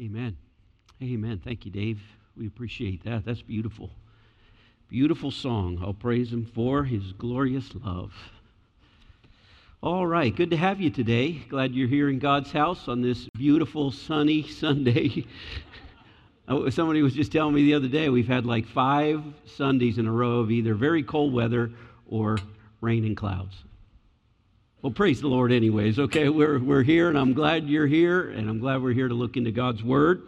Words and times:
Amen. 0.00 0.36
Amen. 1.02 1.40
Thank 1.44 1.64
you, 1.64 1.72
Dave. 1.72 2.00
We 2.36 2.46
appreciate 2.46 3.02
that. 3.04 3.24
That's 3.24 3.42
beautiful. 3.42 3.90
Beautiful 4.88 5.32
song. 5.32 5.82
I'll 5.82 5.92
praise 5.92 6.32
him 6.32 6.44
for 6.44 6.84
his 6.84 7.12
glorious 7.14 7.70
love. 7.84 8.12
All 9.82 10.06
right, 10.06 10.34
good 10.34 10.50
to 10.50 10.56
have 10.56 10.80
you 10.80 10.90
today. 10.90 11.32
Glad 11.48 11.74
you're 11.74 11.88
here 11.88 12.08
in 12.08 12.20
God's 12.20 12.52
house 12.52 12.86
on 12.86 13.02
this 13.02 13.28
beautiful 13.36 13.90
sunny 13.90 14.46
Sunday. 14.46 15.26
Oh, 16.50 16.70
somebody 16.70 17.02
was 17.02 17.12
just 17.12 17.30
telling 17.30 17.54
me 17.54 17.62
the 17.64 17.74
other 17.74 17.88
day 17.88 18.08
we've 18.08 18.26
had 18.26 18.46
like 18.46 18.66
five 18.66 19.22
Sundays 19.44 19.98
in 19.98 20.06
a 20.06 20.10
row 20.10 20.38
of 20.38 20.50
either 20.50 20.72
very 20.72 21.02
cold 21.02 21.34
weather 21.34 21.70
or 22.08 22.38
rain 22.80 23.04
and 23.04 23.14
clouds. 23.14 23.54
Well, 24.80 24.92
praise 24.92 25.20
the 25.20 25.26
Lord, 25.26 25.50
anyways. 25.50 25.98
Okay, 25.98 26.28
we're, 26.28 26.60
we're 26.60 26.84
here, 26.84 27.08
and 27.08 27.18
I'm 27.18 27.32
glad 27.32 27.68
you're 27.68 27.88
here, 27.88 28.30
and 28.30 28.48
I'm 28.48 28.60
glad 28.60 28.80
we're 28.80 28.92
here 28.92 29.08
to 29.08 29.14
look 29.14 29.36
into 29.36 29.50
God's 29.50 29.82
Word. 29.82 30.22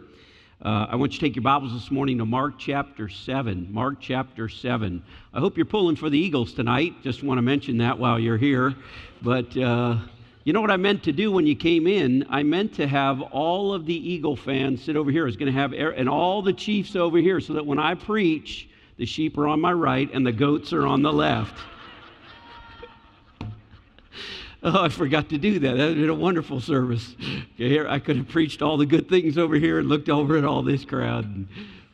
Uh, 0.61 0.87
I 0.89 0.97
want 0.97 1.13
you 1.13 1.19
to 1.19 1.25
take 1.25 1.37
your 1.37 1.43
Bibles 1.43 1.71
this 1.71 1.89
morning 1.89 2.17
to 2.17 2.25
Mark 2.25 2.59
chapter 2.59 3.07
7. 3.07 3.69
Mark 3.71 4.01
chapter 4.01 4.49
7. 4.49 5.01
I 5.33 5.39
hope 5.39 5.55
you're 5.55 5.65
pulling 5.65 5.95
for 5.95 6.09
the 6.09 6.17
Eagles 6.17 6.51
tonight. 6.51 7.01
Just 7.01 7.23
want 7.23 7.37
to 7.37 7.41
mention 7.41 7.77
that 7.77 7.97
while 7.97 8.19
you're 8.19 8.35
here. 8.35 8.75
But 9.21 9.55
uh, 9.55 9.99
you 10.43 10.51
know 10.51 10.59
what 10.59 10.69
I 10.69 10.75
meant 10.75 11.03
to 11.03 11.13
do 11.13 11.31
when 11.31 11.47
you 11.47 11.55
came 11.55 11.87
in? 11.87 12.25
I 12.29 12.43
meant 12.43 12.73
to 12.73 12.87
have 12.87 13.21
all 13.21 13.73
of 13.73 13.85
the 13.85 13.95
Eagle 13.95 14.35
fans 14.35 14.83
sit 14.83 14.97
over 14.97 15.11
here. 15.11 15.23
I 15.23 15.27
was 15.27 15.37
going 15.37 15.53
to 15.53 15.57
have, 15.57 15.71
and 15.71 16.09
all 16.09 16.41
the 16.41 16.51
Chiefs 16.51 16.97
over 16.97 17.19
here 17.19 17.39
so 17.39 17.53
that 17.53 17.65
when 17.65 17.79
I 17.79 17.93
preach, 17.93 18.67
the 18.97 19.05
sheep 19.05 19.37
are 19.37 19.47
on 19.47 19.61
my 19.61 19.71
right 19.71 20.09
and 20.13 20.27
the 20.27 20.33
goats 20.33 20.73
are 20.73 20.85
on 20.85 21.03
the 21.03 21.13
left. 21.13 21.57
Oh, 24.63 24.83
I 24.83 24.89
forgot 24.89 25.29
to 25.29 25.39
do 25.39 25.57
that. 25.57 25.77
That 25.77 25.87
would 25.87 25.97
been 25.97 26.09
a 26.09 26.13
wonderful 26.13 26.59
service. 26.61 27.15
Okay, 27.55 27.67
here 27.67 27.87
I 27.87 27.97
could 27.97 28.15
have 28.15 28.27
preached 28.27 28.61
all 28.61 28.77
the 28.77 28.85
good 28.85 29.09
things 29.09 29.35
over 29.39 29.55
here 29.55 29.79
and 29.79 29.89
looked 29.89 30.07
over 30.07 30.37
at 30.37 30.45
all 30.45 30.61
this 30.61 30.85
crowd. 30.85 31.47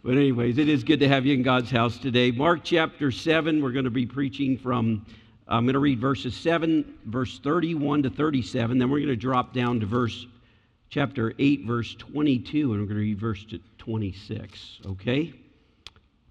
But, 0.04 0.18
anyways, 0.18 0.58
it 0.58 0.68
is 0.68 0.84
good 0.84 1.00
to 1.00 1.08
have 1.08 1.26
you 1.26 1.34
in 1.34 1.44
God's 1.44 1.72
house 1.72 1.98
today. 1.98 2.30
Mark 2.32 2.66
chapter 2.66 3.10
7, 3.10 3.64
we're 3.64 3.72
going 3.72 3.86
to 3.86 3.90
be 3.90 4.06
preaching 4.06 4.58
from, 4.58 5.06
I'm 5.48 5.64
going 5.64 5.76
to 5.76 5.80
read 5.80 6.02
verses 6.02 6.36
7, 6.36 7.00
verse 7.06 7.40
31 7.40 8.04
to 8.04 8.10
37. 8.10 8.78
Then 8.78 8.90
we're 8.90 9.00
going 9.00 9.08
to 9.08 9.16
drop 9.16 9.54
down 9.54 9.80
to 9.80 9.86
verse 9.86 10.26
chapter 10.90 11.34
8, 11.40 11.66
verse 11.66 11.96
22, 11.96 12.74
and 12.74 12.82
we're 12.82 12.86
going 12.86 12.90
to 12.90 12.96
read 12.96 13.20
verse 13.20 13.46
26. 13.78 14.80
Okay? 14.86 15.34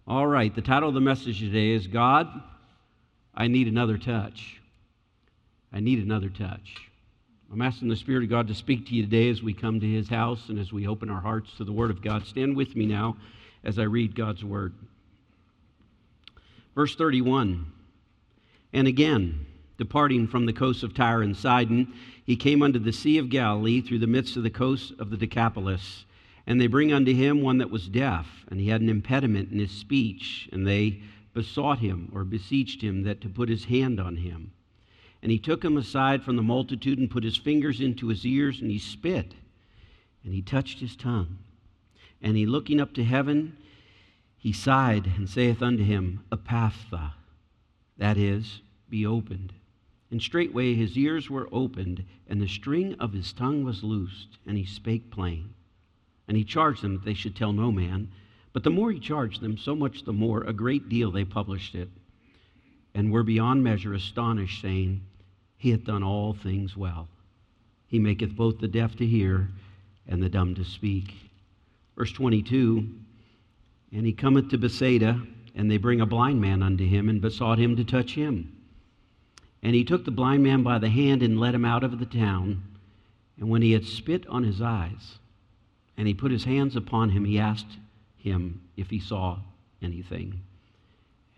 All 0.06 0.26
right, 0.26 0.54
the 0.54 0.60
title 0.60 0.90
of 0.90 0.94
the 0.94 1.00
message 1.00 1.40
today 1.40 1.70
is 1.70 1.86
God, 1.86 2.28
I 3.34 3.48
Need 3.48 3.68
Another 3.68 3.96
Touch. 3.96 4.60
I 5.72 5.80
need 5.80 6.02
another 6.02 6.28
touch. 6.28 6.88
I'm 7.52 7.62
asking 7.62 7.88
the 7.88 7.96
Spirit 7.96 8.24
of 8.24 8.30
God 8.30 8.48
to 8.48 8.54
speak 8.54 8.86
to 8.86 8.94
you 8.94 9.02
today 9.02 9.30
as 9.30 9.42
we 9.42 9.54
come 9.54 9.78
to 9.80 9.86
His 9.86 10.08
house 10.08 10.48
and 10.48 10.58
as 10.58 10.72
we 10.72 10.86
open 10.86 11.10
our 11.10 11.20
hearts 11.20 11.52
to 11.56 11.64
the 11.64 11.72
Word 11.72 11.90
of 11.90 12.02
God. 12.02 12.26
Stand 12.26 12.56
with 12.56 12.74
me 12.74 12.86
now 12.86 13.16
as 13.62 13.78
I 13.78 13.84
read 13.84 14.16
God's 14.16 14.44
Word. 14.44 14.74
Verse 16.74 16.94
31 16.96 17.70
And 18.72 18.88
again, 18.88 19.46
departing 19.78 20.26
from 20.26 20.46
the 20.46 20.52
coast 20.52 20.82
of 20.82 20.94
Tyre 20.94 21.22
and 21.22 21.36
Sidon, 21.36 21.92
he 22.24 22.36
came 22.36 22.62
unto 22.62 22.78
the 22.78 22.92
Sea 22.92 23.18
of 23.18 23.30
Galilee 23.30 23.80
through 23.80 24.00
the 24.00 24.06
midst 24.06 24.36
of 24.36 24.42
the 24.42 24.50
coast 24.50 24.92
of 24.98 25.10
the 25.10 25.16
Decapolis. 25.16 26.04
And 26.46 26.60
they 26.60 26.66
bring 26.68 26.92
unto 26.92 27.12
him 27.12 27.42
one 27.42 27.58
that 27.58 27.70
was 27.70 27.88
deaf, 27.88 28.44
and 28.48 28.60
he 28.60 28.68
had 28.68 28.80
an 28.80 28.88
impediment 28.88 29.50
in 29.50 29.58
his 29.58 29.72
speech, 29.72 30.48
and 30.52 30.66
they 30.66 31.00
besought 31.34 31.80
him 31.80 32.10
or 32.14 32.24
beseeched 32.24 32.82
him 32.82 33.02
that 33.02 33.20
to 33.20 33.28
put 33.28 33.48
his 33.48 33.64
hand 33.64 33.98
on 33.98 34.16
him. 34.16 34.52
And 35.22 35.32
he 35.32 35.38
took 35.38 35.64
him 35.64 35.76
aside 35.76 36.22
from 36.22 36.36
the 36.36 36.42
multitude 36.42 36.98
and 36.98 37.10
put 37.10 37.24
his 37.24 37.36
fingers 37.36 37.80
into 37.80 38.08
his 38.08 38.24
ears, 38.24 38.60
and 38.60 38.70
he 38.70 38.78
spit, 38.78 39.34
and 40.22 40.34
he 40.34 40.42
touched 40.42 40.80
his 40.80 40.94
tongue. 40.94 41.38
And 42.22 42.36
he 42.36 42.46
looking 42.46 42.80
up 42.80 42.92
to 42.94 43.04
heaven, 43.04 43.56
he 44.36 44.52
sighed 44.52 45.06
and 45.16 45.28
saith 45.28 45.62
unto 45.62 45.82
him, 45.82 46.20
Ephphatha, 46.30 47.12
that 47.98 48.16
is, 48.16 48.60
be 48.88 49.04
opened. 49.04 49.52
And 50.10 50.22
straightway 50.22 50.74
his 50.74 50.96
ears 50.96 51.28
were 51.28 51.48
opened, 51.50 52.04
and 52.28 52.40
the 52.40 52.48
string 52.48 52.94
of 53.00 53.12
his 53.12 53.32
tongue 53.32 53.64
was 53.64 53.82
loosed, 53.82 54.38
and 54.46 54.56
he 54.56 54.64
spake 54.64 55.10
plain. 55.10 55.54
And 56.28 56.36
he 56.36 56.44
charged 56.44 56.82
them 56.82 56.94
that 56.94 57.04
they 57.04 57.14
should 57.14 57.34
tell 57.34 57.52
no 57.52 57.72
man. 57.72 58.12
But 58.52 58.62
the 58.62 58.70
more 58.70 58.92
he 58.92 59.00
charged 59.00 59.40
them, 59.40 59.58
so 59.58 59.74
much 59.74 60.04
the 60.04 60.12
more 60.12 60.42
a 60.42 60.52
great 60.52 60.88
deal 60.88 61.10
they 61.10 61.24
published 61.24 61.74
it, 61.74 61.88
and 62.96 63.12
were 63.12 63.22
beyond 63.22 63.62
measure 63.62 63.92
astonished, 63.92 64.62
saying, 64.62 65.02
he 65.58 65.70
hath 65.70 65.84
done 65.84 66.02
all 66.02 66.32
things 66.32 66.78
well. 66.78 67.08
He 67.86 67.98
maketh 67.98 68.34
both 68.34 68.58
the 68.58 68.68
deaf 68.68 68.96
to 68.96 69.06
hear 69.06 69.50
and 70.08 70.22
the 70.22 70.30
dumb 70.30 70.54
to 70.54 70.64
speak. 70.64 71.12
Verse 71.94 72.10
22 72.12 72.88
And 73.92 74.06
he 74.06 74.14
cometh 74.14 74.48
to 74.48 74.58
Bethsaida, 74.58 75.20
and 75.54 75.70
they 75.70 75.76
bring 75.76 76.00
a 76.00 76.06
blind 76.06 76.40
man 76.40 76.62
unto 76.62 76.86
him, 76.86 77.10
and 77.10 77.20
besought 77.20 77.58
him 77.58 77.76
to 77.76 77.84
touch 77.84 78.14
him. 78.14 78.56
And 79.62 79.74
he 79.74 79.84
took 79.84 80.06
the 80.06 80.10
blind 80.10 80.42
man 80.42 80.62
by 80.62 80.78
the 80.78 80.88
hand 80.88 81.22
and 81.22 81.38
led 81.38 81.54
him 81.54 81.66
out 81.66 81.84
of 81.84 81.98
the 81.98 82.06
town. 82.06 82.62
And 83.38 83.50
when 83.50 83.60
he 83.60 83.72
had 83.72 83.84
spit 83.84 84.26
on 84.28 84.42
his 84.42 84.62
eyes, 84.62 85.18
and 85.98 86.08
he 86.08 86.14
put 86.14 86.32
his 86.32 86.44
hands 86.44 86.76
upon 86.76 87.10
him, 87.10 87.26
he 87.26 87.38
asked 87.38 87.76
him 88.16 88.62
if 88.74 88.88
he 88.88 89.00
saw 89.00 89.40
anything. 89.82 90.40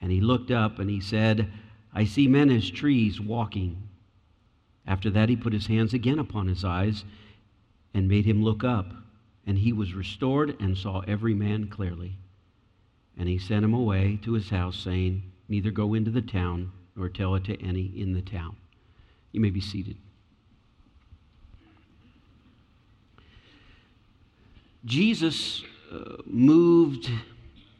And 0.00 0.10
he 0.12 0.20
looked 0.20 0.50
up 0.50 0.78
and 0.78 0.88
he 0.88 1.00
said, 1.00 1.50
I 1.92 2.04
see 2.04 2.28
men 2.28 2.50
as 2.50 2.70
trees 2.70 3.20
walking. 3.20 3.88
After 4.86 5.10
that, 5.10 5.28
he 5.28 5.36
put 5.36 5.53
his 5.53 5.66
hands 5.66 5.92
again 5.92 6.19
upon 6.19 6.47
his 6.47 6.64
eyes 6.64 7.04
and 7.92 8.09
made 8.09 8.25
him 8.25 8.42
look 8.42 8.64
up. 8.64 8.92
And 9.47 9.59
he 9.59 9.72
was 9.72 9.94
restored 9.94 10.56
and 10.60 10.76
saw 10.76 11.00
every 11.00 11.34
man 11.34 11.69
clearly. 11.69 12.19
And 13.16 13.28
he 13.28 13.38
sent 13.38 13.64
him 13.64 13.75
away 13.75 14.19
to 14.22 14.34
his 14.34 14.50
house, 14.50 14.78
saying, 14.78 15.22
Neither 15.48 15.70
go 15.70 15.94
into 15.94 16.10
the 16.10 16.22
town 16.22 16.72
nor 16.94 17.09
tell 17.09 17.34
it 17.34 17.44
to 17.44 17.60
any 17.62 17.86
in 17.97 18.12
the 18.12 18.22
town. 18.22 18.56
You 19.32 19.41
may 19.41 19.50
be 19.50 19.60
seated. 19.60 19.97
Jesus 24.84 25.62
uh, 25.92 26.16
moved 26.25 27.10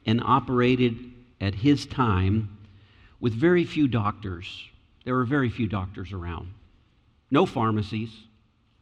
and 0.06 0.22
operated 0.22 0.96
at 1.41 1.54
his 1.56 1.87
time 1.87 2.59
with 3.21 3.32
very 3.32 3.65
few 3.65 3.88
doctors. 3.88 4.69
There 5.04 5.15
were 5.15 5.25
very 5.25 5.50
few 5.50 5.66
doctors 5.66 6.12
around 6.12 6.53
no 7.31 7.44
pharmacies, 7.44 8.10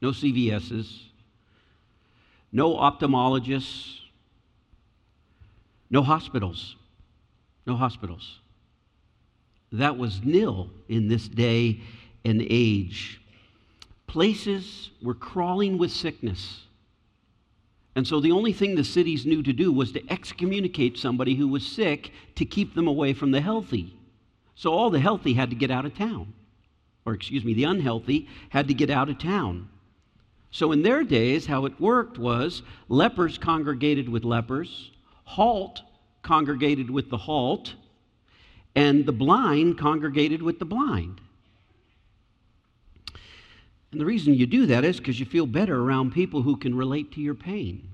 no 0.00 0.10
CVS's, 0.10 1.08
no 2.52 2.76
ophthalmologists, 2.76 4.00
no 5.90 6.02
hospitals. 6.02 6.76
No 7.66 7.76
hospitals. 7.76 8.38
That 9.72 9.98
was 9.98 10.22
nil 10.22 10.70
in 10.88 11.08
this 11.08 11.26
day 11.28 11.80
and 12.24 12.44
age. 12.48 13.20
Places 14.06 14.90
were 15.02 15.14
crawling 15.14 15.76
with 15.78 15.90
sickness. 15.90 16.65
And 17.96 18.06
so 18.06 18.20
the 18.20 18.30
only 18.30 18.52
thing 18.52 18.76
the 18.76 18.84
cities 18.84 19.26
knew 19.26 19.42
to 19.42 19.52
do 19.52 19.72
was 19.72 19.90
to 19.92 20.12
excommunicate 20.12 20.98
somebody 20.98 21.34
who 21.34 21.48
was 21.48 21.66
sick 21.66 22.12
to 22.36 22.44
keep 22.44 22.74
them 22.74 22.86
away 22.86 23.12
from 23.14 23.32
the 23.32 23.40
healthy. 23.40 23.98
So 24.54 24.72
all 24.72 24.90
the 24.90 25.00
healthy 25.00 25.34
had 25.34 25.50
to 25.50 25.56
get 25.56 25.72
out 25.72 25.84
of 25.84 25.96
town 25.96 26.32
or 27.06 27.14
excuse 27.14 27.44
me, 27.44 27.54
the 27.54 27.64
unhealthy, 27.64 28.28
had 28.50 28.68
to 28.68 28.74
get 28.74 28.90
out 28.90 29.08
of 29.08 29.18
town. 29.18 29.68
So 30.50 30.72
in 30.72 30.82
their 30.82 31.04
days, 31.04 31.46
how 31.46 31.64
it 31.64 31.80
worked 31.80 32.18
was 32.18 32.62
lepers 32.88 33.38
congregated 33.38 34.08
with 34.08 34.24
lepers, 34.24 34.90
halt 35.24 35.80
congregated 36.22 36.90
with 36.90 37.08
the 37.08 37.16
halt, 37.16 37.74
and 38.74 39.06
the 39.06 39.12
blind 39.12 39.78
congregated 39.78 40.42
with 40.42 40.58
the 40.58 40.64
blind. 40.64 41.20
And 43.92 44.00
the 44.00 44.04
reason 44.04 44.34
you 44.34 44.46
do 44.46 44.66
that 44.66 44.84
is 44.84 44.98
because 44.98 45.18
you 45.18 45.26
feel 45.26 45.46
better 45.46 45.80
around 45.80 46.12
people 46.12 46.42
who 46.42 46.56
can 46.56 46.74
relate 46.74 47.12
to 47.12 47.20
your 47.20 47.34
pain. 47.34 47.88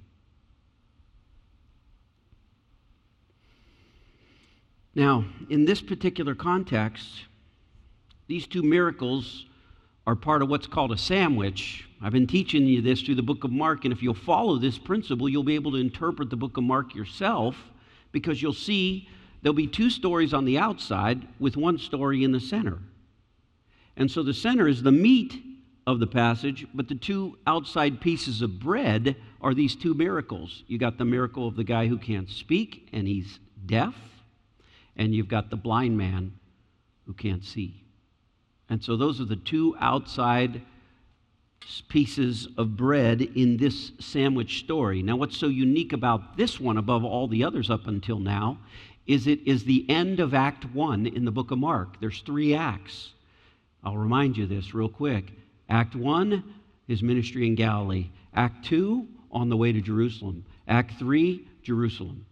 Now, 4.94 5.24
in 5.48 5.64
this 5.64 5.80
particular 5.80 6.34
context, 6.34 7.08
these 8.26 8.46
two 8.46 8.62
miracles 8.62 9.46
are 10.06 10.16
part 10.16 10.42
of 10.42 10.48
what's 10.48 10.66
called 10.66 10.92
a 10.92 10.98
sandwich. 10.98 11.88
I've 12.02 12.12
been 12.12 12.26
teaching 12.26 12.66
you 12.66 12.82
this 12.82 13.00
through 13.00 13.14
the 13.14 13.22
book 13.22 13.44
of 13.44 13.52
Mark, 13.52 13.84
and 13.84 13.92
if 13.92 14.02
you'll 14.02 14.14
follow 14.14 14.58
this 14.58 14.78
principle, 14.78 15.28
you'll 15.28 15.44
be 15.44 15.54
able 15.54 15.70
to 15.72 15.78
interpret 15.78 16.28
the 16.28 16.36
book 16.36 16.56
of 16.56 16.64
Mark 16.64 16.94
yourself 16.94 17.56
because 18.10 18.42
you'll 18.42 18.52
see 18.52 19.08
there'll 19.40 19.54
be 19.54 19.66
two 19.66 19.88
stories 19.88 20.34
on 20.34 20.44
the 20.44 20.58
outside 20.58 21.26
with 21.38 21.56
one 21.56 21.78
story 21.78 22.24
in 22.24 22.32
the 22.32 22.40
center. 22.40 22.78
And 23.96 24.10
so 24.10 24.22
the 24.22 24.34
center 24.34 24.68
is 24.68 24.82
the 24.82 24.92
meat 24.92 25.42
of 25.86 25.98
the 26.00 26.06
passage, 26.06 26.66
but 26.72 26.88
the 26.88 26.94
two 26.94 27.38
outside 27.46 28.00
pieces 28.00 28.42
of 28.42 28.60
bread 28.60 29.16
are 29.40 29.54
these 29.54 29.74
two 29.74 29.94
miracles. 29.94 30.62
You 30.66 30.78
got 30.78 30.98
the 30.98 31.04
miracle 31.04 31.48
of 31.48 31.56
the 31.56 31.64
guy 31.64 31.88
who 31.88 31.98
can't 31.98 32.30
speak 32.30 32.88
and 32.92 33.06
he's 33.08 33.40
deaf, 33.66 33.94
and 34.96 35.14
you've 35.14 35.28
got 35.28 35.50
the 35.50 35.56
blind 35.56 35.98
man 35.98 36.32
who 37.06 37.12
can't 37.12 37.44
see. 37.44 37.82
And 38.68 38.82
so 38.82 38.96
those 38.96 39.20
are 39.20 39.24
the 39.24 39.36
two 39.36 39.76
outside 39.80 40.62
pieces 41.88 42.48
of 42.56 42.76
bread 42.76 43.20
in 43.20 43.56
this 43.56 43.92
sandwich 43.98 44.60
story. 44.60 45.02
Now, 45.02 45.16
what's 45.16 45.36
so 45.36 45.46
unique 45.46 45.92
about 45.92 46.36
this 46.36 46.58
one 46.58 46.76
above 46.76 47.04
all 47.04 47.28
the 47.28 47.44
others 47.44 47.70
up 47.70 47.86
until 47.86 48.18
now 48.18 48.58
is 49.06 49.26
it 49.26 49.40
is 49.46 49.64
the 49.64 49.88
end 49.88 50.20
of 50.20 50.32
Act 50.32 50.64
1 50.64 51.06
in 51.06 51.24
the 51.24 51.30
book 51.30 51.50
of 51.50 51.58
Mark. 51.58 52.00
There's 52.00 52.20
three 52.20 52.54
acts. 52.54 53.12
I'll 53.82 53.96
remind 53.96 54.36
you 54.36 54.46
this 54.46 54.74
real 54.74 54.88
quick. 54.88 55.32
Act 55.72 55.96
1, 55.96 56.44
his 56.86 57.02
ministry 57.02 57.46
in 57.46 57.54
Galilee. 57.54 58.10
Act 58.34 58.66
2, 58.66 59.08
on 59.30 59.48
the 59.48 59.56
way 59.56 59.72
to 59.72 59.80
Jerusalem. 59.80 60.44
Act 60.68 60.98
3, 60.98 61.48
Jerusalem. 61.62 62.26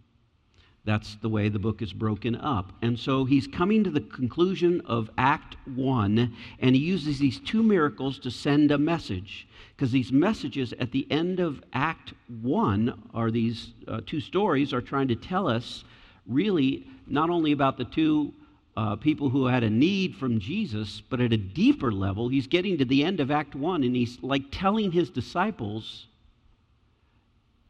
That's 0.85 1.15
the 1.23 1.31
way 1.31 1.49
the 1.49 1.59
book 1.59 1.81
is 1.81 1.95
broken 1.95 2.37
up. 2.37 2.75
And 2.83 2.99
so 2.99 3.25
he's 3.25 3.47
coming 3.47 3.83
to 3.85 3.91
the 3.91 4.03
conclusion 4.03 4.83
of 4.85 5.09
Act 5.17 5.57
1, 5.75 6.37
and 6.59 6.75
he 6.77 6.83
uses 6.83 7.19
these 7.19 7.41
two 7.41 7.63
miracles 7.63 8.19
to 8.19 8.31
send 8.31 8.73
a 8.73 8.79
message. 8.79 9.49
Because 9.75 9.91
these 9.91 10.13
messages 10.13 10.75
at 10.79 10.93
the 10.93 11.11
end 11.11 11.41
of 11.41 11.63
Act 11.73 12.13
1 12.43 13.09
are 13.15 13.31
these 13.31 13.73
uh, 13.89 14.03
two 14.05 14.21
stories 14.21 14.75
are 14.75 14.83
trying 14.83 15.09
to 15.09 15.17
tell 15.17 15.49
us 15.49 15.85
really 16.27 16.87
not 17.07 17.31
only 17.31 17.53
about 17.53 17.79
the 17.79 17.87
two 17.87 18.35
uh, 18.77 18.97
people 18.97 19.29
who 19.29 19.47
had 19.47 19.63
a 19.63 19.71
need 19.71 20.15
from 20.15 20.39
Jesus, 20.39 21.03
but 21.09 21.21
at 21.21 21.33
a 21.33 21.37
deeper 21.37 21.93
level, 21.93 22.29
he's 22.29 22.47
getting 22.47 22.79
to 22.79 22.85
the 22.85 23.05
end 23.05 23.21
of 23.21 23.31
Act 23.31 23.55
1, 23.55 23.83
and 23.83 23.97
he's 23.97 24.19
like 24.23 24.45
telling 24.51 24.93
his 24.93 25.11
disciples, 25.11 26.07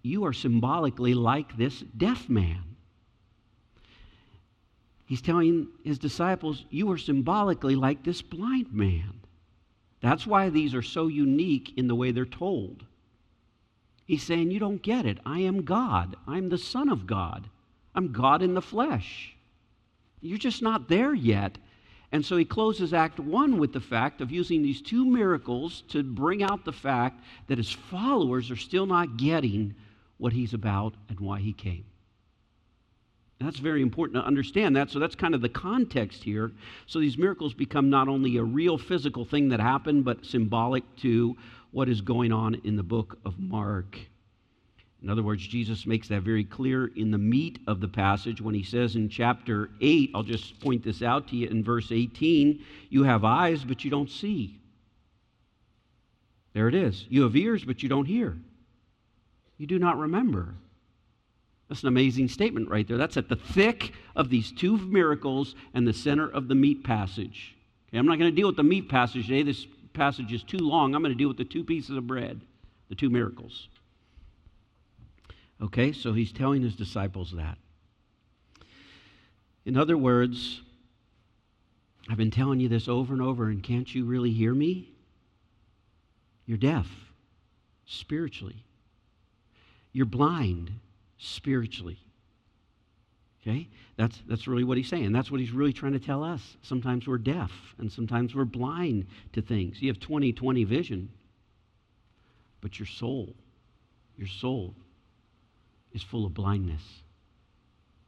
You 0.02 0.24
are 0.24 0.32
symbolically 0.32 1.14
like 1.14 1.56
this 1.56 1.80
deaf 1.96 2.28
man. 2.28 2.62
He's 5.06 5.22
telling 5.22 5.68
his 5.82 5.98
disciples, 5.98 6.64
You 6.70 6.90
are 6.92 6.98
symbolically 6.98 7.74
like 7.74 8.04
this 8.04 8.22
blind 8.22 8.72
man. 8.72 9.20
That's 10.00 10.26
why 10.26 10.48
these 10.48 10.74
are 10.74 10.82
so 10.82 11.08
unique 11.08 11.72
in 11.76 11.88
the 11.88 11.94
way 11.94 12.10
they're 12.10 12.24
told. 12.24 12.84
He's 14.06 14.22
saying, 14.22 14.50
You 14.50 14.58
don't 14.58 14.82
get 14.82 15.06
it. 15.06 15.18
I 15.24 15.40
am 15.40 15.62
God. 15.62 16.16
I'm 16.26 16.48
the 16.48 16.58
Son 16.58 16.88
of 16.88 17.06
God. 17.06 17.48
I'm 17.94 18.12
God 18.12 18.42
in 18.42 18.54
the 18.54 18.62
flesh. 18.62 19.34
You're 20.20 20.38
just 20.38 20.62
not 20.62 20.88
there 20.88 21.14
yet. 21.14 21.58
And 22.12 22.24
so 22.24 22.36
he 22.36 22.44
closes 22.44 22.92
Act 22.92 23.20
1 23.20 23.58
with 23.58 23.72
the 23.72 23.80
fact 23.80 24.20
of 24.20 24.32
using 24.32 24.62
these 24.62 24.82
two 24.82 25.04
miracles 25.04 25.82
to 25.88 26.02
bring 26.02 26.42
out 26.42 26.64
the 26.64 26.72
fact 26.72 27.22
that 27.46 27.58
his 27.58 27.70
followers 27.70 28.50
are 28.50 28.56
still 28.56 28.86
not 28.86 29.16
getting 29.16 29.74
what 30.18 30.32
he's 30.32 30.52
about 30.52 30.94
and 31.08 31.20
why 31.20 31.40
he 31.40 31.52
came. 31.52 31.84
And 33.38 33.46
that's 33.46 33.58
very 33.58 33.80
important 33.80 34.22
to 34.22 34.26
understand 34.26 34.76
that. 34.76 34.90
So 34.90 34.98
that's 34.98 35.14
kind 35.14 35.34
of 35.34 35.40
the 35.40 35.48
context 35.48 36.22
here. 36.22 36.52
So 36.86 36.98
these 36.98 37.16
miracles 37.16 37.54
become 37.54 37.88
not 37.88 38.08
only 38.08 38.36
a 38.36 38.44
real 38.44 38.76
physical 38.76 39.24
thing 39.24 39.48
that 39.48 39.60
happened, 39.60 40.04
but 40.04 40.26
symbolic 40.26 40.84
to 40.96 41.36
what 41.70 41.88
is 41.88 42.02
going 42.02 42.32
on 42.32 42.60
in 42.64 42.76
the 42.76 42.82
book 42.82 43.18
of 43.24 43.38
Mark. 43.38 43.98
In 45.02 45.08
other 45.08 45.22
words, 45.22 45.46
Jesus 45.46 45.86
makes 45.86 46.08
that 46.08 46.22
very 46.22 46.44
clear 46.44 46.90
in 46.94 47.10
the 47.10 47.18
meat 47.18 47.58
of 47.66 47.80
the 47.80 47.88
passage 47.88 48.40
when 48.40 48.54
he 48.54 48.62
says 48.62 48.96
in 48.96 49.08
chapter 49.08 49.70
8, 49.80 50.10
I'll 50.14 50.22
just 50.22 50.60
point 50.60 50.84
this 50.84 51.02
out 51.02 51.28
to 51.28 51.36
you 51.36 51.48
in 51.48 51.64
verse 51.64 51.90
18, 51.90 52.62
you 52.90 53.04
have 53.04 53.24
eyes, 53.24 53.64
but 53.64 53.82
you 53.82 53.90
don't 53.90 54.10
see. 54.10 54.60
There 56.52 56.68
it 56.68 56.74
is. 56.74 57.06
You 57.08 57.22
have 57.22 57.36
ears, 57.36 57.64
but 57.64 57.82
you 57.82 57.88
don't 57.88 58.04
hear. 58.04 58.36
You 59.56 59.66
do 59.66 59.78
not 59.78 59.98
remember. 59.98 60.54
That's 61.68 61.82
an 61.82 61.88
amazing 61.88 62.28
statement 62.28 62.68
right 62.68 62.86
there. 62.86 62.98
That's 62.98 63.16
at 63.16 63.28
the 63.28 63.36
thick 63.36 63.92
of 64.16 64.28
these 64.28 64.52
two 64.52 64.76
miracles 64.76 65.54
and 65.72 65.86
the 65.86 65.92
center 65.92 66.28
of 66.28 66.48
the 66.48 66.54
meat 66.54 66.84
passage. 66.84 67.54
Okay, 67.88 67.98
I'm 67.98 68.06
not 68.06 68.18
going 68.18 68.30
to 68.30 68.36
deal 68.36 68.48
with 68.48 68.56
the 68.56 68.64
meat 68.64 68.88
passage 68.88 69.28
today. 69.28 69.44
This 69.44 69.66
passage 69.94 70.32
is 70.32 70.42
too 70.42 70.58
long. 70.58 70.94
I'm 70.94 71.02
going 71.02 71.12
to 71.12 71.18
deal 71.18 71.28
with 71.28 71.36
the 71.36 71.44
two 71.44 71.64
pieces 71.64 71.96
of 71.96 72.06
bread, 72.06 72.40
the 72.88 72.94
two 72.94 73.08
miracles. 73.08 73.68
Okay, 75.62 75.92
so 75.92 76.12
he's 76.12 76.32
telling 76.32 76.62
his 76.62 76.74
disciples 76.74 77.32
that. 77.32 77.58
In 79.64 79.76
other 79.76 79.96
words, 79.96 80.62
I've 82.08 82.16
been 82.16 82.30
telling 82.30 82.60
you 82.60 82.68
this 82.68 82.88
over 82.88 83.12
and 83.12 83.20
over, 83.20 83.48
and 83.48 83.62
can't 83.62 83.94
you 83.94 84.04
really 84.04 84.32
hear 84.32 84.54
me? 84.54 84.90
You're 86.46 86.58
deaf 86.58 86.88
spiritually. 87.84 88.64
You're 89.92 90.06
blind 90.06 90.72
spiritually. 91.18 91.98
Okay? 93.42 93.68
That's, 93.96 94.18
that's 94.26 94.48
really 94.48 94.64
what 94.64 94.78
he's 94.78 94.88
saying. 94.88 95.12
That's 95.12 95.30
what 95.30 95.40
he's 95.40 95.50
really 95.50 95.72
trying 95.72 95.92
to 95.92 95.98
tell 95.98 96.24
us. 96.24 96.56
Sometimes 96.62 97.06
we're 97.06 97.18
deaf 97.18 97.52
and 97.78 97.92
sometimes 97.92 98.34
we're 98.34 98.44
blind 98.44 99.06
to 99.32 99.42
things. 99.42 99.82
You 99.82 99.88
have 99.88 100.00
20 100.00 100.32
20 100.32 100.64
vision, 100.64 101.10
but 102.60 102.78
your 102.78 102.86
soul, 102.86 103.34
your 104.16 104.28
soul 104.28 104.74
is 105.92 106.02
full 106.02 106.26
of 106.26 106.34
blindness. 106.34 106.82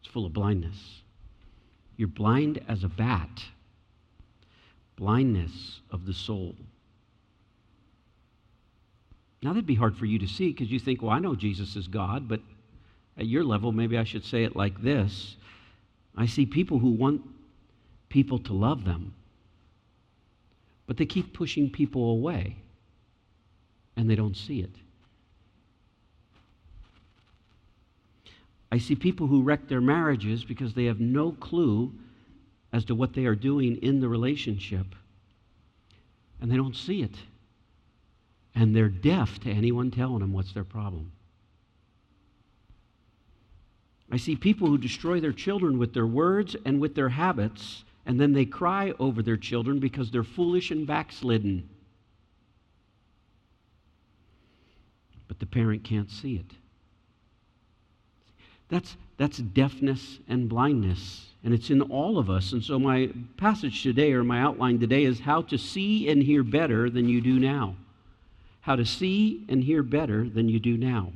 It's 0.00 0.12
full 0.12 0.26
of 0.26 0.32
blindness. 0.32 1.02
You're 1.96 2.08
blind 2.08 2.60
as 2.68 2.84
a 2.84 2.88
bat, 2.88 3.44
blindness 4.96 5.80
of 5.90 6.06
the 6.06 6.14
soul. 6.14 6.56
Now, 9.42 9.50
that'd 9.50 9.66
be 9.66 9.74
hard 9.74 9.96
for 9.96 10.06
you 10.06 10.18
to 10.20 10.28
see 10.28 10.48
because 10.52 10.70
you 10.70 10.78
think, 10.78 11.02
well, 11.02 11.10
I 11.10 11.18
know 11.18 11.34
Jesus 11.34 11.74
is 11.74 11.88
God, 11.88 12.28
but 12.28 12.40
at 13.18 13.26
your 13.26 13.44
level, 13.44 13.72
maybe 13.72 13.98
I 13.98 14.04
should 14.04 14.24
say 14.24 14.44
it 14.44 14.56
like 14.56 14.82
this 14.82 15.36
I 16.16 16.26
see 16.26 16.46
people 16.46 16.78
who 16.78 16.90
want 16.90 17.22
people 18.08 18.38
to 18.38 18.52
love 18.52 18.84
them, 18.84 19.14
but 20.86 20.96
they 20.96 21.06
keep 21.06 21.32
pushing 21.32 21.70
people 21.70 22.10
away 22.10 22.56
and 23.96 24.08
they 24.08 24.14
don't 24.14 24.36
see 24.36 24.60
it. 24.60 24.74
I 28.72 28.78
see 28.78 28.96
people 28.96 29.26
who 29.26 29.42
wreck 29.42 29.68
their 29.68 29.82
marriages 29.82 30.44
because 30.44 30.72
they 30.72 30.86
have 30.86 30.98
no 30.98 31.32
clue 31.32 31.92
as 32.72 32.86
to 32.86 32.94
what 32.94 33.12
they 33.12 33.26
are 33.26 33.34
doing 33.34 33.76
in 33.76 34.00
the 34.00 34.08
relationship 34.08 34.86
and 36.40 36.50
they 36.50 36.56
don't 36.56 36.74
see 36.74 37.02
it. 37.02 37.14
And 38.54 38.74
they're 38.74 38.88
deaf 38.88 39.38
to 39.40 39.50
anyone 39.50 39.90
telling 39.90 40.20
them 40.20 40.32
what's 40.32 40.52
their 40.52 40.64
problem. 40.64 41.12
I 44.10 44.16
see 44.16 44.36
people 44.36 44.68
who 44.68 44.78
destroy 44.78 45.20
their 45.20 45.32
children 45.32 45.78
with 45.78 45.92
their 45.94 46.06
words 46.06 46.56
and 46.64 46.80
with 46.80 46.94
their 46.94 47.10
habits, 47.10 47.84
and 48.06 48.20
then 48.20 48.32
they 48.32 48.44
cry 48.44 48.92
over 48.98 49.22
their 49.22 49.36
children 49.36 49.78
because 49.80 50.10
they're 50.10 50.24
foolish 50.24 50.70
and 50.70 50.86
backslidden. 50.86 51.68
But 55.28 55.38
the 55.38 55.46
parent 55.46 55.84
can't 55.84 56.10
see 56.10 56.36
it. 56.36 56.56
That's, 58.72 58.96
that's 59.18 59.36
deafness 59.36 60.18
and 60.28 60.48
blindness, 60.48 61.26
and 61.44 61.52
it's 61.52 61.68
in 61.68 61.82
all 61.82 62.16
of 62.16 62.30
us. 62.30 62.52
And 62.52 62.64
so, 62.64 62.78
my 62.78 63.10
passage 63.36 63.82
today, 63.82 64.14
or 64.14 64.24
my 64.24 64.40
outline 64.40 64.80
today, 64.80 65.04
is 65.04 65.20
how 65.20 65.42
to 65.42 65.58
see 65.58 66.08
and 66.08 66.22
hear 66.22 66.42
better 66.42 66.88
than 66.88 67.06
you 67.06 67.20
do 67.20 67.38
now. 67.38 67.76
How 68.62 68.74
to 68.76 68.86
see 68.86 69.44
and 69.50 69.62
hear 69.62 69.82
better 69.82 70.26
than 70.26 70.48
you 70.48 70.58
do 70.58 70.78
now. 70.78 71.12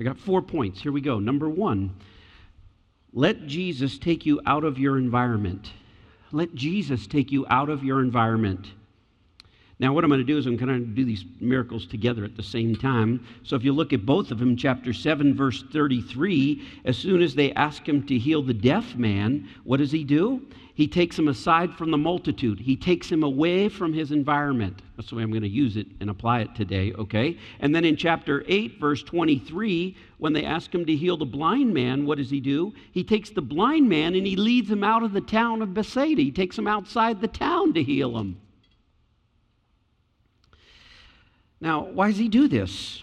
I 0.00 0.02
got 0.02 0.18
four 0.18 0.42
points. 0.42 0.82
Here 0.82 0.90
we 0.90 1.00
go. 1.00 1.20
Number 1.20 1.48
one, 1.48 1.94
let 3.12 3.46
Jesus 3.46 3.96
take 3.96 4.26
you 4.26 4.40
out 4.46 4.64
of 4.64 4.80
your 4.80 4.98
environment. 4.98 5.70
Let 6.32 6.56
Jesus 6.56 7.06
take 7.06 7.30
you 7.30 7.46
out 7.48 7.70
of 7.70 7.84
your 7.84 8.00
environment. 8.00 8.66
Now, 9.78 9.92
what 9.92 10.04
I'm 10.04 10.10
going 10.10 10.20
to 10.20 10.24
do 10.24 10.38
is 10.38 10.46
I'm 10.46 10.56
going 10.56 10.72
to 10.72 10.86
do 10.86 11.04
these 11.04 11.26
miracles 11.38 11.84
together 11.84 12.24
at 12.24 12.34
the 12.34 12.42
same 12.42 12.74
time. 12.76 13.26
So, 13.42 13.56
if 13.56 13.62
you 13.62 13.74
look 13.74 13.92
at 13.92 14.06
both 14.06 14.30
of 14.30 14.38
them, 14.38 14.56
chapter 14.56 14.94
7, 14.94 15.34
verse 15.34 15.64
33, 15.70 16.62
as 16.86 16.96
soon 16.96 17.20
as 17.20 17.34
they 17.34 17.52
ask 17.52 17.86
him 17.86 18.06
to 18.06 18.16
heal 18.16 18.42
the 18.42 18.54
deaf 18.54 18.96
man, 18.96 19.46
what 19.64 19.76
does 19.76 19.92
he 19.92 20.02
do? 20.02 20.40
He 20.76 20.88
takes 20.88 21.18
him 21.18 21.28
aside 21.28 21.74
from 21.74 21.90
the 21.90 21.98
multitude. 21.98 22.58
He 22.58 22.76
takes 22.76 23.10
him 23.10 23.22
away 23.22 23.68
from 23.68 23.92
his 23.92 24.12
environment. 24.12 24.80
That's 24.96 25.10
the 25.10 25.16
way 25.16 25.22
I'm 25.22 25.30
going 25.30 25.42
to 25.42 25.48
use 25.48 25.76
it 25.76 25.86
and 26.00 26.08
apply 26.08 26.40
it 26.40 26.54
today, 26.54 26.92
okay? 26.94 27.38
And 27.60 27.74
then 27.74 27.84
in 27.84 27.96
chapter 27.96 28.44
8, 28.46 28.78
verse 28.80 29.02
23, 29.02 29.94
when 30.18 30.32
they 30.32 30.44
ask 30.44 30.74
him 30.74 30.86
to 30.86 30.96
heal 30.96 31.18
the 31.18 31.26
blind 31.26 31.72
man, 31.74 32.06
what 32.06 32.18
does 32.18 32.30
he 32.30 32.40
do? 32.40 32.72
He 32.92 33.04
takes 33.04 33.28
the 33.28 33.42
blind 33.42 33.88
man 33.88 34.14
and 34.14 34.26
he 34.26 34.36
leads 34.36 34.70
him 34.70 34.84
out 34.84 35.02
of 35.02 35.12
the 35.12 35.20
town 35.20 35.60
of 35.60 35.74
Bethsaida. 35.74 36.22
He 36.22 36.32
takes 36.32 36.58
him 36.58 36.66
outside 36.66 37.20
the 37.20 37.28
town 37.28 37.74
to 37.74 37.82
heal 37.82 38.16
him. 38.18 38.38
Now, 41.60 41.84
why 41.84 42.08
does 42.08 42.18
he 42.18 42.28
do 42.28 42.48
this? 42.48 43.02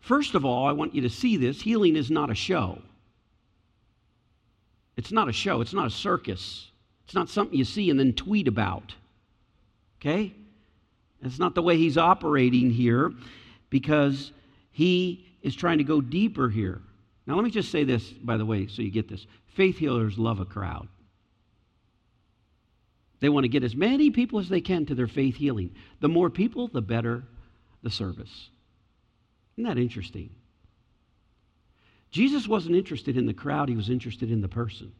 First 0.00 0.34
of 0.34 0.44
all, 0.44 0.66
I 0.66 0.72
want 0.72 0.94
you 0.94 1.02
to 1.02 1.10
see 1.10 1.36
this 1.36 1.60
healing 1.60 1.96
is 1.96 2.10
not 2.10 2.30
a 2.30 2.34
show. 2.34 2.80
It's 4.96 5.12
not 5.12 5.28
a 5.28 5.32
show, 5.32 5.60
it's 5.60 5.74
not 5.74 5.86
a 5.86 5.90
circus. 5.90 6.70
It's 7.04 7.14
not 7.14 7.28
something 7.28 7.56
you 7.56 7.64
see 7.64 7.90
and 7.90 7.98
then 7.98 8.12
tweet 8.12 8.48
about. 8.48 8.94
Okay? 10.00 10.34
That's 11.22 11.38
not 11.38 11.54
the 11.54 11.62
way 11.62 11.76
he's 11.76 11.98
operating 11.98 12.70
here 12.70 13.12
because 13.70 14.32
he 14.70 15.26
is 15.42 15.54
trying 15.54 15.78
to 15.78 15.84
go 15.84 16.00
deeper 16.00 16.48
here. 16.48 16.80
Now, 17.26 17.34
let 17.34 17.44
me 17.44 17.50
just 17.50 17.70
say 17.70 17.84
this, 17.84 18.08
by 18.10 18.36
the 18.36 18.46
way, 18.46 18.66
so 18.66 18.82
you 18.82 18.90
get 18.90 19.08
this. 19.08 19.26
Faith 19.54 19.78
healers 19.78 20.18
love 20.18 20.40
a 20.40 20.44
crowd. 20.44 20.88
They 23.20 23.28
want 23.28 23.44
to 23.44 23.48
get 23.48 23.64
as 23.64 23.74
many 23.74 24.10
people 24.10 24.38
as 24.38 24.48
they 24.48 24.60
can 24.60 24.86
to 24.86 24.94
their 24.94 25.08
faith 25.08 25.36
healing. 25.36 25.74
The 26.00 26.08
more 26.08 26.30
people, 26.30 26.68
the 26.68 26.82
better 26.82 27.24
the 27.82 27.90
service. 27.90 28.50
Isn't 29.56 29.68
that 29.68 29.78
interesting? 29.78 30.30
Jesus 32.10 32.48
wasn't 32.48 32.76
interested 32.76 33.16
in 33.16 33.26
the 33.26 33.34
crowd, 33.34 33.68
he 33.68 33.76
was 33.76 33.90
interested 33.90 34.30
in 34.30 34.40
the 34.40 34.48
person. 34.48 34.92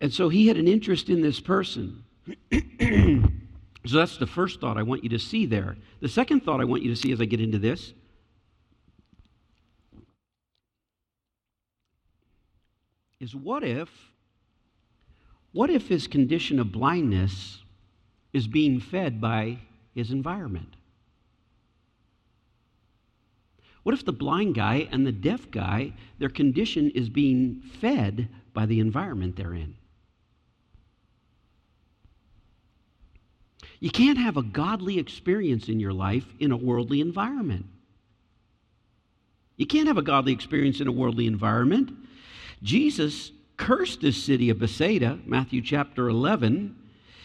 And 0.00 0.12
so 0.12 0.28
he 0.28 0.46
had 0.46 0.56
an 0.56 0.68
interest 0.68 1.08
in 1.08 1.22
this 1.22 1.40
person. 1.40 2.04
so 2.52 3.96
that's 3.96 4.16
the 4.18 4.26
first 4.26 4.60
thought 4.60 4.78
I 4.78 4.82
want 4.82 5.02
you 5.02 5.10
to 5.10 5.18
see 5.18 5.44
there. 5.44 5.76
The 6.00 6.08
second 6.08 6.44
thought 6.44 6.60
I 6.60 6.64
want 6.64 6.82
you 6.82 6.90
to 6.90 6.96
see 6.96 7.10
as 7.10 7.20
I 7.20 7.24
get 7.24 7.40
into 7.40 7.58
this 7.58 7.92
is 13.18 13.34
what 13.34 13.64
if 13.64 13.88
what 15.58 15.70
if 15.70 15.88
his 15.88 16.06
condition 16.06 16.60
of 16.60 16.70
blindness 16.70 17.58
is 18.32 18.46
being 18.46 18.78
fed 18.78 19.20
by 19.20 19.58
his 19.92 20.12
environment? 20.12 20.76
What 23.82 23.92
if 23.92 24.04
the 24.04 24.12
blind 24.12 24.54
guy 24.54 24.86
and 24.92 25.04
the 25.04 25.10
deaf 25.10 25.50
guy, 25.50 25.94
their 26.20 26.28
condition 26.28 26.92
is 26.92 27.08
being 27.08 27.60
fed 27.80 28.28
by 28.54 28.66
the 28.66 28.78
environment 28.78 29.34
they're 29.34 29.52
in? 29.52 29.74
You 33.80 33.90
can't 33.90 34.18
have 34.18 34.36
a 34.36 34.44
godly 34.44 35.00
experience 35.00 35.68
in 35.68 35.80
your 35.80 35.92
life 35.92 36.26
in 36.38 36.52
a 36.52 36.56
worldly 36.56 37.00
environment. 37.00 37.66
You 39.56 39.66
can't 39.66 39.88
have 39.88 39.98
a 39.98 40.02
godly 40.02 40.34
experience 40.34 40.80
in 40.80 40.86
a 40.86 40.92
worldly 40.92 41.26
environment. 41.26 41.90
Jesus 42.62 43.32
cursed 43.58 44.00
this 44.00 44.22
city 44.22 44.48
of 44.48 44.58
Bethsaida, 44.58 45.18
Matthew 45.26 45.60
chapter 45.60 46.08
11. 46.08 46.74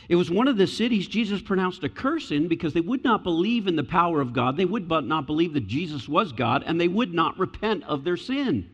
It 0.09 0.15
was 0.17 0.29
one 0.29 0.49
of 0.49 0.57
the 0.57 0.67
cities 0.67 1.07
Jesus 1.07 1.41
pronounced 1.41 1.83
a 1.85 1.89
curse 1.89 2.31
in 2.31 2.49
because 2.49 2.73
they 2.73 2.81
would 2.81 3.05
not 3.05 3.23
believe 3.23 3.67
in 3.67 3.77
the 3.77 3.83
power 3.83 4.19
of 4.19 4.33
God. 4.33 4.57
They 4.57 4.65
would 4.65 4.89
but 4.89 5.05
not 5.05 5.25
believe 5.25 5.53
that 5.53 5.67
Jesus 5.67 6.09
was 6.09 6.33
God, 6.33 6.63
and 6.65 6.81
they 6.81 6.89
would 6.89 7.13
not 7.13 7.39
repent 7.39 7.85
of 7.85 8.03
their 8.03 8.17
sin. 8.17 8.69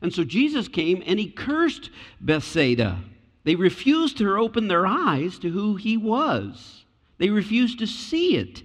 And 0.00 0.12
so 0.12 0.24
Jesus 0.24 0.68
came 0.68 1.02
and 1.06 1.18
he 1.18 1.28
cursed 1.28 1.90
Bethsaida. 2.20 2.98
They 3.44 3.56
refused 3.56 4.16
to 4.18 4.36
open 4.36 4.68
their 4.68 4.86
eyes 4.86 5.38
to 5.40 5.50
who 5.50 5.76
he 5.76 5.96
was. 5.96 6.84
They 7.18 7.28
refused 7.28 7.78
to 7.80 7.86
see 7.86 8.36
it. 8.36 8.62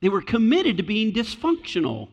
They 0.00 0.08
were 0.08 0.20
committed 0.20 0.78
to 0.78 0.82
being 0.82 1.12
dysfunctional. 1.12 2.08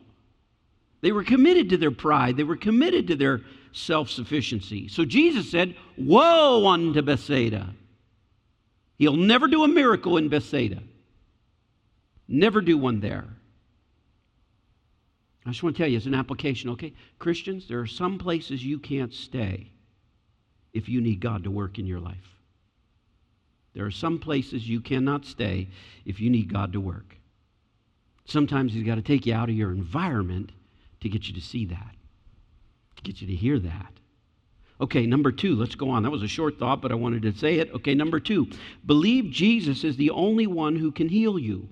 They 1.00 1.12
were 1.12 1.24
committed 1.24 1.70
to 1.70 1.76
their 1.76 1.90
pride. 1.90 2.36
They 2.36 2.44
were 2.44 2.56
committed 2.56 3.08
to 3.08 3.16
their 3.16 3.40
self 3.72 4.10
sufficiency. 4.10 4.88
So 4.88 5.04
Jesus 5.04 5.50
said, 5.50 5.76
Woe 5.96 6.66
unto 6.66 7.02
Bethsaida! 7.02 7.74
He'll 8.98 9.16
never 9.16 9.48
do 9.48 9.64
a 9.64 9.68
miracle 9.68 10.16
in 10.18 10.28
Bethsaida. 10.28 10.82
Never 12.28 12.60
do 12.60 12.76
one 12.76 13.00
there. 13.00 13.26
I 15.46 15.50
just 15.50 15.62
want 15.62 15.74
to 15.74 15.82
tell 15.82 15.90
you, 15.90 15.96
as 15.96 16.06
an 16.06 16.14
application, 16.14 16.70
okay? 16.70 16.92
Christians, 17.18 17.66
there 17.66 17.80
are 17.80 17.86
some 17.86 18.18
places 18.18 18.64
you 18.64 18.78
can't 18.78 19.12
stay 19.12 19.70
if 20.72 20.88
you 20.88 21.00
need 21.00 21.20
God 21.20 21.44
to 21.44 21.50
work 21.50 21.78
in 21.78 21.86
your 21.86 21.98
life. 21.98 22.36
There 23.74 23.86
are 23.86 23.90
some 23.90 24.18
places 24.18 24.68
you 24.68 24.80
cannot 24.80 25.24
stay 25.24 25.68
if 26.04 26.20
you 26.20 26.28
need 26.28 26.52
God 26.52 26.72
to 26.72 26.80
work. 26.80 27.16
Sometimes 28.26 28.72
He's 28.72 28.86
got 28.86 28.96
to 28.96 29.02
take 29.02 29.26
you 29.26 29.34
out 29.34 29.48
of 29.48 29.56
your 29.56 29.72
environment 29.72 30.52
to 31.00 31.08
get 31.08 31.26
you 31.26 31.34
to 31.34 31.40
see 31.40 31.64
that, 31.66 31.94
get 33.02 33.20
you 33.20 33.26
to 33.26 33.34
hear 33.34 33.58
that. 33.58 33.92
Okay, 34.80 35.06
number 35.06 35.30
two, 35.30 35.56
let's 35.56 35.74
go 35.74 35.90
on. 35.90 36.02
That 36.02 36.10
was 36.10 36.22
a 36.22 36.28
short 36.28 36.58
thought, 36.58 36.80
but 36.80 36.90
I 36.90 36.94
wanted 36.94 37.22
to 37.22 37.32
say 37.32 37.58
it. 37.58 37.70
Okay, 37.74 37.94
number 37.94 38.18
two, 38.18 38.48
believe 38.86 39.30
Jesus 39.30 39.84
is 39.84 39.96
the 39.96 40.10
only 40.10 40.46
one 40.46 40.76
who 40.76 40.90
can 40.90 41.08
heal 41.08 41.38
you. 41.38 41.68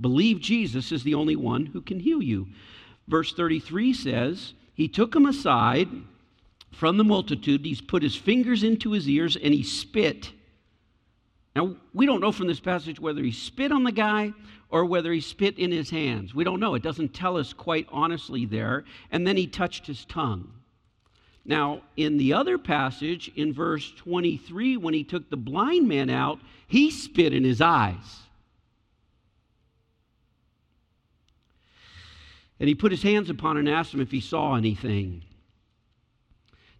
Believe 0.00 0.40
Jesus 0.40 0.92
is 0.92 1.02
the 1.02 1.14
only 1.14 1.36
one 1.36 1.66
who 1.66 1.80
can 1.80 2.00
heal 2.00 2.22
you. 2.22 2.46
Verse 3.08 3.32
33 3.32 3.92
says, 3.92 4.54
He 4.74 4.86
took 4.86 5.14
him 5.14 5.26
aside 5.26 5.88
from 6.72 6.96
the 6.96 7.04
multitude, 7.04 7.64
he's 7.64 7.80
put 7.80 8.02
his 8.02 8.14
fingers 8.14 8.62
into 8.62 8.92
his 8.92 9.08
ears, 9.08 9.36
and 9.36 9.52
he 9.52 9.64
spit 9.64 10.32
now, 11.56 11.76
we 11.92 12.06
don't 12.06 12.20
know 12.20 12.32
from 12.32 12.46
this 12.46 12.60
passage 12.60 13.00
whether 13.00 13.22
he 13.22 13.32
spit 13.32 13.72
on 13.72 13.82
the 13.82 13.92
guy 13.92 14.32
or 14.70 14.84
whether 14.84 15.12
he 15.12 15.20
spit 15.20 15.58
in 15.58 15.70
his 15.70 15.90
hands. 15.90 16.34
We 16.34 16.44
don't 16.44 16.60
know. 16.60 16.74
It 16.74 16.82
doesn't 16.82 17.12
tell 17.12 17.36
us 17.36 17.52
quite 17.52 17.86
honestly 17.90 18.46
there. 18.46 18.84
And 19.10 19.26
then 19.26 19.36
he 19.36 19.46
touched 19.46 19.86
his 19.86 20.04
tongue. 20.04 20.52
Now, 21.44 21.82
in 21.96 22.18
the 22.18 22.32
other 22.34 22.58
passage, 22.58 23.30
in 23.34 23.52
verse 23.52 23.92
23, 23.96 24.76
when 24.76 24.94
he 24.94 25.04
took 25.04 25.28
the 25.28 25.36
blind 25.36 25.88
man 25.88 26.10
out, 26.10 26.38
he 26.68 26.90
spit 26.90 27.32
in 27.32 27.44
his 27.44 27.60
eyes. 27.60 28.20
And 32.60 32.68
he 32.68 32.74
put 32.74 32.92
his 32.92 33.02
hands 33.02 33.30
upon 33.30 33.56
and 33.56 33.68
asked 33.68 33.92
him 33.92 34.00
if 34.00 34.10
he 34.10 34.20
saw 34.20 34.54
anything. 34.54 35.22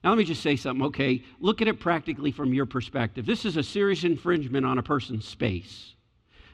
Now, 0.05 0.11
let 0.11 0.19
me 0.19 0.25
just 0.25 0.43
say 0.43 0.57
something, 0.57 0.87
okay? 0.87 1.25
Look 1.41 1.61
at 1.61 1.69
it 1.69 1.81
practically 1.81 2.31
from 2.31 2.55
your 2.55 2.67
perspective. 2.67 3.27
This 3.27 3.45
is 3.45 3.57
a 3.57 3.63
serious 3.63 4.05
infringement 4.05 4.65
on 4.65 4.79
a 4.79 4.83
person's 4.83 5.27
space. 5.27 5.95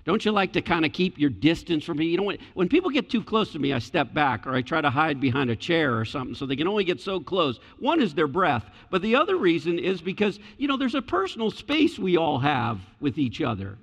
Don't 0.06 0.24
you 0.24 0.30
like 0.30 0.52
to 0.52 0.62
kind 0.62 0.86
of 0.86 0.92
keep 0.92 1.18
your 1.18 1.30
distance 1.30 1.82
from 1.84 1.98
me? 1.98 2.06
You 2.06 2.16
know, 2.16 2.32
when 2.54 2.68
people 2.68 2.90
get 2.90 3.10
too 3.10 3.24
close 3.24 3.50
to 3.52 3.58
me, 3.58 3.72
I 3.72 3.80
step 3.80 4.14
back 4.14 4.46
or 4.46 4.54
I 4.54 4.62
try 4.62 4.80
to 4.80 4.88
hide 4.88 5.20
behind 5.20 5.50
a 5.50 5.56
chair 5.56 5.98
or 5.98 6.04
something 6.04 6.36
so 6.36 6.46
they 6.46 6.54
can 6.54 6.68
only 6.68 6.84
get 6.84 7.00
so 7.00 7.18
close. 7.18 7.58
One 7.80 8.00
is 8.00 8.14
their 8.14 8.28
breath, 8.28 8.64
but 8.88 9.02
the 9.02 9.16
other 9.16 9.36
reason 9.36 9.80
is 9.80 10.00
because, 10.00 10.38
you 10.58 10.68
know, 10.68 10.76
there's 10.76 10.94
a 10.94 11.02
personal 11.02 11.50
space 11.50 11.98
we 11.98 12.16
all 12.16 12.38
have 12.38 12.78
with 13.00 13.18
each 13.18 13.42
other. 13.42 13.78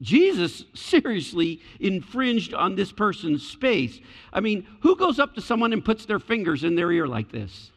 Jesus 0.00 0.64
seriously 0.74 1.60
infringed 1.80 2.54
on 2.54 2.76
this 2.76 2.92
person's 2.92 3.44
space. 3.44 3.98
I 4.32 4.38
mean, 4.38 4.64
who 4.80 4.94
goes 4.94 5.18
up 5.18 5.34
to 5.34 5.40
someone 5.40 5.72
and 5.72 5.84
puts 5.84 6.06
their 6.06 6.20
fingers 6.20 6.62
in 6.62 6.76
their 6.76 6.92
ear 6.92 7.08
like 7.08 7.32
this? 7.32 7.72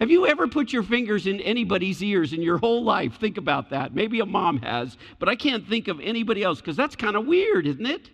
Have 0.00 0.10
you 0.10 0.26
ever 0.26 0.46
put 0.46 0.72
your 0.72 0.84
fingers 0.84 1.26
in 1.26 1.40
anybody's 1.40 2.02
ears 2.02 2.32
in 2.32 2.40
your 2.40 2.58
whole 2.58 2.84
life? 2.84 3.18
Think 3.18 3.36
about 3.36 3.70
that. 3.70 3.94
Maybe 3.94 4.20
a 4.20 4.26
mom 4.26 4.58
has, 4.58 4.96
but 5.18 5.28
I 5.28 5.34
can't 5.34 5.66
think 5.66 5.88
of 5.88 5.98
anybody 6.00 6.44
else 6.44 6.60
because 6.60 6.76
that's 6.76 6.94
kind 6.94 7.16
of 7.16 7.26
weird, 7.26 7.66
isn't 7.66 7.84
it? 7.84 8.10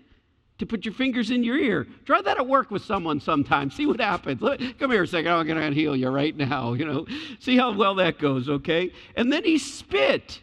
To 0.58 0.66
put 0.66 0.84
your 0.84 0.94
fingers 0.94 1.30
in 1.30 1.42
your 1.42 1.58
ear. 1.58 1.86
Try 2.06 2.22
that 2.22 2.38
at 2.38 2.46
work 2.46 2.70
with 2.70 2.82
someone 2.82 3.20
sometime. 3.20 3.70
See 3.70 3.84
what 3.84 4.00
happens. 4.00 4.40
Come 4.78 4.90
here 4.90 5.02
a 5.02 5.06
second. 5.06 5.32
I'm 5.32 5.46
going 5.46 5.60
to 5.60 5.72
heal 5.72 5.96
you 5.96 6.08
right 6.08 6.34
now. 6.34 6.72
You 6.72 6.86
know, 6.86 7.06
see 7.40 7.56
how 7.56 7.72
well 7.76 7.96
that 7.96 8.18
goes. 8.18 8.48
Okay. 8.48 8.92
And 9.16 9.32
then 9.32 9.44
he 9.44 9.58
spit. 9.58 10.40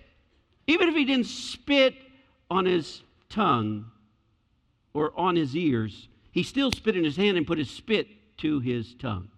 Even 0.68 0.90
if 0.90 0.96
he 0.96 1.06
didn't 1.06 1.28
spit 1.28 1.96
on 2.52 2.66
his 2.66 3.02
tongue 3.30 3.86
or 4.94 5.12
on 5.18 5.36
his 5.36 5.56
ears, 5.56 6.10
he 6.32 6.44
still 6.44 6.72
spit 6.72 6.96
in 6.98 7.04
his 7.04 7.16
hand 7.16 7.38
and 7.38 7.48
put 7.48 7.58
his 7.58 7.72
spit 7.72 8.08
to 8.40 8.60
his 8.60 8.94
tongue. 8.96 9.30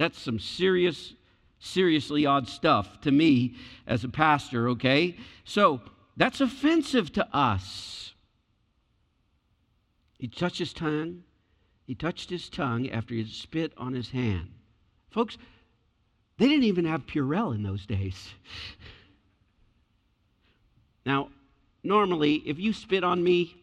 That's 0.00 0.18
some 0.18 0.38
serious, 0.38 1.12
seriously 1.58 2.24
odd 2.24 2.48
stuff 2.48 3.02
to 3.02 3.10
me 3.10 3.56
as 3.86 4.02
a 4.02 4.08
pastor, 4.08 4.66
okay? 4.70 5.18
So 5.44 5.82
that's 6.16 6.40
offensive 6.40 7.12
to 7.12 7.36
us. 7.36 8.14
He 10.18 10.26
touched 10.26 10.56
his 10.56 10.72
tongue. 10.72 11.24
He 11.86 11.94
touched 11.94 12.30
his 12.30 12.48
tongue 12.48 12.88
after 12.88 13.12
he 13.12 13.26
spit 13.26 13.74
on 13.76 13.92
his 13.92 14.08
hand. 14.08 14.48
Folks, 15.10 15.36
they 16.38 16.48
didn't 16.48 16.64
even 16.64 16.86
have 16.86 17.04
Purell 17.06 17.54
in 17.54 17.62
those 17.62 17.84
days. 17.84 18.30
now, 21.04 21.28
normally, 21.84 22.36
if 22.46 22.58
you 22.58 22.72
spit 22.72 23.04
on 23.04 23.22
me, 23.22 23.59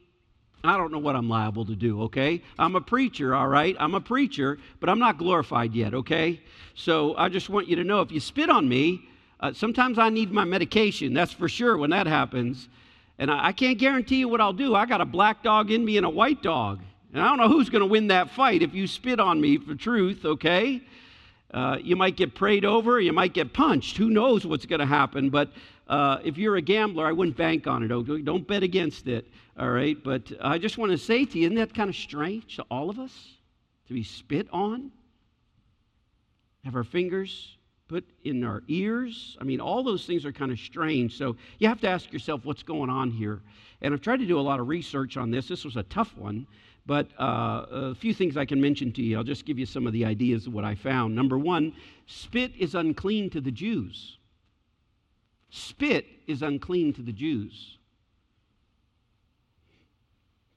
I 0.64 0.76
don't 0.78 0.92
know 0.92 1.00
what 1.00 1.16
I'm 1.16 1.30
liable 1.30 1.66
to 1.66 1.76
do, 1.76 2.04
okay? 2.04 2.42
I'm 2.58 2.76
a 2.76 2.82
preacher, 2.82 3.36
all 3.36 3.48
right? 3.48 3.76
I'm 3.80 3.96
a 3.96 4.02
preacher, 4.02 4.58
but 4.80 4.90
I'm 4.90 5.00
not 5.00 5.18
glorified 5.18 5.74
yet, 5.74 5.94
okay? 5.94 6.42
So 6.76 7.16
I 7.16 7.30
just 7.30 7.50
want 7.50 7.68
you 7.68 7.76
to 7.78 7.84
know 7.84 8.02
if 8.02 8.12
you 8.12 8.20
spit 8.20 8.50
on 8.50 8.68
me, 8.68 9.08
uh, 9.40 9.54
sometimes 9.54 10.00
I 10.00 10.10
need 10.10 10.32
my 10.32 10.46
medication, 10.46 11.14
that's 11.14 11.32
for 11.32 11.48
sure 11.48 11.78
when 11.78 11.92
that 11.92 12.08
happens. 12.08 12.70
And 13.20 13.32
I, 13.32 13.48
I 13.48 13.52
can't 13.52 13.78
guarantee 13.78 14.18
you 14.18 14.28
what 14.28 14.42
I'll 14.42 14.54
do. 14.54 14.76
I 14.76 14.86
got 14.86 15.00
a 15.00 15.06
black 15.06 15.44
dog 15.44 15.72
in 15.72 15.86
me 15.86 15.98
and 15.98 16.06
a 16.06 16.10
white 16.10 16.42
dog. 16.42 16.82
And 17.14 17.22
I 17.22 17.30
don't 17.30 17.38
know 17.38 17.48
who's 17.48 17.70
going 17.70 17.82
to 17.82 17.88
win 17.88 18.08
that 18.08 18.32
fight 18.32 18.62
if 18.62 18.74
you 18.74 18.88
spit 18.88 19.20
on 19.20 19.40
me 19.40 19.58
for 19.58 19.76
truth, 19.76 20.26
okay? 20.26 20.82
Uh, 21.52 21.78
you 21.82 21.96
might 21.96 22.18
get 22.18 22.36
prayed 22.36 22.66
over, 22.66 23.00
you 23.00 23.14
might 23.14 23.34
get 23.34 23.54
punched. 23.54 23.98
Who 23.98 24.10
knows 24.10 24.46
what's 24.46 24.66
going 24.66 24.80
to 24.80 24.86
happen? 24.86 25.30
But 25.30 25.52
uh, 25.88 26.20
if 26.24 26.38
you're 26.38 26.58
a 26.58 26.62
gambler, 26.62 27.06
I 27.06 27.14
wouldn't 27.14 27.38
bank 27.38 27.68
on 27.68 27.84
it. 27.84 27.92
Okay? 27.92 28.22
Don't 28.22 28.46
bet 28.46 28.64
against 28.64 29.08
it. 29.08 29.28
All 29.58 29.70
right. 29.70 30.02
But 30.04 30.32
I 30.42 30.58
just 30.58 30.78
want 30.78 30.92
to 30.92 30.98
say 30.98 31.26
to 31.26 31.40
you, 31.40 31.46
isn't 31.46 31.56
that 31.56 31.74
kind 31.74 31.90
of 31.90 31.96
strange 31.96 32.58
to 32.58 32.66
all 32.70 32.90
of 32.90 33.00
us 33.00 33.14
to 33.88 33.94
be 33.94 34.04
spit 34.04 34.48
on? 34.52 34.92
Have 36.66 36.76
our 36.76 36.84
fingers 36.84 37.58
put 37.88 38.06
in 38.24 38.44
our 38.44 38.64
ears. 38.68 39.38
I 39.40 39.44
mean, 39.44 39.62
all 39.62 39.84
those 39.84 40.06
things 40.06 40.26
are 40.26 40.32
kind 40.32 40.52
of 40.52 40.60
strange. 40.60 41.18
So 41.18 41.36
you 41.60 41.68
have 41.68 41.82
to 41.82 41.90
ask 41.90 42.12
yourself 42.12 42.44
what's 42.44 42.64
going 42.64 42.90
on 42.90 43.12
here. 43.12 43.42
And 43.82 43.94
I've 43.94 44.02
tried 44.02 44.20
to 44.20 44.26
do 44.26 44.40
a 44.40 44.42
lot 44.42 44.60
of 44.60 44.68
research 44.68 45.18
on 45.18 45.32
this. 45.32 45.48
This 45.48 45.64
was 45.64 45.78
a 45.78 45.84
tough 45.84 46.16
one, 46.18 46.48
but 46.88 47.10
uh, 47.20 47.66
a 47.70 47.96
few 47.96 48.14
things 48.14 48.38
I 48.38 48.46
can 48.46 48.60
mention 48.60 48.92
to 48.94 49.04
you. 49.04 49.18
I'll 49.18 49.24
just 49.24 49.46
give 49.46 49.60
you 49.60 49.66
some 49.66 49.86
of 49.86 49.94
the 49.94 50.06
ideas 50.06 50.48
of 50.48 50.54
what 50.54 50.64
I 50.64 50.74
found. 50.74 51.14
Number 51.14 51.38
one, 51.38 51.74
spit 52.06 52.54
is 52.58 52.74
unclean 52.74 53.30
to 53.32 53.42
the 53.42 53.52
Jews. 53.52 54.18
Spit 55.50 56.06
is 56.26 56.42
unclean 56.42 56.94
to 56.94 57.02
the 57.02 57.12
Jews. 57.12 57.78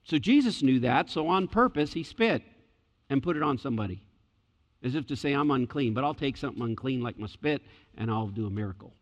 So 0.05 0.19
Jesus 0.19 0.63
knew 0.63 0.81
that, 0.81 1.11
so 1.11 1.29
on 1.29 1.49
purpose, 1.49 1.93
he 1.93 2.03
spit 2.05 2.43
and 3.11 3.23
put 3.23 3.37
it 3.37 3.43
on 3.43 3.59
somebody 3.59 4.03
as 4.83 4.95
if 4.95 5.07
to 5.09 5.17
say, 5.17 5.33
I'm 5.33 5.51
unclean, 5.51 5.95
but 5.95 6.05
I'll 6.05 6.15
take 6.15 6.37
something 6.37 6.63
unclean 6.63 7.03
like 7.03 7.19
my 7.19 7.27
spit 7.27 7.63
and 7.99 8.11
I'll 8.11 8.29
do 8.29 8.47
a 8.47 8.51
miracle. 8.51 8.95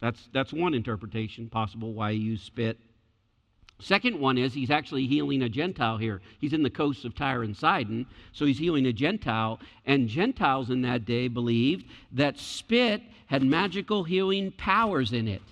That's, 0.00 0.28
that's 0.32 0.52
one 0.52 0.74
interpretation 0.74 1.48
possible 1.48 1.92
why 1.92 2.12
he 2.12 2.18
used 2.18 2.44
spit. 2.44 2.78
Second 3.80 4.18
one 4.18 4.38
is 4.38 4.52
he's 4.52 4.70
actually 4.70 5.06
healing 5.06 5.42
a 5.42 5.48
Gentile 5.48 5.98
here. 5.98 6.20
He's 6.40 6.52
in 6.52 6.64
the 6.64 6.70
coasts 6.70 7.04
of 7.04 7.14
Tyre 7.14 7.44
and 7.44 7.56
Sidon, 7.56 8.06
so 8.32 8.44
he's 8.44 8.58
healing 8.58 8.86
a 8.86 8.92
Gentile. 8.92 9.60
And 9.86 10.08
Gentiles 10.08 10.70
in 10.70 10.82
that 10.82 11.04
day 11.04 11.28
believed 11.28 11.86
that 12.12 12.38
spit 12.38 13.02
had 13.26 13.42
magical 13.42 14.02
healing 14.02 14.50
powers 14.52 15.12
in 15.12 15.28
it. 15.28 15.42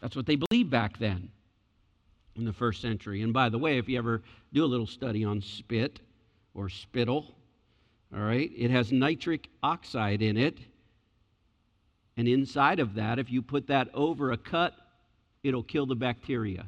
That's 0.00 0.16
what 0.16 0.26
they 0.26 0.36
believed 0.36 0.70
back 0.70 0.98
then 0.98 1.30
in 2.34 2.44
the 2.44 2.52
first 2.52 2.80
century. 2.82 3.22
And 3.22 3.32
by 3.32 3.50
the 3.50 3.58
way, 3.58 3.78
if 3.78 3.88
you 3.88 3.98
ever 3.98 4.22
do 4.52 4.64
a 4.64 4.66
little 4.66 4.86
study 4.86 5.24
on 5.24 5.42
spit 5.42 6.00
or 6.54 6.68
spittle, 6.68 7.34
all 8.12 8.22
right, 8.22 8.50
it 8.56 8.70
has 8.72 8.90
nitric 8.90 9.48
oxide 9.62 10.22
in 10.22 10.36
it. 10.36 10.58
And 12.16 12.26
inside 12.26 12.80
of 12.80 12.94
that, 12.94 13.20
if 13.20 13.30
you 13.30 13.42
put 13.42 13.68
that 13.68 13.88
over 13.94 14.32
a 14.32 14.36
cut, 14.36 14.74
it'll 15.44 15.62
kill 15.62 15.86
the 15.86 15.94
bacteria. 15.94 16.66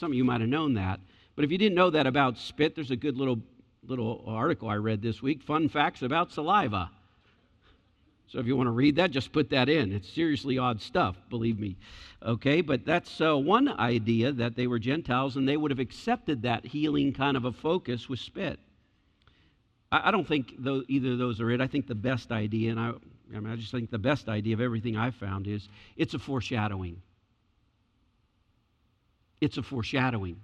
Some 0.00 0.12
of 0.12 0.16
you 0.16 0.24
might 0.24 0.40
have 0.40 0.48
known 0.48 0.72
that. 0.74 0.98
But 1.36 1.44
if 1.44 1.52
you 1.52 1.58
didn't 1.58 1.74
know 1.74 1.90
that 1.90 2.06
about 2.06 2.38
spit, 2.38 2.74
there's 2.74 2.90
a 2.90 2.96
good 2.96 3.18
little, 3.18 3.38
little 3.86 4.24
article 4.26 4.66
I 4.66 4.76
read 4.76 5.02
this 5.02 5.20
week 5.20 5.42
Fun 5.42 5.68
Facts 5.68 6.00
About 6.00 6.32
Saliva. 6.32 6.90
So 8.26 8.38
if 8.38 8.46
you 8.46 8.56
want 8.56 8.68
to 8.68 8.72
read 8.72 8.96
that, 8.96 9.10
just 9.10 9.30
put 9.30 9.50
that 9.50 9.68
in. 9.68 9.92
It's 9.92 10.08
seriously 10.08 10.56
odd 10.56 10.80
stuff, 10.80 11.16
believe 11.28 11.58
me. 11.58 11.76
Okay, 12.22 12.62
but 12.62 12.86
that's 12.86 13.20
uh, 13.20 13.36
one 13.36 13.68
idea 13.68 14.32
that 14.32 14.56
they 14.56 14.66
were 14.66 14.78
Gentiles 14.78 15.36
and 15.36 15.46
they 15.46 15.58
would 15.58 15.70
have 15.70 15.80
accepted 15.80 16.40
that 16.42 16.64
healing 16.64 17.12
kind 17.12 17.36
of 17.36 17.44
a 17.44 17.52
focus 17.52 18.08
with 18.08 18.20
spit. 18.20 18.58
I, 19.92 20.08
I 20.08 20.10
don't 20.12 20.26
think 20.26 20.54
either 20.88 21.12
of 21.12 21.18
those 21.18 21.42
are 21.42 21.50
it. 21.50 21.60
I 21.60 21.66
think 21.66 21.86
the 21.86 21.94
best 21.94 22.32
idea, 22.32 22.70
and 22.70 22.80
I, 22.80 22.92
I, 23.36 23.40
mean, 23.40 23.52
I 23.52 23.56
just 23.56 23.70
think 23.70 23.90
the 23.90 23.98
best 23.98 24.30
idea 24.30 24.54
of 24.54 24.62
everything 24.62 24.96
I've 24.96 25.16
found 25.16 25.46
is 25.46 25.68
it's 25.98 26.14
a 26.14 26.18
foreshadowing. 26.18 27.02
It's 29.40 29.56
a 29.56 29.62
foreshadowing. 29.62 30.40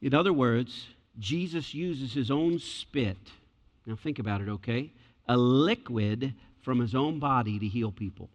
In 0.00 0.14
other 0.14 0.32
words, 0.32 0.86
Jesus 1.18 1.72
uses 1.72 2.12
his 2.12 2.30
own 2.30 2.58
spit 2.58 3.18
now, 3.86 3.96
think 3.96 4.18
about 4.18 4.40
it, 4.40 4.48
okay? 4.48 4.92
A 5.28 5.36
liquid 5.36 6.34
from 6.62 6.78
his 6.78 6.94
own 6.94 7.18
body 7.18 7.58
to 7.58 7.66
heal 7.66 7.90
people. 7.90 8.30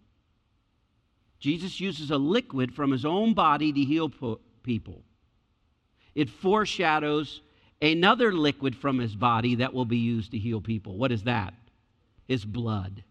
Jesus 1.39 1.79
uses 1.79 2.11
a 2.11 2.17
liquid 2.17 2.73
from 2.73 2.91
his 2.91 3.05
own 3.05 3.33
body 3.33 3.71
to 3.71 3.79
heal 3.81 4.09
po- 4.09 4.39
people. 4.63 5.03
It 6.15 6.29
foreshadows 6.29 7.41
another 7.81 8.33
liquid 8.33 8.75
from 8.75 8.97
his 8.97 9.15
body 9.15 9.55
that 9.55 9.73
will 9.73 9.85
be 9.85 9.97
used 9.97 10.31
to 10.31 10.37
heal 10.37 10.59
people. 10.59 10.97
What 10.97 11.11
is 11.11 11.23
that? 11.23 11.53
His 12.27 12.43
blood. 12.43 13.03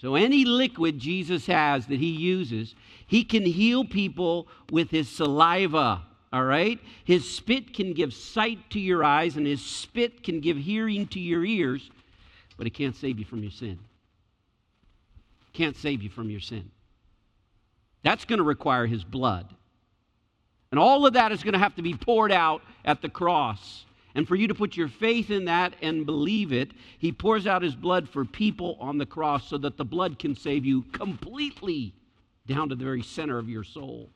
So, 0.00 0.14
any 0.14 0.44
liquid 0.44 0.98
Jesus 0.98 1.46
has 1.46 1.86
that 1.86 1.98
he 1.98 2.10
uses, 2.10 2.74
he 3.06 3.22
can 3.22 3.44
heal 3.44 3.84
people 3.84 4.48
with 4.70 4.90
his 4.90 5.08
saliva 5.08 6.02
all 6.32 6.44
right? 6.44 6.78
His 7.04 7.28
spit 7.28 7.74
can 7.74 7.92
give 7.92 8.14
sight 8.14 8.70
to 8.70 8.80
your 8.80 9.02
eyes, 9.02 9.36
and 9.36 9.46
his 9.46 9.64
spit 9.64 10.22
can 10.22 10.40
give 10.40 10.56
hearing 10.56 11.06
to 11.08 11.20
your 11.20 11.44
ears, 11.44 11.90
but 12.56 12.66
it 12.66 12.70
can't 12.70 12.94
save 12.94 13.18
you 13.18 13.24
from 13.24 13.42
your 13.42 13.50
sin. 13.50 13.78
Can't 15.52 15.76
save 15.76 16.02
you 16.02 16.10
from 16.10 16.30
your 16.30 16.40
sin. 16.40 16.70
That's 18.02 18.24
going 18.24 18.38
to 18.38 18.44
require 18.44 18.86
his 18.86 19.02
blood. 19.02 19.46
And 20.70 20.78
all 20.78 21.04
of 21.04 21.14
that 21.14 21.32
is 21.32 21.42
going 21.42 21.54
to 21.54 21.58
have 21.58 21.74
to 21.76 21.82
be 21.82 21.94
poured 21.94 22.30
out 22.30 22.62
at 22.84 23.02
the 23.02 23.08
cross. 23.08 23.84
And 24.14 24.26
for 24.26 24.34
you 24.34 24.48
to 24.48 24.54
put 24.54 24.76
your 24.76 24.88
faith 24.88 25.30
in 25.30 25.44
that 25.44 25.74
and 25.82 26.04
believe 26.04 26.52
it, 26.52 26.72
he 26.98 27.12
pours 27.12 27.46
out 27.46 27.62
his 27.62 27.74
blood 27.74 28.08
for 28.08 28.24
people 28.24 28.76
on 28.80 28.98
the 28.98 29.06
cross 29.06 29.48
so 29.48 29.58
that 29.58 29.76
the 29.76 29.84
blood 29.84 30.18
can 30.18 30.34
save 30.34 30.64
you 30.64 30.82
completely 30.92 31.94
down 32.46 32.68
to 32.68 32.74
the 32.74 32.84
very 32.84 33.02
center 33.02 33.38
of 33.38 33.48
your 33.48 33.62
soul. 33.62 34.10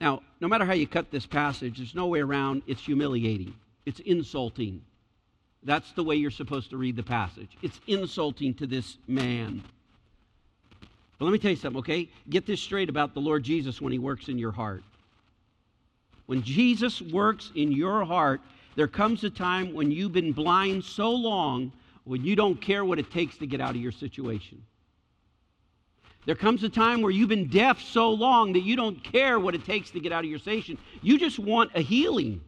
Now, 0.00 0.22
no 0.40 0.48
matter 0.48 0.64
how 0.64 0.72
you 0.72 0.86
cut 0.86 1.10
this 1.10 1.26
passage, 1.26 1.78
there's 1.78 1.94
no 1.94 2.06
way 2.06 2.20
around 2.20 2.62
it's 2.66 2.82
humiliating, 2.82 3.54
it's 3.84 4.00
insulting. 4.00 4.82
That's 5.62 5.92
the 5.92 6.02
way 6.02 6.16
you're 6.16 6.30
supposed 6.30 6.70
to 6.70 6.78
read 6.78 6.96
the 6.96 7.02
passage. 7.02 7.50
It's 7.60 7.78
insulting 7.86 8.54
to 8.54 8.66
this 8.66 8.96
man. 9.06 9.62
But 11.18 11.26
let 11.26 11.32
me 11.32 11.38
tell 11.38 11.50
you 11.50 11.56
something, 11.58 11.80
okay? 11.80 12.08
Get 12.30 12.46
this 12.46 12.62
straight 12.62 12.88
about 12.88 13.12
the 13.12 13.20
Lord 13.20 13.42
Jesus 13.42 13.78
when 13.78 13.92
he 13.92 13.98
works 13.98 14.28
in 14.28 14.38
your 14.38 14.52
heart. 14.52 14.82
When 16.30 16.44
Jesus 16.44 17.02
works 17.02 17.50
in 17.56 17.72
your 17.72 18.04
heart, 18.04 18.40
there 18.76 18.86
comes 18.86 19.24
a 19.24 19.30
time 19.30 19.74
when 19.74 19.90
you've 19.90 20.12
been 20.12 20.32
blind 20.32 20.84
so 20.84 21.10
long 21.10 21.72
when 22.04 22.24
you 22.24 22.36
don't 22.36 22.60
care 22.60 22.84
what 22.84 23.00
it 23.00 23.10
takes 23.10 23.36
to 23.38 23.48
get 23.48 23.60
out 23.60 23.70
of 23.70 23.82
your 23.82 23.90
situation. 23.90 24.62
There 26.26 26.36
comes 26.36 26.62
a 26.62 26.68
time 26.68 27.02
where 27.02 27.10
you've 27.10 27.30
been 27.30 27.48
deaf 27.48 27.82
so 27.82 28.10
long 28.12 28.52
that 28.52 28.60
you 28.60 28.76
don't 28.76 29.02
care 29.02 29.40
what 29.40 29.56
it 29.56 29.64
takes 29.64 29.90
to 29.90 29.98
get 29.98 30.12
out 30.12 30.22
of 30.22 30.30
your 30.30 30.38
station. 30.38 30.78
You 31.02 31.18
just 31.18 31.40
want 31.40 31.72
a 31.74 31.80
healing. 31.80 32.40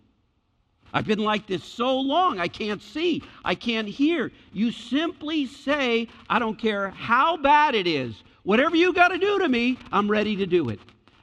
I've 0.94 1.08
been 1.08 1.18
like 1.18 1.48
this 1.48 1.64
so 1.64 1.98
long, 1.98 2.38
I 2.38 2.46
can't 2.46 2.80
see, 2.80 3.20
I 3.44 3.56
can't 3.56 3.88
hear. 3.88 4.30
You 4.52 4.70
simply 4.70 5.46
say, 5.46 6.06
I 6.30 6.38
don't 6.38 6.56
care 6.56 6.90
how 6.90 7.36
bad 7.36 7.74
it 7.74 7.88
is. 7.88 8.14
Whatever 8.44 8.76
you 8.76 8.92
got 8.92 9.08
to 9.08 9.18
do 9.18 9.40
to 9.40 9.48
me, 9.48 9.76
I'm 9.90 10.08
ready 10.08 10.36
to 10.36 10.46
do 10.46 10.68
it. 10.68 10.78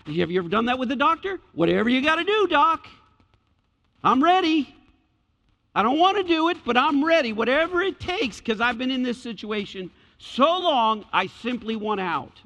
Have 0.06 0.32
you 0.32 0.40
ever 0.40 0.50
done 0.50 0.66
that 0.66 0.80
with 0.80 0.90
the 0.90 0.96
doctor? 0.96 1.40
Whatever 1.54 1.90
you 1.90 2.02
got 2.02 2.16
to 2.16 2.24
do, 2.24 2.48
doc. 2.48 2.88
I'm 4.04 4.24
ready. 4.24 4.74
I 5.76 5.84
don't 5.84 6.00
want 6.00 6.18
to 6.18 6.24
do 6.24 6.50
it, 6.50 6.58
but 6.66 6.78
I'm 6.78 7.04
ready. 7.04 7.32
Whatever 7.32 7.82
it 7.82 8.00
takes, 8.00 8.40
because 8.40 8.60
I've 8.60 8.78
been 8.78 8.92
in 8.92 9.04
this 9.04 9.22
situation 9.22 9.92
so 10.18 10.46
long, 10.46 11.06
I 11.14 11.28
simply 11.28 11.76
want 11.76 12.02
out. 12.02 12.40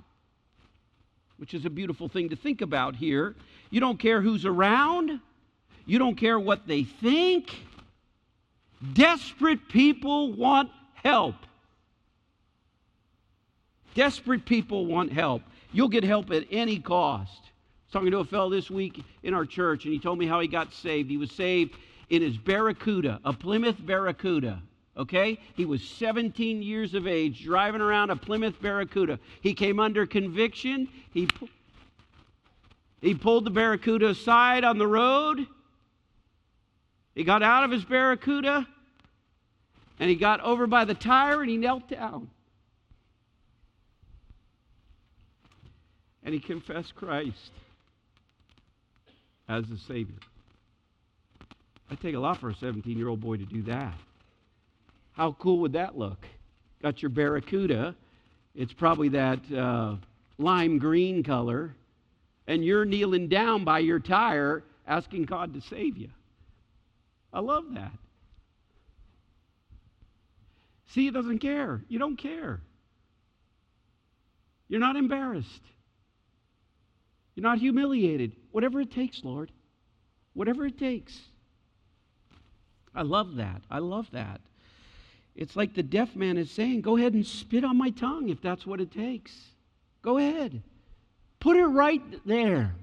Which 1.37 1.53
is 1.53 1.65
a 1.65 1.69
beautiful 1.69 2.09
thing 2.09 2.29
to 2.29 2.35
think 2.35 2.61
about 2.61 2.95
here. 2.95 3.35
You 3.69 3.79
don't 3.79 3.97
care 3.97 4.21
who's 4.21 4.45
around, 4.45 5.19
you 5.85 5.99
don't 5.99 6.15
care 6.15 6.39
what 6.39 6.67
they 6.67 6.83
think. 6.83 7.55
Desperate 8.93 9.69
people 9.69 10.33
want 10.33 10.69
help. 10.93 11.35
Desperate 13.95 14.45
people 14.45 14.85
want 14.85 15.11
help. 15.11 15.41
You'll 15.73 15.89
get 15.89 16.03
help 16.03 16.31
at 16.31 16.45
any 16.51 16.79
cost. 16.79 17.41
I 17.41 17.87
was 17.87 17.91
talking 17.91 18.11
to 18.11 18.19
a 18.19 18.25
fellow 18.25 18.49
this 18.49 18.71
week 18.71 19.03
in 19.23 19.33
our 19.33 19.45
church, 19.45 19.85
and 19.85 19.93
he 19.93 19.99
told 19.99 20.17
me 20.17 20.25
how 20.25 20.39
he 20.39 20.47
got 20.47 20.73
saved. 20.73 21.09
He 21.09 21.17
was 21.17 21.31
saved 21.31 21.75
in 22.09 22.21
his 22.21 22.37
Barracuda, 22.37 23.19
a 23.25 23.33
Plymouth 23.33 23.83
Barracuda 23.85 24.61
okay? 24.97 25.39
He 25.55 25.65
was 25.65 25.83
17 25.83 26.61
years 26.61 26.93
of 26.93 27.07
age, 27.07 27.43
driving 27.43 27.81
around 27.81 28.09
a 28.09 28.15
Plymouth 28.15 28.61
Barracuda. 28.61 29.19
He 29.41 29.53
came 29.53 29.79
under 29.79 30.05
conviction. 30.05 30.87
He, 31.13 31.27
he 33.01 33.13
pulled 33.15 33.45
the 33.45 33.51
Barracuda 33.51 34.09
aside 34.09 34.63
on 34.63 34.77
the 34.77 34.87
road. 34.87 35.45
He 37.15 37.23
got 37.23 37.43
out 37.43 37.63
of 37.63 37.71
his 37.71 37.85
Barracuda 37.85 38.67
and 39.99 40.09
he 40.09 40.15
got 40.15 40.41
over 40.41 40.65
by 40.67 40.85
the 40.85 40.95
tire 40.95 41.41
and 41.41 41.49
he 41.49 41.57
knelt 41.57 41.87
down. 41.87 42.29
And 46.23 46.33
he 46.33 46.39
confessed 46.39 46.95
Christ 46.95 47.51
as 49.47 49.65
the 49.67 49.77
Savior. 49.77 50.15
I'd 51.89 52.01
take 52.01 52.15
a 52.15 52.19
lot 52.19 52.39
for 52.39 52.49
a 52.49 52.55
17 52.55 52.97
year 52.97 53.07
old 53.07 53.21
boy 53.21 53.37
to 53.37 53.45
do 53.45 53.61
that. 53.63 53.93
How 55.13 55.33
cool 55.33 55.59
would 55.59 55.73
that 55.73 55.97
look? 55.97 56.25
Got 56.81 57.01
your 57.01 57.09
Barracuda. 57.09 57.95
It's 58.55 58.73
probably 58.73 59.09
that 59.09 59.39
uh, 59.51 59.95
lime 60.37 60.79
green 60.79 61.23
color. 61.23 61.75
And 62.47 62.63
you're 62.63 62.85
kneeling 62.85 63.29
down 63.29 63.63
by 63.63 63.79
your 63.79 63.99
tire 63.99 64.63
asking 64.87 65.25
God 65.25 65.53
to 65.53 65.61
save 65.61 65.97
you. 65.97 66.09
I 67.31 67.39
love 67.39 67.65
that. 67.73 67.91
See, 70.89 71.05
he 71.05 71.11
doesn't 71.11 71.39
care. 71.39 71.81
You 71.87 71.99
don't 71.99 72.17
care. 72.17 72.59
You're 74.67 74.79
not 74.79 74.95
embarrassed. 74.95 75.61
You're 77.35 77.43
not 77.43 77.59
humiliated. 77.59 78.33
Whatever 78.51 78.81
it 78.81 78.91
takes, 78.91 79.23
Lord. 79.23 79.51
Whatever 80.33 80.65
it 80.65 80.77
takes. 80.77 81.19
I 82.95 83.01
love 83.01 83.35
that. 83.35 83.61
I 83.69 83.79
love 83.79 84.07
that. 84.11 84.41
It's 85.35 85.55
like 85.55 85.73
the 85.73 85.83
deaf 85.83 86.15
man 86.15 86.37
is 86.37 86.51
saying, 86.51 86.81
Go 86.81 86.97
ahead 86.97 87.13
and 87.13 87.25
spit 87.25 87.63
on 87.63 87.77
my 87.77 87.89
tongue 87.89 88.29
if 88.29 88.41
that's 88.41 88.67
what 88.67 88.79
it 88.79 88.91
takes. 88.91 89.33
Go 90.01 90.17
ahead. 90.17 90.61
Put 91.39 91.57
it 91.57 91.65
right 91.65 92.01
there. 92.25 92.75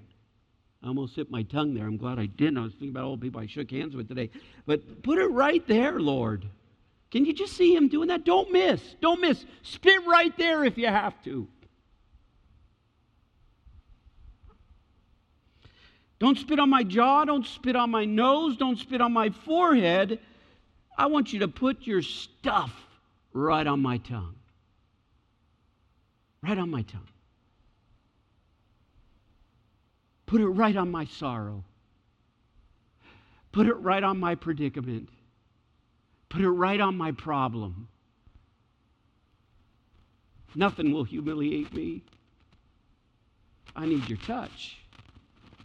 I 0.82 0.88
almost 0.88 1.14
hit 1.14 1.30
my 1.30 1.42
tongue 1.42 1.74
there. 1.74 1.86
I'm 1.86 1.98
glad 1.98 2.18
I 2.18 2.26
didn't. 2.26 2.58
I 2.58 2.62
was 2.62 2.72
thinking 2.72 2.90
about 2.90 3.04
all 3.04 3.16
the 3.16 3.22
people 3.22 3.40
I 3.40 3.46
shook 3.46 3.70
hands 3.70 3.94
with 3.94 4.08
today. 4.08 4.30
But 4.66 5.02
put 5.02 5.18
it 5.18 5.26
right 5.26 5.66
there, 5.66 6.00
Lord. 6.00 6.46
Can 7.10 7.24
you 7.24 7.32
just 7.32 7.56
see 7.56 7.74
him 7.74 7.88
doing 7.88 8.08
that? 8.08 8.24
Don't 8.24 8.50
miss. 8.50 8.80
Don't 9.00 9.20
miss. 9.20 9.44
Spit 9.62 10.06
right 10.06 10.36
there 10.38 10.64
if 10.64 10.78
you 10.78 10.86
have 10.86 11.22
to. 11.24 11.48
Don't 16.20 16.38
spit 16.38 16.60
on 16.60 16.68
my 16.68 16.84
jaw. 16.84 17.24
Don't 17.24 17.46
spit 17.46 17.74
on 17.74 17.90
my 17.90 18.04
nose. 18.04 18.56
Don't 18.56 18.78
spit 18.78 19.00
on 19.00 19.12
my 19.12 19.30
forehead. 19.30 20.20
I 20.96 21.06
want 21.06 21.32
you 21.32 21.40
to 21.40 21.48
put 21.48 21.86
your 21.86 22.02
stuff 22.02 22.72
right 23.32 23.66
on 23.66 23.80
my 23.80 23.96
tongue. 23.96 24.34
Right 26.42 26.58
on 26.58 26.70
my 26.70 26.82
tongue. 26.82 27.08
Put 30.26 30.42
it 30.42 30.46
right 30.46 30.76
on 30.76 30.90
my 30.90 31.06
sorrow. 31.06 31.64
Put 33.52 33.66
it 33.66 33.74
right 33.74 34.04
on 34.04 34.20
my 34.20 34.34
predicament. 34.34 35.08
Put 36.28 36.42
it 36.42 36.50
right 36.50 36.80
on 36.80 36.96
my 36.96 37.12
problem. 37.12 37.88
Nothing 40.54 40.92
will 40.92 41.04
humiliate 41.04 41.72
me. 41.72 42.02
I 43.74 43.86
need 43.86 44.08
your 44.08 44.18
touch. 44.18 44.79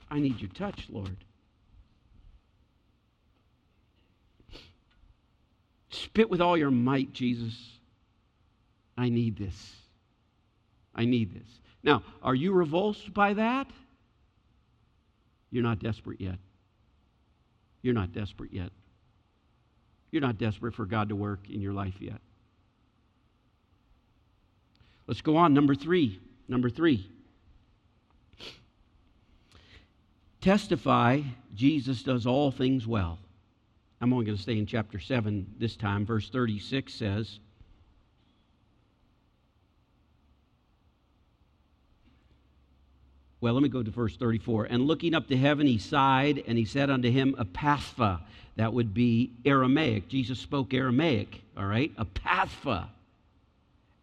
I 0.10 0.20
need 0.20 0.40
your 0.40 0.50
touch, 0.52 0.88
Lord. 0.90 1.18
Spit 5.90 6.30
with 6.30 6.42
all 6.42 6.58
your 6.58 6.72
might, 6.72 7.14
Jesus. 7.14 7.54
I 8.98 9.10
need 9.10 9.38
this. 9.38 9.76
I 10.94 11.06
need 11.06 11.34
this. 11.34 11.48
Now, 11.84 12.04
are 12.22 12.36
you 12.36 12.52
revulsed 12.52 13.14
by 13.14 13.34
that? 13.34 13.68
You're 15.52 15.64
not 15.64 15.80
desperate 15.80 16.20
yet. 16.20 16.38
You're 17.82 17.94
not 17.94 18.14
desperate 18.14 18.52
yet. 18.52 18.72
You're 20.12 20.22
not 20.22 20.38
desperate 20.38 20.74
for 20.74 20.86
God 20.86 21.10
to 21.10 21.16
work 21.16 21.50
in 21.50 21.62
your 21.62 21.74
life 21.74 21.96
yet. 22.00 22.20
Let's 25.08 25.22
go 25.22 25.38
on. 25.38 25.54
Number 25.54 25.76
three. 25.76 26.20
Number 26.48 26.70
three. 26.70 27.10
Testify 30.46 31.22
Jesus 31.56 32.04
does 32.04 32.28
all 32.28 32.52
things 32.52 32.86
well. 32.86 33.18
I'm 34.00 34.14
only 34.14 34.28
going 34.28 34.38
to 34.38 34.44
stay 34.44 34.60
in 34.60 34.68
chapter 34.68 35.00
7 35.00 35.56
this 35.58 35.76
time. 35.76 36.06
Verse 36.06 36.30
36 36.30 36.94
says, 36.94 37.40
Well, 43.42 43.56
let 43.56 43.64
me 43.64 43.70
go 43.70 43.82
to 43.82 43.90
verse 43.90 44.18
34. 44.18 44.66
And 44.66 44.86
looking 44.86 45.16
up 45.16 45.28
to 45.30 45.36
heaven, 45.36 45.66
he 45.66 45.80
sighed, 45.80 46.44
and 46.46 46.60
he 46.60 46.66
said 46.66 46.92
unto 46.92 47.10
him, 47.10 47.36
Ephphatha. 47.40 48.22
That 48.56 48.72
would 48.72 48.94
be 48.94 49.32
Aramaic. 49.46 50.10
Jesus 50.10 50.38
spoke 50.38 50.76
Aramaic, 50.76 51.42
all 51.58 51.66
right? 51.66 51.92
Ephphatha. 51.98 52.90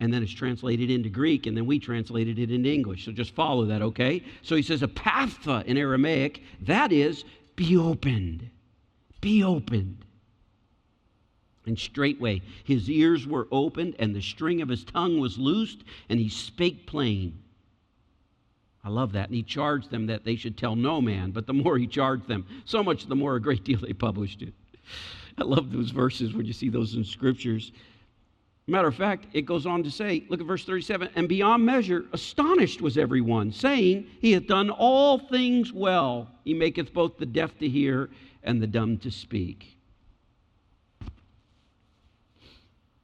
And 0.03 0.13
then 0.13 0.25
it's 0.25 0.33
translated 0.33 0.91
into 0.91 1.09
Greek, 1.09 1.47
and 1.47 1.57
then 1.57 1.65
we 1.65 1.79
translated 1.79 2.37
it 2.37 2.51
into 2.51 2.69
English. 2.69 3.05
So 3.05 3.13
just 3.13 3.37
follow 3.37 3.67
that, 3.67 3.83
okay? 3.83 4.25
So 4.43 4.57
he 4.57 4.63
says, 4.63 4.83
Ephphatha 4.83 5.65
in 5.65 5.79
Aramaic, 5.79 6.43
that 6.63 6.91
is, 6.91 7.25
be 7.55 7.77
opened. 7.77 8.51
Be 9.21 9.45
opened. 9.45 10.05
And 11.67 11.79
straightway 11.79 12.43
his 12.65 12.91
ears 12.91 13.29
were 13.29 13.47
opened, 13.53 13.95
and 14.01 14.13
the 14.13 14.21
string 14.21 14.61
of 14.61 14.69
his 14.69 14.83
tongue 14.83 15.21
was 15.21 15.39
loosed, 15.39 15.85
and 16.09 16.19
he 16.19 16.29
spake 16.29 16.85
plain. 16.85 17.39
I 18.83 18.89
love 18.89 19.13
that. 19.13 19.29
And 19.29 19.37
he 19.37 19.45
charged 19.45 19.93
them 19.93 20.07
that 20.09 20.25
they 20.25 20.35
should 20.35 20.59
tell 20.59 20.75
no 20.75 21.01
man, 21.01 21.31
but 21.31 21.47
the 21.47 21.55
more 21.55 21.79
he 21.79 21.87
charged 21.87 22.27
them, 22.27 22.45
so 22.65 22.83
much 22.83 23.07
the 23.07 23.15
more 23.15 23.37
a 23.37 23.41
great 23.41 23.63
deal 23.63 23.79
they 23.79 23.93
published 23.93 24.43
it. 24.43 24.53
I 25.39 25.45
love 25.45 25.71
those 25.71 25.93
verses 25.93 26.35
when 26.35 26.45
you 26.45 26.53
see 26.53 26.71
those 26.71 26.97
in 26.97 27.05
scriptures. 27.05 27.71
Matter 28.69 28.89
of 28.89 28.95
fact, 28.95 29.27
it 29.33 29.43
goes 29.43 29.67
on 29.67 29.83
to 29.83 29.91
say, 29.91 30.25
look 30.29 30.41
at 30.41 30.47
verse 30.47 30.65
37 30.65 31.09
and 31.17 31.29
beyond 31.29 31.67
measure, 31.67 32.05
astonished 32.13 32.81
was 32.81 32.97
everyone, 32.97 33.53
saying, 33.53 34.07
He 34.21 34.33
hath 34.33 34.47
done 34.47 34.71
all 34.71 35.19
things 35.19 35.73
well. 35.73 36.29
He 36.45 36.55
maketh 36.55 36.93
both 36.93 37.19
the 37.19 37.27
deaf 37.27 37.59
to 37.59 37.69
hear 37.69 38.11
and 38.45 38.63
the 38.63 38.67
dumb 38.69 38.99
to 38.99 39.11
speak. 39.11 39.77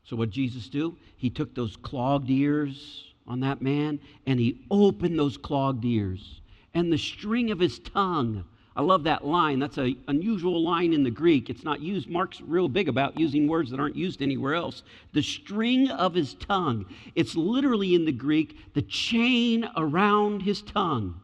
So, 0.04 0.16
what 0.16 0.30
Jesus 0.30 0.68
do? 0.68 0.96
He 1.16 1.28
took 1.28 1.54
those 1.54 1.76
clogged 1.76 2.30
ears 2.30 3.12
on 3.26 3.40
that 3.40 3.60
man 3.60 4.00
and 4.26 4.40
he 4.40 4.64
opened 4.70 5.18
those 5.18 5.36
clogged 5.36 5.84
ears 5.84 6.40
and 6.72 6.92
the 6.92 6.98
string 6.98 7.50
of 7.50 7.58
his 7.58 7.78
tongue. 7.80 8.44
I 8.78 8.82
love 8.82 9.02
that 9.02 9.26
line. 9.26 9.58
That's 9.58 9.76
an 9.76 9.96
unusual 10.06 10.62
line 10.62 10.92
in 10.92 11.02
the 11.02 11.10
Greek. 11.10 11.50
It's 11.50 11.64
not 11.64 11.80
used. 11.80 12.08
Mark's 12.08 12.40
real 12.40 12.68
big 12.68 12.88
about 12.88 13.18
using 13.18 13.48
words 13.48 13.72
that 13.72 13.80
aren't 13.80 13.96
used 13.96 14.22
anywhere 14.22 14.54
else. 14.54 14.84
The 15.12 15.22
string 15.22 15.90
of 15.90 16.14
his 16.14 16.34
tongue. 16.34 16.86
It's 17.16 17.34
literally 17.34 17.96
in 17.96 18.04
the 18.04 18.12
Greek 18.12 18.56
the 18.74 18.82
chain 18.82 19.68
around 19.76 20.42
his 20.42 20.62
tongue. 20.62 21.20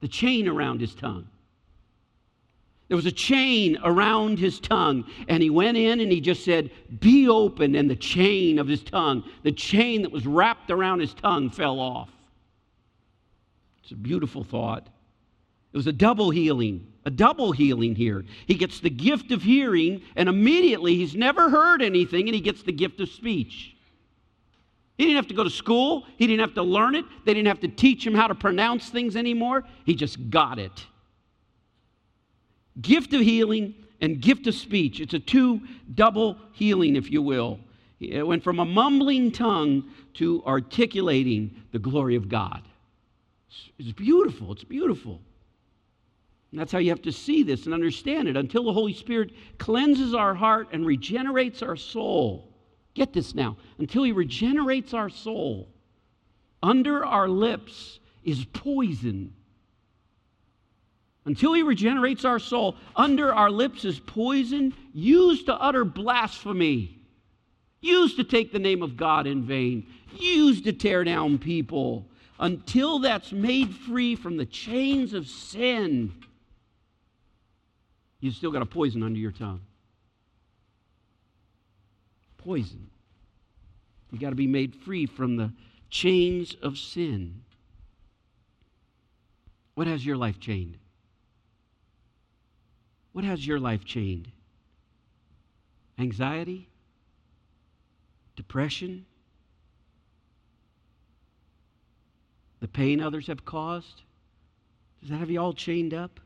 The 0.00 0.08
chain 0.08 0.48
around 0.48 0.80
his 0.80 0.94
tongue. 0.94 1.28
There 2.88 2.96
was 2.96 3.04
a 3.04 3.12
chain 3.12 3.76
around 3.84 4.38
his 4.38 4.58
tongue, 4.58 5.04
and 5.28 5.42
he 5.42 5.50
went 5.50 5.76
in 5.76 6.00
and 6.00 6.10
he 6.10 6.22
just 6.22 6.46
said, 6.46 6.70
Be 6.98 7.28
open. 7.28 7.74
And 7.74 7.90
the 7.90 7.96
chain 7.96 8.58
of 8.58 8.68
his 8.68 8.82
tongue, 8.82 9.22
the 9.42 9.52
chain 9.52 10.00
that 10.00 10.12
was 10.12 10.26
wrapped 10.26 10.70
around 10.70 11.00
his 11.00 11.12
tongue, 11.12 11.50
fell 11.50 11.78
off. 11.78 12.08
It's 13.82 13.92
a 13.92 13.96
beautiful 13.96 14.44
thought. 14.44 14.88
It 15.72 15.76
was 15.76 15.86
a 15.86 15.92
double 15.92 16.30
healing, 16.30 16.86
a 17.04 17.10
double 17.10 17.52
healing 17.52 17.94
here. 17.94 18.24
He 18.46 18.54
gets 18.54 18.80
the 18.80 18.90
gift 18.90 19.30
of 19.30 19.42
hearing, 19.42 20.02
and 20.14 20.28
immediately 20.28 20.96
he's 20.96 21.14
never 21.14 21.50
heard 21.50 21.82
anything, 21.82 22.28
and 22.28 22.34
he 22.34 22.40
gets 22.40 22.62
the 22.62 22.72
gift 22.72 23.00
of 23.00 23.08
speech. 23.08 23.76
He 24.96 25.04
didn't 25.04 25.16
have 25.16 25.28
to 25.28 25.34
go 25.34 25.44
to 25.44 25.50
school, 25.50 26.06
he 26.16 26.26
didn't 26.26 26.40
have 26.40 26.54
to 26.54 26.62
learn 26.62 26.94
it, 26.94 27.04
they 27.26 27.34
didn't 27.34 27.48
have 27.48 27.60
to 27.60 27.68
teach 27.68 28.06
him 28.06 28.14
how 28.14 28.26
to 28.26 28.34
pronounce 28.34 28.88
things 28.88 29.14
anymore. 29.14 29.64
He 29.84 29.94
just 29.94 30.30
got 30.30 30.58
it 30.58 30.86
gift 32.80 33.12
of 33.14 33.20
healing 33.20 33.74
and 34.00 34.20
gift 34.20 34.46
of 34.46 34.54
speech. 34.54 35.00
It's 35.00 35.14
a 35.14 35.18
two 35.18 35.60
double 35.94 36.36
healing, 36.52 36.96
if 36.96 37.10
you 37.10 37.22
will. 37.22 37.58
It 37.98 38.26
went 38.26 38.44
from 38.44 38.58
a 38.58 38.64
mumbling 38.64 39.32
tongue 39.32 39.84
to 40.14 40.42
articulating 40.44 41.62
the 41.72 41.78
glory 41.78 42.16
of 42.16 42.28
God. 42.28 42.62
It's 43.78 43.92
beautiful. 43.92 44.52
It's 44.52 44.64
beautiful. 44.64 45.20
And 46.56 46.62
that's 46.62 46.72
how 46.72 46.78
you 46.78 46.88
have 46.88 47.02
to 47.02 47.12
see 47.12 47.42
this 47.42 47.66
and 47.66 47.74
understand 47.74 48.28
it 48.28 48.36
until 48.38 48.64
the 48.64 48.72
Holy 48.72 48.94
Spirit 48.94 49.32
cleanses 49.58 50.14
our 50.14 50.34
heart 50.34 50.68
and 50.72 50.86
regenerates 50.86 51.60
our 51.60 51.76
soul. 51.76 52.50
Get 52.94 53.12
this 53.12 53.34
now. 53.34 53.58
Until 53.76 54.04
He 54.04 54.12
regenerates 54.12 54.94
our 54.94 55.10
soul, 55.10 55.68
under 56.62 57.04
our 57.04 57.28
lips 57.28 58.00
is 58.24 58.46
poison 58.46 59.34
until 61.26 61.52
he 61.52 61.62
regenerates 61.62 62.24
our 62.24 62.38
soul, 62.38 62.76
under 62.94 63.34
our 63.34 63.50
lips 63.50 63.84
is 63.84 63.98
poison 63.98 64.72
used 64.94 65.46
to 65.46 65.60
utter 65.60 65.84
blasphemy, 65.84 67.00
used 67.80 68.16
to 68.16 68.24
take 68.24 68.52
the 68.52 68.60
name 68.60 68.80
of 68.80 68.96
God 68.96 69.26
in 69.26 69.42
vain, 69.42 69.88
used 70.18 70.64
to 70.64 70.72
tear 70.72 71.02
down 71.02 71.38
people. 71.38 72.06
Until 72.38 73.00
that's 73.00 73.32
made 73.32 73.74
free 73.74 74.14
from 74.14 74.36
the 74.36 74.46
chains 74.46 75.14
of 75.14 75.26
sin, 75.26 76.12
you 78.20 78.30
still 78.30 78.50
got 78.50 78.62
a 78.62 78.66
poison 78.66 79.02
under 79.02 79.18
your 79.18 79.32
tongue. 79.32 79.60
Poison. 82.38 82.88
You 84.10 84.18
got 84.18 84.30
to 84.30 84.36
be 84.36 84.46
made 84.46 84.74
free 84.74 85.06
from 85.06 85.36
the 85.36 85.52
chains 85.90 86.56
of 86.62 86.78
sin. 86.78 87.42
What 89.74 89.86
has 89.86 90.04
your 90.06 90.16
life 90.16 90.40
chained? 90.40 90.78
What 93.12 93.24
has 93.24 93.46
your 93.46 93.58
life 93.58 93.84
chained? 93.84 94.28
Anxiety? 95.98 96.68
Depression? 98.36 99.06
The 102.60 102.68
pain 102.68 103.00
others 103.02 103.26
have 103.26 103.44
caused? 103.44 104.02
Does 105.00 105.10
that 105.10 105.16
have 105.16 105.30
you 105.30 105.40
all 105.40 105.52
chained 105.52 105.94
up? 105.94 106.20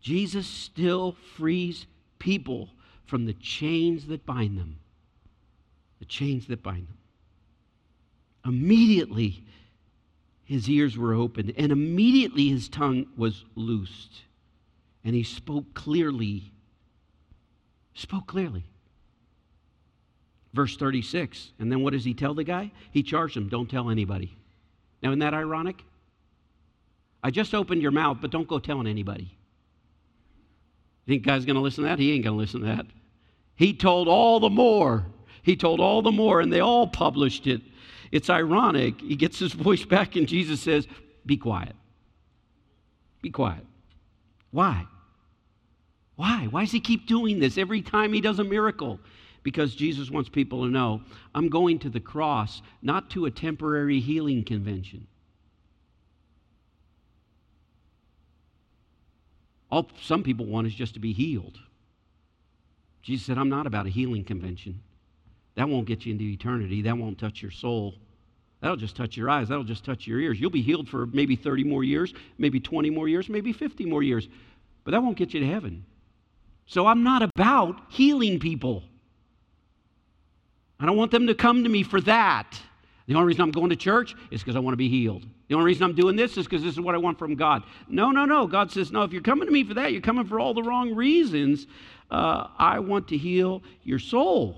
Jesus 0.00 0.46
still 0.46 1.16
frees 1.36 1.86
people 2.18 2.70
from 3.06 3.26
the 3.26 3.34
chains 3.34 4.06
that 4.06 4.24
bind 4.24 4.56
them. 4.56 4.78
The 5.98 6.06
chains 6.06 6.46
that 6.46 6.62
bind 6.62 6.88
them. 6.88 6.96
Immediately, 8.44 9.44
his 10.44 10.68
ears 10.68 10.96
were 10.96 11.12
opened, 11.12 11.52
and 11.58 11.70
immediately 11.70 12.48
his 12.48 12.68
tongue 12.68 13.06
was 13.16 13.44
loosed. 13.54 14.22
And 15.04 15.14
he 15.14 15.22
spoke 15.22 15.74
clearly. 15.74 16.52
Spoke 17.94 18.26
clearly. 18.26 18.64
Verse 20.54 20.76
36. 20.76 21.52
And 21.58 21.70
then 21.70 21.82
what 21.82 21.92
does 21.92 22.04
he 22.04 22.14
tell 22.14 22.34
the 22.34 22.44
guy? 22.44 22.72
He 22.90 23.02
charged 23.02 23.36
him, 23.36 23.48
don't 23.48 23.70
tell 23.70 23.90
anybody. 23.90 24.36
Now, 25.02 25.10
isn't 25.10 25.20
that 25.20 25.34
ironic? 25.34 25.84
I 27.22 27.30
just 27.30 27.54
opened 27.54 27.82
your 27.82 27.90
mouth, 27.90 28.18
but 28.20 28.30
don't 28.30 28.48
go 28.48 28.58
telling 28.58 28.86
anybody. 28.86 29.36
Think 31.10 31.24
God's 31.24 31.44
going 31.44 31.56
to 31.56 31.60
listen 31.60 31.82
to 31.82 31.90
that? 31.90 31.98
He 31.98 32.12
ain't 32.12 32.22
going 32.22 32.36
to 32.36 32.40
listen 32.40 32.60
to 32.60 32.66
that. 32.66 32.86
He 33.56 33.74
told 33.74 34.06
all 34.06 34.38
the 34.38 34.48
more. 34.48 35.06
He 35.42 35.56
told 35.56 35.80
all 35.80 36.02
the 36.02 36.12
more, 36.12 36.40
and 36.40 36.52
they 36.52 36.60
all 36.60 36.86
published 36.86 37.48
it. 37.48 37.62
It's 38.12 38.30
ironic. 38.30 39.00
He 39.00 39.16
gets 39.16 39.40
his 39.40 39.52
voice 39.52 39.84
back, 39.84 40.14
and 40.14 40.28
Jesus 40.28 40.60
says, 40.60 40.86
Be 41.26 41.36
quiet. 41.36 41.74
Be 43.22 43.30
quiet. 43.30 43.66
Why? 44.52 44.86
Why? 46.14 46.46
Why 46.48 46.60
does 46.60 46.70
he 46.70 46.78
keep 46.78 47.08
doing 47.08 47.40
this 47.40 47.58
every 47.58 47.82
time 47.82 48.12
he 48.12 48.20
does 48.20 48.38
a 48.38 48.44
miracle? 48.44 49.00
Because 49.42 49.74
Jesus 49.74 50.12
wants 50.12 50.28
people 50.28 50.62
to 50.64 50.70
know 50.70 51.02
I'm 51.34 51.48
going 51.48 51.80
to 51.80 51.90
the 51.90 51.98
cross, 51.98 52.62
not 52.82 53.10
to 53.10 53.26
a 53.26 53.32
temporary 53.32 53.98
healing 53.98 54.44
convention. 54.44 55.08
All 59.70 59.88
some 60.02 60.22
people 60.22 60.46
want 60.46 60.66
is 60.66 60.74
just 60.74 60.94
to 60.94 61.00
be 61.00 61.12
healed. 61.12 61.58
Jesus 63.02 63.26
said, 63.26 63.38
I'm 63.38 63.48
not 63.48 63.66
about 63.66 63.86
a 63.86 63.90
healing 63.90 64.24
convention. 64.24 64.82
That 65.54 65.68
won't 65.68 65.86
get 65.86 66.04
you 66.04 66.12
into 66.12 66.24
eternity. 66.24 66.82
That 66.82 66.98
won't 66.98 67.18
touch 67.18 67.42
your 67.42 67.50
soul. 67.50 67.94
That'll 68.60 68.76
just 68.76 68.96
touch 68.96 69.16
your 69.16 69.30
eyes. 69.30 69.48
That'll 69.48 69.64
just 69.64 69.84
touch 69.84 70.06
your 70.06 70.20
ears. 70.20 70.38
You'll 70.38 70.50
be 70.50 70.62
healed 70.62 70.88
for 70.88 71.06
maybe 71.06 71.34
30 71.34 71.64
more 71.64 71.82
years, 71.82 72.12
maybe 72.36 72.60
20 72.60 72.90
more 72.90 73.08
years, 73.08 73.28
maybe 73.28 73.52
50 73.52 73.86
more 73.86 74.02
years. 74.02 74.28
But 74.84 74.90
that 74.90 75.02
won't 75.02 75.16
get 75.16 75.32
you 75.32 75.40
to 75.40 75.46
heaven. 75.46 75.84
So 76.66 76.86
I'm 76.86 77.02
not 77.02 77.22
about 77.22 77.80
healing 77.88 78.38
people. 78.38 78.84
I 80.78 80.86
don't 80.86 80.96
want 80.96 81.10
them 81.10 81.26
to 81.26 81.34
come 81.34 81.64
to 81.64 81.70
me 81.70 81.82
for 81.82 82.00
that. 82.02 82.60
The 83.10 83.16
only 83.16 83.26
reason 83.26 83.42
I'm 83.42 83.50
going 83.50 83.70
to 83.70 83.76
church 83.76 84.14
is 84.30 84.40
because 84.40 84.54
I 84.54 84.60
want 84.60 84.74
to 84.74 84.76
be 84.76 84.88
healed. 84.88 85.26
The 85.48 85.56
only 85.56 85.66
reason 85.66 85.82
I'm 85.82 85.96
doing 85.96 86.14
this 86.14 86.36
is 86.36 86.44
because 86.46 86.62
this 86.62 86.74
is 86.74 86.80
what 86.80 86.94
I 86.94 86.98
want 86.98 87.18
from 87.18 87.34
God. 87.34 87.64
No, 87.88 88.12
no, 88.12 88.24
no. 88.24 88.46
God 88.46 88.70
says, 88.70 88.92
no, 88.92 89.02
if 89.02 89.12
you're 89.12 89.20
coming 89.20 89.46
to 89.46 89.52
me 89.52 89.64
for 89.64 89.74
that, 89.74 89.90
you're 89.90 90.00
coming 90.00 90.24
for 90.24 90.38
all 90.38 90.54
the 90.54 90.62
wrong 90.62 90.94
reasons. 90.94 91.66
Uh, 92.08 92.46
I 92.56 92.78
want 92.78 93.08
to 93.08 93.16
heal 93.16 93.64
your 93.82 93.98
soul. 93.98 94.56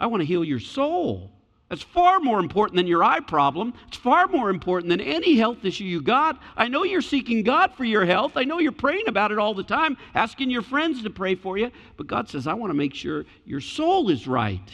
I 0.00 0.08
want 0.08 0.20
to 0.22 0.26
heal 0.26 0.42
your 0.42 0.58
soul. 0.58 1.30
That's 1.68 1.82
far 1.82 2.18
more 2.18 2.40
important 2.40 2.76
than 2.76 2.88
your 2.88 3.04
eye 3.04 3.20
problem. 3.20 3.72
It's 3.86 3.98
far 3.98 4.26
more 4.26 4.50
important 4.50 4.90
than 4.90 5.00
any 5.00 5.36
health 5.36 5.64
issue 5.64 5.84
you 5.84 6.02
got. 6.02 6.42
I 6.56 6.66
know 6.66 6.82
you're 6.82 7.02
seeking 7.02 7.44
God 7.44 7.72
for 7.76 7.84
your 7.84 8.04
health. 8.04 8.32
I 8.34 8.42
know 8.42 8.58
you're 8.58 8.72
praying 8.72 9.06
about 9.06 9.30
it 9.30 9.38
all 9.38 9.54
the 9.54 9.62
time, 9.62 9.96
asking 10.16 10.50
your 10.50 10.62
friends 10.62 11.04
to 11.04 11.10
pray 11.10 11.36
for 11.36 11.56
you. 11.56 11.70
But 11.96 12.08
God 12.08 12.28
says, 12.28 12.48
I 12.48 12.54
want 12.54 12.70
to 12.70 12.76
make 12.76 12.94
sure 12.94 13.24
your 13.44 13.60
soul 13.60 14.10
is 14.10 14.26
right. 14.26 14.72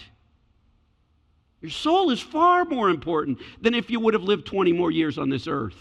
Your 1.61 1.71
soul 1.71 2.11
is 2.11 2.21
far 2.21 2.65
more 2.65 2.89
important 2.89 3.39
than 3.61 3.75
if 3.75 3.91
you 3.91 4.01
would 4.01 4.15
have 4.15 4.23
lived 4.23 4.47
20 4.47 4.73
more 4.73 4.91
years 4.91 5.19
on 5.19 5.29
this 5.29 5.47
earth. 5.47 5.77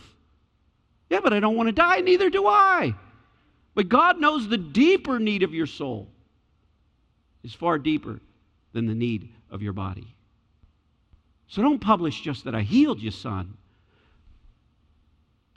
Yeah, 1.09 1.21
but 1.21 1.33
I 1.33 1.39
don't 1.39 1.55
want 1.55 1.67
to 1.67 1.73
die, 1.73 2.01
neither 2.01 2.29
do 2.29 2.47
I. 2.47 2.93
But 3.73 3.89
God 3.89 4.19
knows 4.19 4.47
the 4.47 4.57
deeper 4.57 5.19
need 5.19 5.43
of 5.43 5.53
your 5.53 5.67
soul 5.67 6.09
is 7.43 7.53
far 7.53 7.79
deeper 7.79 8.19
than 8.73 8.85
the 8.85 8.95
need 8.95 9.29
of 9.49 9.61
your 9.61 9.73
body. 9.73 10.15
So 11.47 11.61
don't 11.61 11.79
publish 11.79 12.21
just 12.21 12.43
that 12.43 12.53
I 12.53 12.61
healed 12.61 13.01
you, 13.01 13.11
son. 13.11 13.57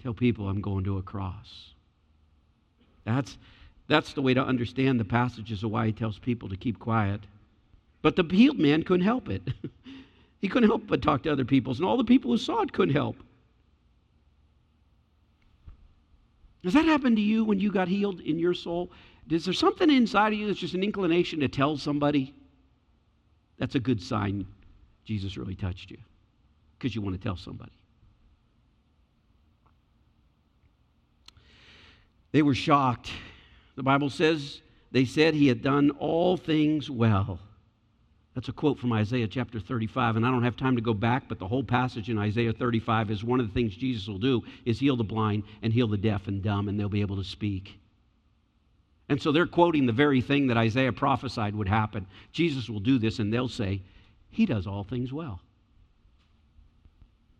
Tell 0.03 0.15
people 0.15 0.49
I'm 0.49 0.61
going 0.61 0.85
to 0.85 0.99
a 0.99 1.03
cross. 1.03 1.75
That's, 3.05 3.37
that's 3.89 4.13
the 4.13 4.23
way 4.23 4.35
to 4.35 4.45
understand 4.45 4.99
the 4.99 5.05
passages 5.05 5.63
of 5.63 5.71
why 5.71 5.87
he 5.87 5.93
tells 5.93 6.19
people 6.19 6.49
to 6.49 6.57
keep 6.57 6.79
quiet. 6.79 7.21
But 8.01 8.17
the 8.17 8.25
healed 8.25 8.59
man 8.59 8.85
couldn't 8.85 9.05
help 9.05 9.29
it. 9.29 9.43
he 10.43 10.49
couldn't 10.49 10.69
help 10.69 10.87
but 10.89 11.01
talk 11.01 11.23
to 11.23 11.33
other 11.33 11.45
people, 11.45 11.73
and 11.73 11.85
all 11.85 11.97
the 11.97 12.05
people 12.05 12.31
who 12.31 12.37
saw 12.37 12.61
it 12.63 12.73
couldn't 12.73 12.95
help. 12.95 13.17
Does 16.63 16.75
that 16.75 16.85
happen 16.85 17.15
to 17.17 17.23
you 17.23 17.45
when 17.45 17.61
you 17.61 17.73
got 17.73 17.89
healed 17.89 18.21
in 18.21 18.39
your 18.39 18.53
soul? 18.53 18.91
Is 19.31 19.45
there 19.45 19.55
something 19.55 19.89
inside 19.89 20.33
of 20.33 20.39
you 20.39 20.49
that's 20.49 20.59
just 20.59 20.75
an 20.75 20.83
inclination 20.83 21.41
to 21.41 21.49
tell 21.49 21.79
somebody? 21.79 22.35
That's 23.59 23.77
a 23.77 23.81
good 23.81 24.03
sign 24.03 24.47
Jesus 25.05 25.37
really 25.37 25.55
touched 25.55 25.91
you 25.91 25.99
because 26.79 26.95
you 26.95 27.03
want 27.03 27.17
to 27.17 27.23
tell 27.23 27.37
somebody. 27.37 27.73
They 32.33 32.43
were 32.43 32.55
shocked. 32.55 33.11
The 33.77 33.83
Bible 33.83 34.11
says 34.11 34.61
they 34.91 35.05
said 35.05 35.35
he 35.35 35.47
had 35.47 35.63
done 35.63 35.91
all 35.99 36.37
things 36.37 36.91
well. 36.91 37.39
That's 38.35 38.49
a 38.49 38.53
quote 38.53 38.79
from 38.79 38.93
Isaiah 38.93 39.29
chapter 39.29 39.61
35, 39.61 40.17
and 40.17 40.27
I 40.27 40.31
don't 40.31 40.43
have 40.43 40.57
time 40.57 40.77
to 40.77 40.83
go 40.83 40.95
back, 40.95 41.25
but 41.29 41.39
the 41.39 41.49
whole 41.49 41.63
passage 41.63 42.09
in 42.09 42.19
Isaiah 42.19 42.53
35 42.53 43.11
is 43.11 43.23
one 43.23 43.41
of 43.41 43.47
the 43.47 43.53
things 43.53 43.77
Jesus 43.77 44.09
will 44.09 44.19
do 44.19 44.43
is 44.65 44.79
heal 44.79 44.97
the 44.97 45.05
blind 45.05 45.43
and 45.63 45.73
heal 45.73 45.87
the 45.87 45.99
deaf 45.99 46.29
and 46.29 46.43
dumb, 46.43 46.69
and 46.69 46.81
they'll 46.81 46.89
be 46.89 47.03
able 47.03 47.17
to 47.17 47.25
speak. 47.25 47.79
And 49.11 49.21
so 49.21 49.33
they're 49.33 49.47
quoting 49.47 49.85
the 49.85 49.93
very 49.93 50.23
thing 50.23 50.47
that 50.47 50.57
Isaiah 50.57 50.93
prophesied 50.93 51.55
would 51.55 51.69
happen. 51.69 52.07
Jesus 52.33 52.71
will 52.71 52.81
do 52.81 52.99
this, 52.99 53.19
and 53.19 53.31
they'll 53.31 53.49
say, 53.49 53.83
he 54.31 54.47
does 54.47 54.67
all 54.67 54.85
things 54.85 55.13
well. 55.13 55.41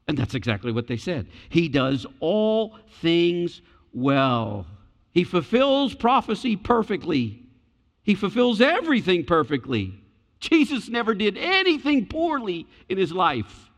And 0.07 0.19
that's 0.19 0.35
exactly 0.35 0.73
what 0.73 0.89
they 0.89 0.99
said. 0.99 1.27
He 1.49 1.69
does 1.69 2.05
all 2.21 2.77
things 3.01 3.63
well. 3.95 4.67
He 5.13 5.25
fulfills 5.25 5.95
prophecy 5.95 6.57
perfectly. 6.57 7.47
He 8.03 8.15
fulfills 8.15 8.61
everything 8.61 9.25
perfectly. 9.25 10.02
Jesus 10.43 10.89
never 10.89 11.15
did 11.15 11.39
anything 11.39 12.07
poorly 12.07 12.67
in 12.89 12.99
his 12.99 13.13
life. 13.13 13.71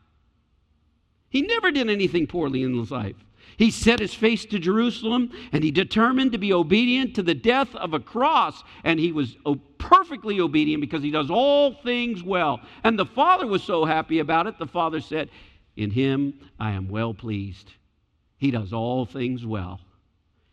He 1.29 1.43
never 1.43 1.71
did 1.71 1.91
anything 1.91 2.27
poorly 2.27 2.63
in 2.63 2.79
his 2.79 2.91
life. 2.91 3.17
He 3.59 3.71
set 3.71 4.01
his 4.01 4.15
face 4.15 4.47
to 4.47 4.59
Jerusalem 4.59 5.31
and 5.53 5.63
he 5.63 5.71
determined 5.71 6.33
to 6.33 6.39
be 6.39 6.53
obedient 6.53 7.15
to 7.17 7.23
the 7.23 7.35
death 7.35 7.75
of 7.75 7.93
a 7.93 8.01
cross. 8.01 8.65
And 8.83 8.99
he 8.99 9.13
was 9.13 9.37
perfectly 9.79 10.41
obedient 10.41 10.81
because 10.81 11.03
he 11.03 11.11
does 11.11 11.31
all 11.31 11.75
things 11.75 12.23
well. 12.23 12.61
And 12.83 12.99
the 12.99 13.05
Father 13.05 13.47
was 13.47 13.63
so 13.63 13.85
happy 13.85 14.19
about 14.19 14.47
it, 14.47 14.59
the 14.59 14.67
Father 14.67 15.01
said, 15.01 15.29
In 15.77 15.91
him 15.91 16.35
I 16.59 16.71
am 16.71 16.89
well 16.89 17.13
pleased. 17.13 17.73
He 18.39 18.51
does 18.51 18.73
all 18.73 19.05
things 19.05 19.45
well. 19.45 19.81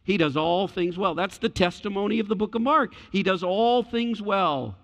He 0.04 0.18
does 0.18 0.36
all 0.36 0.68
things 0.68 0.98
well. 0.98 1.16
That's 1.16 1.38
the 1.38 1.50
testimony 1.50 2.20
of 2.20 2.28
the 2.28 2.36
book 2.36 2.54
of 2.54 2.62
Mark. 2.62 2.94
He 3.12 3.24
does 3.24 3.44
all 3.44 3.82
things 3.82 4.22
well. 4.22 4.76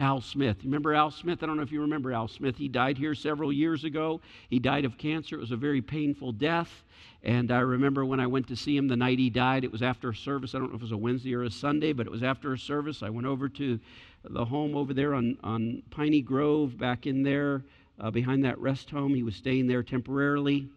Al 0.00 0.20
Smith. 0.20 0.56
You 0.60 0.68
remember 0.68 0.92
Al 0.92 1.10
Smith? 1.10 1.42
I 1.42 1.46
don't 1.46 1.56
know 1.56 1.62
if 1.62 1.70
you 1.70 1.80
remember 1.80 2.12
Al 2.12 2.26
Smith. 2.26 2.56
He 2.56 2.68
died 2.68 2.98
here 2.98 3.14
several 3.14 3.52
years 3.52 3.84
ago. 3.84 4.20
He 4.50 4.58
died 4.58 4.84
of 4.84 4.98
cancer. 4.98 5.36
It 5.36 5.40
was 5.40 5.52
a 5.52 5.56
very 5.56 5.80
painful 5.80 6.32
death. 6.32 6.82
And 7.22 7.52
I 7.52 7.60
remember 7.60 8.04
when 8.04 8.18
I 8.18 8.26
went 8.26 8.48
to 8.48 8.56
see 8.56 8.76
him 8.76 8.88
the 8.88 8.96
night 8.96 9.18
he 9.18 9.30
died, 9.30 9.62
it 9.62 9.70
was 9.70 9.82
after 9.82 10.10
a 10.10 10.14
service. 10.14 10.54
I 10.54 10.58
don't 10.58 10.70
know 10.70 10.76
if 10.76 10.80
it 10.80 10.84
was 10.84 10.92
a 10.92 10.96
Wednesday 10.96 11.34
or 11.34 11.44
a 11.44 11.50
Sunday, 11.50 11.92
but 11.92 12.06
it 12.06 12.10
was 12.10 12.24
after 12.24 12.52
a 12.52 12.58
service. 12.58 13.02
I 13.02 13.08
went 13.10 13.26
over 13.26 13.48
to 13.48 13.78
the 14.24 14.44
home 14.44 14.74
over 14.74 14.92
there 14.92 15.14
on, 15.14 15.38
on 15.44 15.82
Piney 15.90 16.22
Grove, 16.22 16.76
back 16.76 17.06
in 17.06 17.22
there 17.22 17.62
uh, 18.00 18.10
behind 18.10 18.44
that 18.44 18.58
rest 18.58 18.90
home. 18.90 19.14
He 19.14 19.22
was 19.22 19.36
staying 19.36 19.68
there 19.68 19.82
temporarily. 19.82 20.68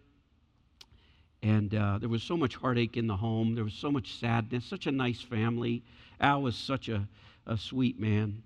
And 1.42 1.74
uh, 1.74 1.98
there 1.98 2.08
was 2.08 2.22
so 2.22 2.36
much 2.36 2.54
heartache 2.54 2.96
in 2.96 3.06
the 3.06 3.16
home. 3.16 3.54
There 3.54 3.64
was 3.64 3.74
so 3.74 3.90
much 3.90 4.14
sadness. 4.14 4.64
Such 4.64 4.86
a 4.86 4.92
nice 4.92 5.20
family. 5.20 5.82
Al 6.20 6.42
was 6.42 6.56
such 6.56 6.88
a, 6.88 7.08
a 7.46 7.56
sweet 7.56 7.98
man. 7.98 8.42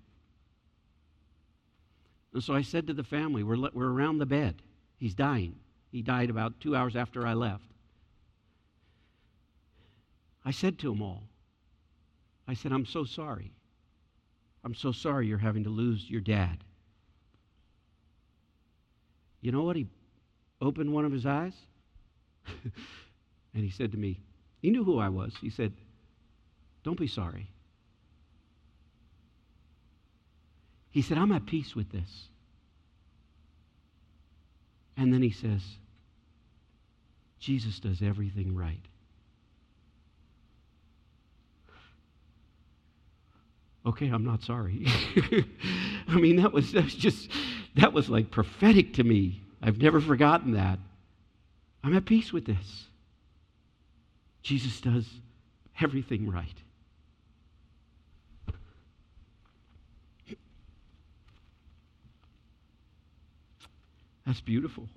And 2.33 2.43
so 2.43 2.53
I 2.53 2.61
said 2.63 2.87
to 2.87 2.93
the 2.93 3.03
family, 3.03 3.43
we're, 3.43 3.69
we're 3.73 3.91
around 3.91 4.17
the 4.17 4.25
bed. 4.25 4.61
He's 4.97 5.13
dying. 5.13 5.55
He 5.91 6.01
died 6.01 6.29
about 6.29 6.59
two 6.59 6.75
hours 6.75 6.95
after 6.95 7.25
I 7.27 7.33
left. 7.33 7.63
I 10.43 10.51
said 10.51 10.79
to 10.79 10.89
them 10.89 11.01
all, 11.01 11.23
I 12.47 12.55
said, 12.55 12.71
I'm 12.71 12.85
so 12.85 13.05
sorry. 13.05 13.53
I'm 14.63 14.73
so 14.75 14.91
sorry 14.91 15.27
you're 15.27 15.37
having 15.37 15.63
to 15.63 15.69
lose 15.69 16.09
your 16.09 16.21
dad. 16.21 16.63
You 19.41 19.51
know 19.51 19.63
what? 19.63 19.75
He 19.75 19.87
opened 20.61 20.91
one 20.91 21.05
of 21.05 21.11
his 21.11 21.25
eyes 21.25 21.53
and 23.53 23.63
he 23.63 23.69
said 23.69 23.91
to 23.91 23.97
me, 23.97 24.19
he 24.61 24.71
knew 24.71 24.83
who 24.83 24.97
I 24.97 25.09
was. 25.09 25.33
He 25.39 25.49
said, 25.49 25.73
Don't 26.83 26.97
be 26.97 27.07
sorry. 27.07 27.52
He 30.93 31.01
said, 31.01 31.17
I'm 31.17 31.31
at 31.31 31.47
peace 31.47 31.75
with 31.75 31.91
this. 31.91 32.27
And 34.95 35.11
then 35.11 35.23
he 35.23 35.31
says, 35.31 35.61
Jesus 37.39 37.79
does 37.79 38.03
everything 38.03 38.55
right. 38.55 38.79
Okay, 43.87 44.07
I'm 44.07 44.23
not 44.23 44.43
sorry. 44.43 44.85
I 46.07 46.15
mean, 46.15 46.35
that 46.35 46.53
was, 46.53 46.71
that 46.73 46.83
was 46.83 46.93
just, 46.93 47.27
that 47.75 47.91
was 47.91 48.07
like 48.07 48.29
prophetic 48.29 48.93
to 48.93 49.03
me. 49.03 49.41
I've 49.63 49.79
never 49.79 49.99
forgotten 49.99 50.53
that. 50.53 50.77
I'm 51.83 51.97
at 51.97 52.05
peace 52.05 52.31
with 52.31 52.45
this. 52.45 52.85
Jesus 54.43 54.79
does 54.79 55.09
everything 55.81 56.29
right. 56.29 56.62
That's 64.25 64.41
beautiful. 64.41 64.87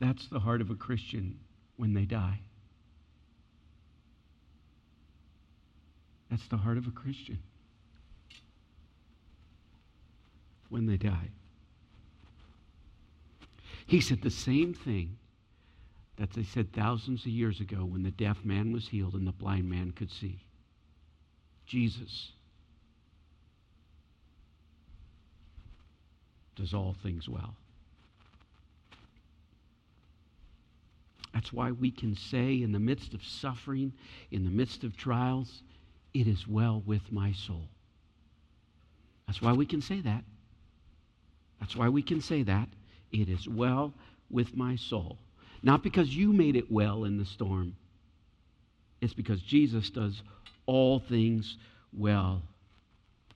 That's 0.00 0.26
the 0.28 0.40
heart 0.40 0.60
of 0.60 0.70
a 0.70 0.74
Christian 0.74 1.38
when 1.76 1.92
they 1.92 2.06
die. 2.06 2.40
That's 6.30 6.46
the 6.48 6.56
heart 6.56 6.78
of 6.78 6.86
a 6.86 6.90
Christian 6.90 7.38
when 10.68 10.86
they 10.86 10.96
die. 10.96 11.30
He 13.86 14.00
said 14.00 14.22
the 14.22 14.30
same 14.30 14.72
thing 14.72 15.18
that 16.16 16.32
they 16.32 16.44
said 16.44 16.72
thousands 16.72 17.22
of 17.22 17.32
years 17.32 17.60
ago 17.60 17.78
when 17.78 18.02
the 18.02 18.10
deaf 18.10 18.44
man 18.44 18.72
was 18.72 18.88
healed 18.88 19.14
and 19.14 19.26
the 19.26 19.32
blind 19.32 19.68
man 19.68 19.90
could 19.90 20.10
see. 20.10 20.40
Jesus 21.70 22.32
does 26.56 26.74
all 26.74 26.96
things 27.00 27.28
well. 27.28 27.54
That's 31.32 31.52
why 31.52 31.70
we 31.70 31.92
can 31.92 32.16
say, 32.16 32.60
in 32.60 32.72
the 32.72 32.80
midst 32.80 33.14
of 33.14 33.24
suffering, 33.24 33.92
in 34.32 34.44
the 34.44 34.50
midst 34.50 34.82
of 34.82 34.96
trials, 34.96 35.62
it 36.12 36.26
is 36.26 36.48
well 36.48 36.82
with 36.84 37.12
my 37.12 37.30
soul. 37.30 37.68
That's 39.28 39.40
why 39.40 39.52
we 39.52 39.64
can 39.64 39.80
say 39.80 40.00
that. 40.00 40.24
That's 41.60 41.76
why 41.76 41.88
we 41.88 42.02
can 42.02 42.20
say 42.20 42.42
that. 42.42 42.68
It 43.12 43.28
is 43.28 43.48
well 43.48 43.94
with 44.28 44.56
my 44.56 44.74
soul. 44.74 45.18
Not 45.62 45.84
because 45.84 46.16
you 46.16 46.32
made 46.32 46.56
it 46.56 46.72
well 46.72 47.04
in 47.04 47.16
the 47.16 47.24
storm, 47.24 47.76
it's 49.00 49.14
because 49.14 49.40
Jesus 49.40 49.88
does 49.90 50.20
all 50.70 51.00
things 51.00 51.56
well. 51.92 52.42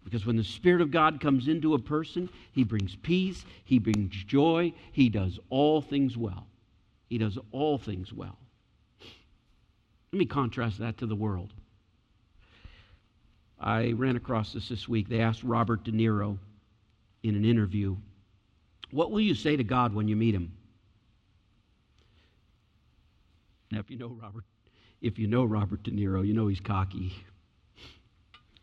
Because 0.04 0.24
when 0.24 0.36
the 0.36 0.44
Spirit 0.44 0.80
of 0.80 0.92
God 0.92 1.20
comes 1.20 1.48
into 1.48 1.74
a 1.74 1.78
person, 1.80 2.28
he 2.52 2.62
brings 2.62 2.94
peace, 2.94 3.44
he 3.64 3.80
brings 3.80 4.14
joy, 4.24 4.72
he 4.92 5.08
does 5.08 5.40
all 5.50 5.82
things 5.82 6.16
well. 6.16 6.46
He 7.08 7.18
does 7.18 7.36
all 7.50 7.76
things 7.76 8.12
well. 8.12 8.38
Let 10.12 10.18
me 10.18 10.26
contrast 10.26 10.78
that 10.78 10.98
to 10.98 11.06
the 11.06 11.16
world. 11.16 11.52
I 13.58 13.92
ran 13.92 14.14
across 14.14 14.52
this 14.52 14.68
this 14.68 14.88
week. 14.88 15.08
They 15.08 15.20
asked 15.20 15.42
Robert 15.42 15.82
De 15.82 15.90
Niro 15.90 16.38
in 17.24 17.34
an 17.34 17.44
interview, 17.44 17.96
What 18.92 19.10
will 19.10 19.20
you 19.20 19.34
say 19.34 19.56
to 19.56 19.64
God 19.64 19.92
when 19.92 20.06
you 20.06 20.14
meet 20.14 20.36
him? 20.36 20.52
Now, 23.72 23.80
if 23.80 23.90
you 23.90 23.98
know 23.98 24.16
Robert, 24.22 24.44
if 25.04 25.18
you 25.18 25.26
know 25.26 25.44
Robert 25.44 25.82
De 25.82 25.90
Niro, 25.90 26.26
you 26.26 26.32
know 26.32 26.46
he's 26.46 26.60
cocky. 26.60 27.12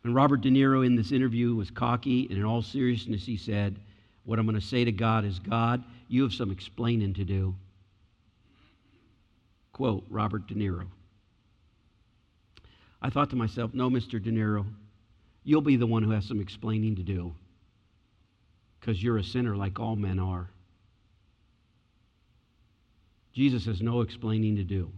And 0.04 0.16
Robert 0.16 0.42
De 0.42 0.50
Niro 0.50 0.84
in 0.84 0.96
this 0.96 1.12
interview 1.12 1.54
was 1.54 1.70
cocky, 1.70 2.26
and 2.30 2.38
in 2.40 2.44
all 2.44 2.64
seriousness, 2.64 3.24
he 3.24 3.38
said, 3.38 3.80
What 4.26 4.40
I'm 4.40 4.48
going 4.48 4.60
to 4.60 4.66
say 4.66 4.84
to 4.84 4.92
God 4.92 5.24
is, 5.24 5.38
God, 5.38 5.84
you 6.08 6.24
have 6.24 6.34
some 6.34 6.50
explaining 6.50 7.14
to 7.14 7.24
do. 7.24 7.56
Quote 9.72 10.04
Robert 10.10 10.48
De 10.48 10.56
Niro. 10.56 10.88
I 13.04 13.12
thought 13.12 13.30
to 13.30 13.36
myself, 13.36 13.76
no, 13.76 13.92
Mr. 13.92 14.22
De 14.22 14.32
Niro, 14.32 14.66
you'll 15.44 15.62
be 15.62 15.76
the 15.76 15.86
one 15.86 16.02
who 16.02 16.12
has 16.12 16.28
some 16.28 16.42
explaining 16.42 16.96
to 16.96 17.04
do 17.04 17.36
because 18.80 19.02
you're 19.02 19.20
a 19.20 19.24
sinner 19.24 19.56
like 19.56 19.80
all 19.80 19.96
men 19.96 20.18
are. 20.18 20.50
Jesus 23.32 23.66
has 23.66 23.80
no 23.80 24.02
explaining 24.02 24.56
to 24.56 24.64
do 24.64 24.92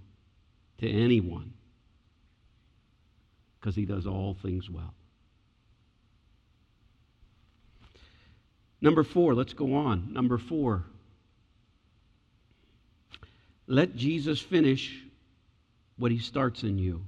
to 0.83 0.89
anyone 0.89 1.53
because 3.59 3.73
he 3.73 3.85
does 3.85 4.05
all 4.05 4.35
things 4.41 4.69
well. 4.69 4.93
Number 8.81 9.03
four, 9.05 9.33
let's 9.33 9.53
go 9.53 9.75
on. 9.75 10.11
Number 10.11 10.37
four, 10.37 10.83
let 13.65 13.95
Jesus 13.95 14.41
finish 14.41 15.01
what 15.95 16.11
he 16.11 16.19
starts 16.19 16.63
in 16.63 16.77
you. 16.77 17.05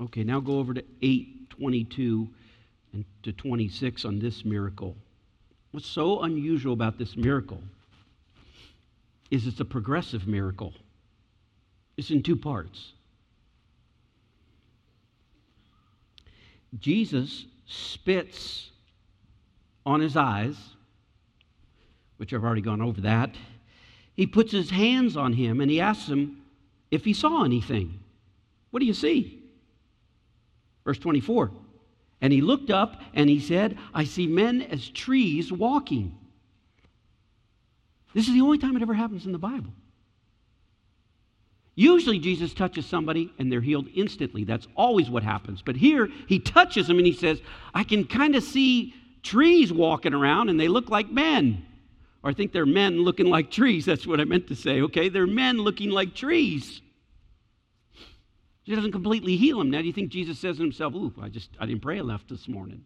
Okay, 0.00 0.24
now 0.24 0.40
go 0.40 0.58
over 0.58 0.72
to 0.72 0.82
822 1.02 2.26
and 2.94 3.04
to 3.22 3.32
26 3.32 4.06
on 4.06 4.18
this 4.18 4.46
miracle. 4.46 4.96
What's 5.72 5.86
so 5.86 6.22
unusual 6.22 6.72
about 6.72 6.96
this 6.96 7.18
miracle 7.18 7.62
is 9.30 9.46
it's 9.46 9.60
a 9.60 9.64
progressive 9.64 10.26
miracle. 10.26 10.74
It's 11.96 12.10
in 12.10 12.22
two 12.22 12.36
parts. 12.36 12.92
Jesus 16.78 17.46
spits 17.66 18.70
on 19.84 20.00
his 20.00 20.16
eyes, 20.16 20.56
which 22.16 22.32
I've 22.32 22.44
already 22.44 22.60
gone 22.60 22.82
over 22.82 23.00
that. 23.02 23.34
He 24.14 24.26
puts 24.26 24.52
his 24.52 24.70
hands 24.70 25.16
on 25.16 25.32
him 25.32 25.60
and 25.60 25.70
he 25.70 25.80
asks 25.80 26.08
him 26.08 26.42
if 26.90 27.04
he 27.04 27.12
saw 27.12 27.44
anything. 27.44 28.00
What 28.70 28.80
do 28.80 28.86
you 28.86 28.94
see? 28.94 29.42
Verse 30.84 30.98
24. 30.98 31.50
And 32.20 32.32
he 32.32 32.40
looked 32.40 32.70
up 32.70 33.00
and 33.14 33.30
he 33.30 33.40
said, 33.40 33.78
I 33.94 34.04
see 34.04 34.26
men 34.26 34.62
as 34.62 34.88
trees 34.88 35.50
walking. 35.50 36.16
This 38.14 38.28
is 38.28 38.34
the 38.34 38.40
only 38.40 38.58
time 38.58 38.76
it 38.76 38.82
ever 38.82 38.94
happens 38.94 39.26
in 39.26 39.32
the 39.32 39.38
Bible. 39.38 39.72
Usually, 41.74 42.18
Jesus 42.18 42.52
touches 42.52 42.84
somebody 42.84 43.32
and 43.38 43.50
they're 43.50 43.60
healed 43.60 43.88
instantly. 43.94 44.44
That's 44.44 44.66
always 44.76 45.08
what 45.08 45.22
happens. 45.22 45.62
But 45.62 45.76
here, 45.76 46.08
he 46.26 46.38
touches 46.38 46.86
them 46.88 46.98
and 46.98 47.06
he 47.06 47.12
says, 47.12 47.40
I 47.72 47.84
can 47.84 48.04
kind 48.04 48.34
of 48.34 48.42
see 48.42 48.94
trees 49.22 49.72
walking 49.72 50.12
around 50.12 50.48
and 50.48 50.58
they 50.58 50.68
look 50.68 50.90
like 50.90 51.10
men. 51.10 51.64
Or 52.22 52.30
I 52.30 52.34
think 52.34 52.52
they're 52.52 52.66
men 52.66 53.00
looking 53.02 53.26
like 53.26 53.50
trees. 53.50 53.84
That's 53.86 54.06
what 54.06 54.20
I 54.20 54.24
meant 54.24 54.48
to 54.48 54.56
say, 54.56 54.82
okay? 54.82 55.08
They're 55.08 55.26
men 55.26 55.58
looking 55.58 55.90
like 55.90 56.14
trees. 56.14 56.82
He 58.64 58.74
doesn't 58.74 58.92
completely 58.92 59.36
heal 59.36 59.60
him. 59.60 59.70
Now, 59.70 59.80
do 59.80 59.86
you 59.86 59.92
think 59.92 60.10
Jesus 60.10 60.38
says 60.38 60.56
to 60.56 60.62
himself, 60.62 60.94
Ooh, 60.94 61.12
I 61.20 61.28
just, 61.28 61.50
I 61.58 61.66
didn't 61.66 61.82
pray 61.82 61.98
enough 61.98 62.22
this 62.28 62.46
morning? 62.46 62.84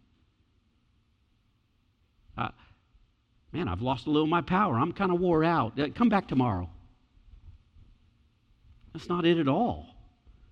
Uh, 2.37 2.49
man, 3.55 3.69
I've 3.69 3.81
lost 3.81 4.05
a 4.05 4.09
little 4.09 4.23
of 4.23 4.29
my 4.29 4.41
power. 4.41 4.77
I'm 4.77 4.91
kind 4.91 5.11
of 5.11 5.19
wore 5.21 5.43
out. 5.43 5.79
Uh, 5.79 5.87
come 5.95 6.09
back 6.09 6.27
tomorrow. 6.27 6.69
That's 8.93 9.07
not 9.07 9.25
it 9.25 9.37
at 9.37 9.47
all. 9.47 9.87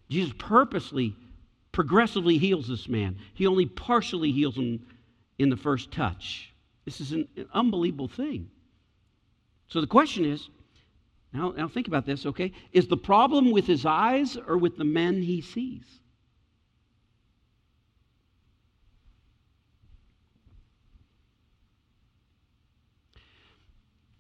Jesus 0.10 0.34
purposely, 0.38 1.14
progressively 1.74 2.38
heals 2.38 2.68
this 2.68 2.88
man. 2.88 3.18
He 3.34 3.46
only 3.46 3.66
partially 3.66 4.32
heals 4.32 4.56
him 4.56 4.86
in 5.38 5.50
the 5.50 5.58
first 5.58 5.92
touch. 5.92 6.54
This 6.86 7.02
is 7.02 7.12
an, 7.12 7.28
an 7.36 7.48
unbelievable 7.54 8.08
thing. 8.08 8.50
So 9.68 9.82
the 9.82 9.88
question 9.88 10.24
is 10.24 10.50
now, 11.34 11.54
now 11.58 11.68
think 11.68 11.88
about 11.88 12.06
this, 12.06 12.26
okay? 12.26 12.54
Is 12.72 12.88
the 12.88 12.98
problem 12.98 13.52
with 13.52 13.66
his 13.66 13.86
eyes 13.86 14.38
or 14.48 14.58
with 14.58 14.78
the 14.78 14.86
men 14.86 15.22
he 15.22 15.42
sees? 15.42 16.00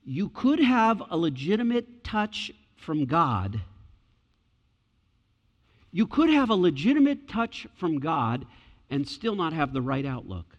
You 0.05 0.29
could 0.29 0.59
have 0.59 1.01
a 1.09 1.17
legitimate 1.17 2.03
touch 2.03 2.51
from 2.75 3.05
God. 3.05 3.61
You 5.91 6.07
could 6.07 6.29
have 6.29 6.49
a 6.49 6.55
legitimate 6.55 7.27
touch 7.27 7.67
from 7.75 7.99
God 7.99 8.45
and 8.89 9.07
still 9.07 9.35
not 9.35 9.53
have 9.53 9.73
the 9.73 9.81
right 9.81 10.05
outlook. 10.05 10.57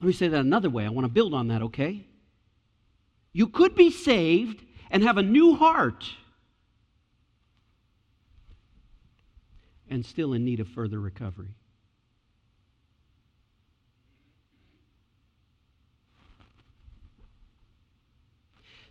Let 0.00 0.06
me 0.06 0.12
say 0.12 0.28
that 0.28 0.40
another 0.40 0.70
way. 0.70 0.86
I 0.86 0.88
want 0.88 1.04
to 1.04 1.12
build 1.12 1.34
on 1.34 1.48
that, 1.48 1.62
okay? 1.62 2.06
You 3.32 3.46
could 3.46 3.74
be 3.74 3.90
saved 3.90 4.64
and 4.90 5.02
have 5.02 5.18
a 5.18 5.22
new 5.22 5.54
heart 5.54 6.04
and 9.90 10.06
still 10.06 10.32
in 10.32 10.44
need 10.44 10.60
of 10.60 10.68
further 10.68 11.00
recovery. 11.00 11.54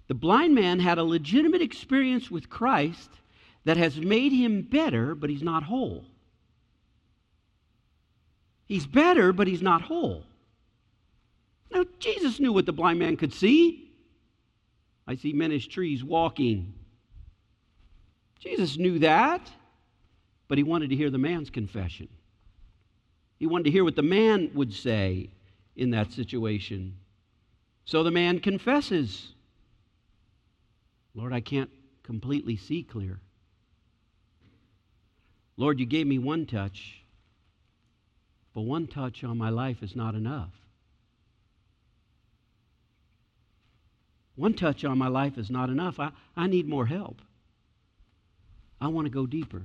The 0.08 0.16
blind 0.16 0.56
man 0.56 0.80
had 0.80 0.98
a 0.98 1.04
legitimate 1.04 1.62
experience 1.62 2.30
with 2.30 2.50
Christ 2.50 3.10
that 3.64 3.78
has 3.78 3.98
made 3.98 4.32
him 4.32 4.64
better, 4.64 5.14
but 5.16 5.30
he's 5.30 5.44
not 5.44 5.64
whole. 5.64 6.06
He's 8.66 8.86
better, 8.86 9.32
but 9.32 9.48
he's 9.48 9.62
not 9.62 9.82
whole. 9.82 10.24
Now, 11.72 11.86
Jesus 12.00 12.40
knew 12.40 12.52
what 12.52 12.66
the 12.66 12.74
blind 12.74 13.00
man 13.00 13.18
could 13.18 13.34
see. 13.34 13.92
I 15.08 15.16
see 15.16 15.34
men 15.34 15.52
as 15.52 15.66
trees 15.66 16.04
walking. 16.04 16.74
Jesus 18.40 18.78
knew 18.78 19.00
that, 19.00 19.52
but 20.50 20.58
he 20.58 20.64
wanted 20.64 20.90
to 20.90 20.96
hear 20.98 21.10
the 21.10 21.18
man's 21.18 21.50
confession. 21.50 22.10
He 23.38 23.48
wanted 23.48 23.66
to 23.66 23.72
hear 23.72 23.86
what 23.86 23.96
the 23.96 24.02
man 24.02 24.52
would 24.54 24.74
say 24.74 25.30
in 25.78 25.92
that 25.92 26.12
situation. 26.12 26.98
So 27.86 28.04
the 28.04 28.12
man 28.12 28.40
confesses 28.40 29.32
Lord, 31.16 31.34
I 31.34 31.42
can't 31.42 31.72
completely 32.04 32.56
see 32.56 32.84
clear. 32.84 33.20
Lord, 35.58 35.80
you 35.80 35.86
gave 35.86 36.08
me 36.08 36.18
one 36.18 36.46
touch, 36.46 37.02
but 38.54 38.62
one 38.62 38.88
touch 38.88 39.24
on 39.24 39.38
my 39.38 39.50
life 39.50 39.84
is 39.84 39.96
not 39.96 40.16
enough. 40.16 40.54
One 44.36 44.54
touch 44.54 44.86
on 44.86 44.98
my 44.98 45.10
life 45.10 45.38
is 45.38 45.50
not 45.50 45.70
enough. 45.70 46.00
I, 46.00 46.12
I 46.38 46.48
need 46.48 46.70
more 46.70 46.86
help. 46.86 47.22
I 48.80 48.88
want 48.88 49.06
to 49.06 49.12
go 49.12 49.26
deeper. 49.26 49.64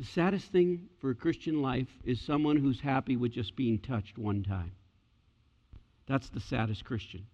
The 0.00 0.06
saddest 0.06 0.50
thing 0.50 0.88
for 0.98 1.10
a 1.10 1.14
Christian 1.14 1.60
life 1.60 1.90
is 2.04 2.18
someone 2.22 2.56
who's 2.56 2.80
happy 2.80 3.18
with 3.18 3.32
just 3.32 3.54
being 3.54 3.78
touched 3.78 4.16
one 4.16 4.42
time. 4.42 4.72
That's 6.06 6.30
the 6.30 6.40
saddest 6.40 6.86
Christian. 6.86 7.26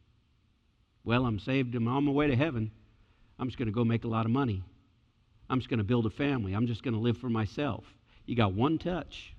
Well, 1.04 1.26
I'm 1.26 1.38
saved, 1.38 1.76
I'm 1.76 1.86
on 1.86 2.02
my 2.02 2.10
way 2.10 2.26
to 2.26 2.34
heaven. 2.34 2.72
I'm 3.38 3.46
just 3.46 3.56
going 3.56 3.68
to 3.68 3.72
go 3.72 3.84
make 3.84 4.02
a 4.02 4.08
lot 4.08 4.26
of 4.26 4.32
money. 4.32 4.64
I'm 5.48 5.60
just 5.60 5.70
going 5.70 5.78
to 5.78 5.84
build 5.84 6.06
a 6.06 6.10
family. 6.10 6.54
I'm 6.54 6.66
just 6.66 6.82
going 6.82 6.94
to 6.94 6.98
live 6.98 7.16
for 7.18 7.30
myself. 7.30 7.84
You 8.24 8.34
got 8.34 8.52
one 8.52 8.78
touch. 8.78 9.32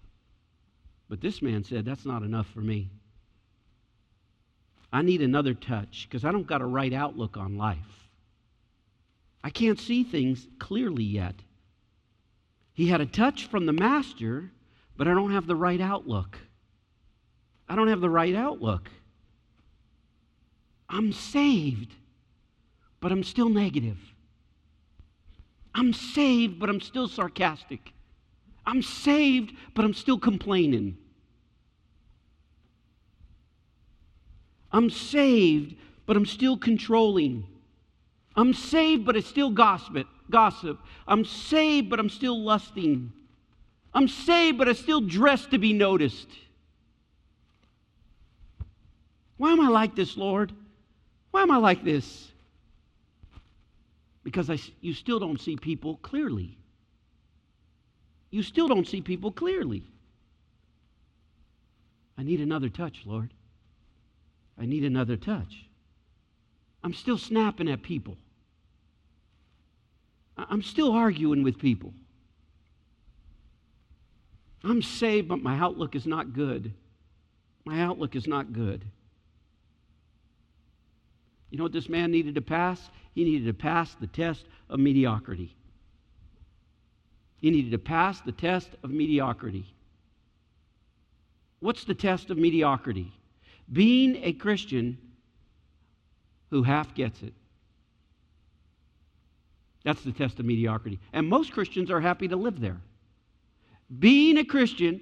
But 1.10 1.20
this 1.20 1.42
man 1.42 1.66
said, 1.66 1.84
That's 1.84 2.06
not 2.06 2.24
enough 2.24 2.48
for 2.48 2.62
me. 2.62 2.90
I 4.94 5.02
need 5.02 5.22
another 5.22 5.54
touch 5.54 6.08
because 6.08 6.24
I 6.24 6.32
don't 6.32 6.48
got 6.48 6.62
a 6.62 6.66
right 6.66 6.94
outlook 6.94 7.36
on 7.36 7.58
life. 7.58 8.08
I 9.44 9.50
can't 9.50 9.82
see 9.82 10.06
things 10.06 10.48
clearly 10.60 11.04
yet. 11.04 11.36
He 12.78 12.90
had 12.90 13.02
a 13.02 13.08
touch 13.08 13.48
from 13.48 13.66
the 13.66 13.74
master, 13.74 14.52
but 14.96 15.08
I 15.08 15.16
don't 15.16 15.32
have 15.32 15.48
the 15.48 15.56
right 15.56 15.82
outlook. 15.82 16.38
I 17.68 17.76
don't 17.76 17.88
have 17.88 18.02
the 18.02 18.10
right 18.10 18.36
outlook. 18.36 18.92
I'm 20.88 21.12
saved, 21.12 21.96
but 23.00 23.12
I'm 23.12 23.24
still 23.24 23.50
negative. 23.50 23.98
I'm 25.74 25.92
saved, 25.92 26.60
but 26.60 26.70
I'm 26.70 26.80
still 26.80 27.08
sarcastic. 27.08 27.94
I'm 28.64 28.84
saved, 28.84 29.54
but 29.74 29.84
I'm 29.84 29.96
still 29.96 30.20
complaining. 30.20 31.00
I'm 34.72 34.92
saved, 34.92 35.78
but 36.06 36.16
I'm 36.16 36.28
still 36.28 36.58
controlling. 36.58 37.48
I'm 38.36 38.54
saved, 38.54 39.04
but 39.04 39.18
I 39.18 39.22
still 39.22 39.50
gossip. 39.50 40.08
Gossip. 40.30 40.80
I'm 41.08 41.26
saved, 41.26 41.90
but 41.90 42.00
I'm 42.00 42.10
still 42.10 42.42
lusting. 42.42 43.12
I'm 43.94 44.08
saved, 44.08 44.58
but 44.58 44.68
I 44.68 44.74
still 44.74 45.02
dress 45.02 45.46
to 45.48 45.58
be 45.58 45.74
noticed. 45.74 46.28
Why 49.38 49.52
am 49.52 49.62
I 49.62 49.70
like 49.70 49.96
this, 49.96 50.18
Lord? 50.18 50.52
Why 51.32 51.42
am 51.42 51.52
I 51.52 51.58
like 51.58 51.84
this? 51.84 52.32
Because 54.24 54.50
I, 54.50 54.60
you 54.82 54.94
still 54.94 55.20
don't 55.20 55.40
see 55.40 55.56
people 55.56 55.98
clearly. 55.98 56.58
You 58.30 58.44
still 58.44 58.68
don't 58.68 58.88
see 58.88 59.02
people 59.02 59.32
clearly. 59.32 59.84
I 62.18 62.24
need 62.24 62.42
another 62.42 62.70
touch, 62.70 63.04
Lord. 63.06 63.34
I 64.60 64.66
need 64.66 64.84
another 64.84 65.16
touch. 65.16 65.66
I'm 66.84 66.94
still 66.94 67.18
snapping 67.18 67.70
at 67.70 67.84
people. 67.84 68.18
I'm 70.38 70.62
still 70.62 70.92
arguing 70.92 71.44
with 71.44 71.58
people. 71.58 71.94
I'm 74.64 74.82
saved, 74.82 75.28
but 75.28 75.42
my 75.42 75.58
outlook 75.58 75.96
is 75.96 76.06
not 76.06 76.34
good. 76.34 76.74
My 77.66 77.82
outlook 77.82 78.16
is 78.16 78.28
not 78.28 78.54
good. 78.54 78.84
You 81.50 81.58
know 81.58 81.64
what 81.64 81.74
this 81.74 81.90
man 81.90 82.12
needed 82.12 82.36
to 82.36 82.42
pass? 82.42 82.90
He 83.16 83.24
needed 83.24 83.46
to 83.46 83.54
pass 83.54 83.96
the 83.96 84.08
test 84.08 84.46
of 84.70 84.80
mediocrity. 84.80 85.56
He 87.38 87.52
needed 87.52 87.72
to 87.72 87.78
pass 87.78 88.20
the 88.22 88.32
test 88.32 88.70
of 88.84 88.90
mediocrity. 88.90 89.66
What's 91.60 91.86
the 91.86 91.96
test 91.96 92.30
of 92.30 92.38
mediocrity? 92.38 93.12
Being 93.72 94.18
a 94.24 94.34
Christian 94.34 94.98
who 96.50 96.64
half 96.64 96.94
gets 96.94 97.22
it. 97.22 97.34
That's 99.88 100.02
the 100.02 100.12
test 100.12 100.38
of 100.38 100.46
mediocrity. 100.46 101.00
And 101.14 101.30
most 101.30 101.54
Christians 101.54 101.90
are 101.90 102.02
happy 102.02 102.28
to 102.28 102.36
live 102.36 102.60
there. 102.60 102.76
Being 104.00 104.38
a 104.38 104.44
Christian 104.44 105.00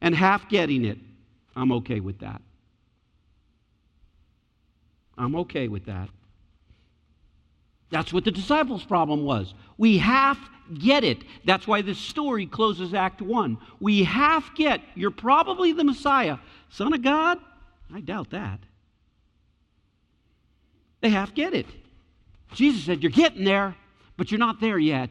and 0.00 0.12
half 0.12 0.48
getting 0.48 0.84
it, 0.84 0.98
I'm 1.54 1.70
okay 1.70 2.00
with 2.00 2.18
that. 2.18 2.42
I'm 5.16 5.36
okay 5.36 5.68
with 5.68 5.86
that. 5.86 6.08
That's 7.90 8.12
what 8.12 8.24
the 8.24 8.32
disciples' 8.32 8.82
problem 8.82 9.22
was. 9.22 9.54
We 9.78 9.98
half 9.98 10.40
get 10.80 11.04
it. 11.04 11.22
That's 11.44 11.68
why 11.68 11.82
this 11.82 11.98
story 11.98 12.46
closes 12.46 12.92
Act 12.92 13.22
1. 13.22 13.56
We 13.78 14.02
half 14.02 14.52
get, 14.56 14.80
you're 14.96 15.12
probably 15.12 15.70
the 15.70 15.84
Messiah. 15.84 16.38
Son 16.70 16.92
of 16.92 17.02
God? 17.02 17.38
I 17.94 18.00
doubt 18.00 18.30
that. 18.30 18.58
They 21.02 21.10
half 21.10 21.36
get 21.36 21.54
it. 21.54 21.66
Jesus 22.52 22.82
said, 22.82 23.00
You're 23.00 23.12
getting 23.12 23.44
there, 23.44 23.76
but 24.16 24.30
you're 24.30 24.38
not 24.38 24.60
there 24.60 24.78
yet. 24.78 25.10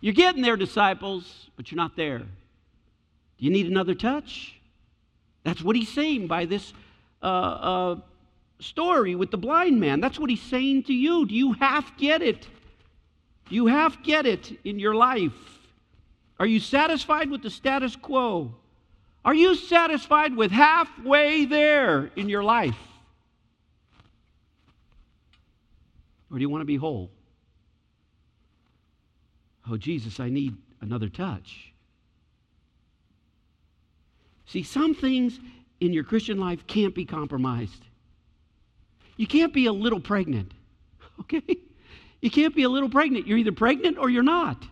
You're 0.00 0.14
getting 0.14 0.42
there, 0.42 0.56
disciples, 0.56 1.50
but 1.56 1.70
you're 1.70 1.76
not 1.76 1.96
there. 1.96 2.18
Do 2.18 2.26
you 3.38 3.50
need 3.50 3.66
another 3.66 3.94
touch? 3.94 4.54
That's 5.44 5.62
what 5.62 5.76
he's 5.76 5.88
saying 5.88 6.26
by 6.26 6.44
this 6.44 6.72
uh, 7.22 7.26
uh, 7.26 7.96
story 8.60 9.14
with 9.14 9.30
the 9.30 9.36
blind 9.36 9.80
man. 9.80 10.00
That's 10.00 10.18
what 10.18 10.30
he's 10.30 10.42
saying 10.42 10.84
to 10.84 10.92
you. 10.92 11.26
Do 11.26 11.34
you 11.34 11.52
half 11.52 11.96
get 11.98 12.22
it? 12.22 12.48
Do 13.48 13.54
you 13.54 13.66
half 13.66 14.02
get 14.02 14.26
it 14.26 14.58
in 14.64 14.78
your 14.78 14.94
life? 14.94 15.32
Are 16.38 16.46
you 16.46 16.60
satisfied 16.60 17.30
with 17.30 17.42
the 17.42 17.50
status 17.50 17.96
quo? 17.96 18.54
Are 19.24 19.34
you 19.34 19.54
satisfied 19.54 20.36
with 20.36 20.50
halfway 20.50 21.46
there 21.46 22.10
in 22.16 22.28
your 22.28 22.44
life? 22.44 22.76
Or 26.30 26.38
do 26.38 26.40
you 26.40 26.48
want 26.48 26.62
to 26.62 26.66
be 26.66 26.76
whole? 26.76 27.10
Oh, 29.70 29.76
Jesus, 29.76 30.20
I 30.20 30.28
need 30.28 30.56
another 30.80 31.08
touch. 31.08 31.72
See, 34.46 34.62
some 34.62 34.94
things 34.94 35.40
in 35.80 35.92
your 35.92 36.04
Christian 36.04 36.38
life 36.38 36.66
can't 36.66 36.94
be 36.94 37.04
compromised. 37.04 37.84
You 39.16 39.26
can't 39.26 39.52
be 39.52 39.66
a 39.66 39.72
little 39.72 40.00
pregnant, 40.00 40.52
okay? 41.20 41.56
You 42.20 42.30
can't 42.30 42.54
be 42.54 42.62
a 42.62 42.68
little 42.68 42.88
pregnant. 42.88 43.26
You're 43.26 43.38
either 43.38 43.52
pregnant 43.52 43.98
or 43.98 44.08
you're 44.08 44.22
not. 44.22 44.62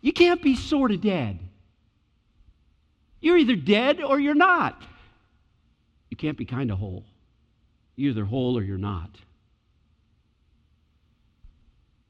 You 0.00 0.12
can't 0.12 0.42
be 0.42 0.56
sort 0.56 0.92
of 0.92 1.00
dead. 1.00 1.38
You're 3.20 3.36
either 3.36 3.56
dead 3.56 4.02
or 4.02 4.18
you're 4.18 4.34
not. 4.34 4.82
You 6.08 6.16
can't 6.16 6.38
be 6.38 6.46
kind 6.46 6.70
of 6.70 6.78
whole. 6.78 7.04
You're 7.96 8.10
either 8.10 8.24
whole 8.24 8.56
or 8.56 8.62
you're 8.62 8.78
not. 8.78 9.10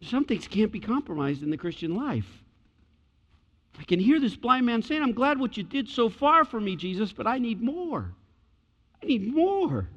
Some 0.03 0.25
things 0.25 0.49
can't 0.49 0.73
be 0.73 0.81
compromised 0.81 1.43
in 1.43 1.51
the 1.51 1.57
Christian 1.57 1.95
life. 1.95 2.27
I 3.79 3.85
can 3.85 4.01
hear 4.01 4.19
this 4.21 4.37
blind 4.37 4.67
man 4.67 4.83
saying, 4.83 5.03
I'm 5.03 5.13
glad 5.13 5.39
what 5.39 5.57
you 5.57 5.63
did 5.63 5.89
so 5.89 6.09
far 6.09 6.45
for 6.45 6.61
me, 6.61 6.77
Jesus, 6.77 7.13
but 7.13 7.27
I 7.27 7.39
need 7.39 7.63
more. 7.63 8.13
I 9.03 9.07
need 9.07 9.33
more. 9.33 9.89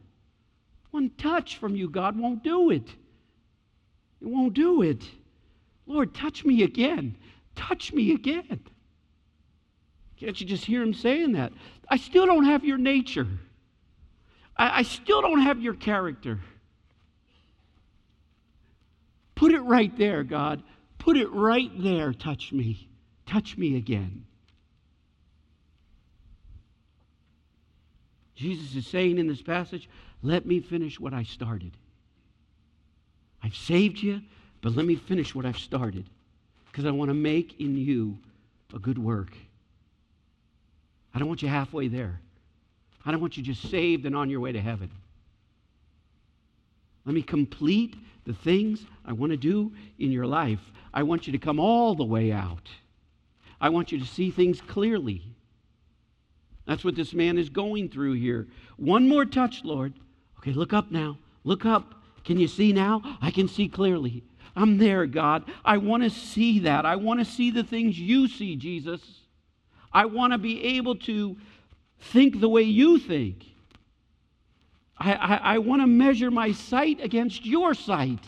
One 0.91 1.09
touch 1.17 1.57
from 1.57 1.75
you, 1.75 1.89
God, 1.89 2.17
won't 2.17 2.43
do 2.43 2.69
it. 2.69 2.87
It 4.21 4.27
won't 4.27 4.53
do 4.53 4.83
it. 4.83 5.03
Lord, 5.85 6.13
touch 6.13 6.45
me 6.45 6.63
again. 6.63 7.17
Touch 7.55 7.91
me 7.91 8.13
again. 8.13 8.59
Can't 10.17 10.39
you 10.39 10.47
just 10.47 10.65
hear 10.65 10.81
him 10.81 10.93
saying 10.93 11.33
that? 11.33 11.51
I 11.89 11.97
still 11.97 12.25
don't 12.25 12.45
have 12.45 12.63
your 12.63 12.77
nature. 12.77 13.27
I, 14.55 14.79
I 14.79 14.83
still 14.83 15.21
don't 15.21 15.41
have 15.41 15.61
your 15.61 15.73
character. 15.73 16.39
Put 19.43 19.53
it 19.53 19.61
right 19.63 19.97
there, 19.97 20.23
God. 20.23 20.63
Put 20.99 21.17
it 21.17 21.29
right 21.29 21.69
there. 21.75 22.13
Touch 22.13 22.53
me. 22.53 22.87
Touch 23.25 23.57
me 23.57 23.75
again. 23.75 24.23
Jesus 28.35 28.73
is 28.73 28.87
saying 28.87 29.17
in 29.17 29.27
this 29.27 29.41
passage, 29.41 29.89
let 30.21 30.45
me 30.45 30.61
finish 30.61 30.97
what 30.97 31.13
I 31.13 31.23
started. 31.23 31.73
I've 33.43 33.53
saved 33.53 34.01
you, 34.01 34.21
but 34.61 34.77
let 34.77 34.85
me 34.85 34.95
finish 34.95 35.35
what 35.35 35.45
I've 35.45 35.59
started 35.59 36.09
because 36.67 36.85
I 36.85 36.91
want 36.91 37.09
to 37.09 37.13
make 37.13 37.59
in 37.59 37.75
you 37.75 38.17
a 38.73 38.79
good 38.79 38.97
work. 38.97 39.35
I 41.13 41.19
don't 41.19 41.27
want 41.27 41.41
you 41.41 41.49
halfway 41.49 41.89
there. 41.89 42.21
I 43.05 43.11
don't 43.11 43.19
want 43.19 43.35
you 43.35 43.43
just 43.43 43.69
saved 43.69 44.05
and 44.05 44.15
on 44.15 44.29
your 44.29 44.39
way 44.39 44.53
to 44.53 44.61
heaven. 44.61 44.89
Let 47.03 47.13
me 47.13 47.21
complete 47.21 47.97
the 48.23 48.33
things 48.33 48.85
I 49.05 49.13
want 49.13 49.31
to 49.31 49.37
do 49.37 49.73
in 49.99 50.11
your 50.11 50.25
life. 50.25 50.59
I 50.93 51.03
want 51.03 51.27
you 51.27 51.33
to 51.33 51.39
come 51.39 51.59
all 51.59 51.95
the 51.95 52.03
way 52.03 52.31
out. 52.31 52.69
I 53.59 53.69
want 53.69 53.91
you 53.91 53.99
to 53.99 54.05
see 54.05 54.31
things 54.31 54.61
clearly. 54.61 55.21
That's 56.65 56.83
what 56.83 56.95
this 56.95 57.13
man 57.13 57.37
is 57.37 57.49
going 57.49 57.89
through 57.89 58.13
here. 58.13 58.47
One 58.77 59.07
more 59.07 59.25
touch, 59.25 59.63
Lord. 59.63 59.93
Okay, 60.39 60.51
look 60.51 60.73
up 60.73 60.91
now. 60.91 61.17
Look 61.43 61.65
up. 61.65 61.95
Can 62.23 62.39
you 62.39 62.47
see 62.47 62.71
now? 62.71 63.01
I 63.21 63.31
can 63.31 63.47
see 63.47 63.67
clearly. 63.67 64.23
I'm 64.55 64.77
there, 64.77 65.05
God. 65.05 65.45
I 65.65 65.77
want 65.77 66.03
to 66.03 66.09
see 66.09 66.59
that. 66.59 66.85
I 66.85 66.95
want 66.95 67.19
to 67.19 67.25
see 67.25 67.51
the 67.51 67.63
things 67.63 67.99
you 67.99 68.27
see, 68.27 68.55
Jesus. 68.55 69.01
I 69.91 70.05
want 70.05 70.33
to 70.33 70.37
be 70.37 70.63
able 70.77 70.95
to 70.97 71.35
think 71.99 72.39
the 72.39 72.49
way 72.49 72.63
you 72.63 72.99
think. 72.99 73.45
I, 74.97 75.13
I, 75.13 75.35
I 75.35 75.57
want 75.57 75.81
to 75.81 75.87
measure 75.87 76.31
my 76.31 76.51
sight 76.51 76.99
against 77.01 77.45
your 77.45 77.73
sight. 77.73 78.19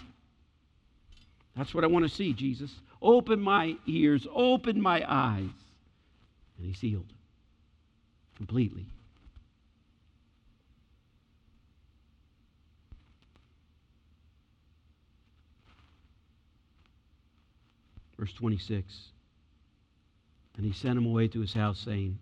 That's 1.56 1.74
what 1.74 1.84
I 1.84 1.88
want 1.88 2.08
to 2.08 2.14
see, 2.14 2.34
Jesus. 2.34 2.72
Open 3.02 3.40
my 3.40 3.78
ears, 3.88 4.28
open 4.34 4.82
my 4.82 5.04
eyes. 5.08 5.50
And 6.58 6.68
he's 6.68 6.80
healed 6.80 7.12
completely. 8.36 8.86
Verse 18.18 18.34
26. 18.34 18.94
And 20.58 20.66
he 20.66 20.72
sent 20.72 20.98
him 20.98 21.06
away 21.06 21.28
to 21.30 21.42
his 21.42 21.54
house, 21.54 21.80
saying, 21.80 22.18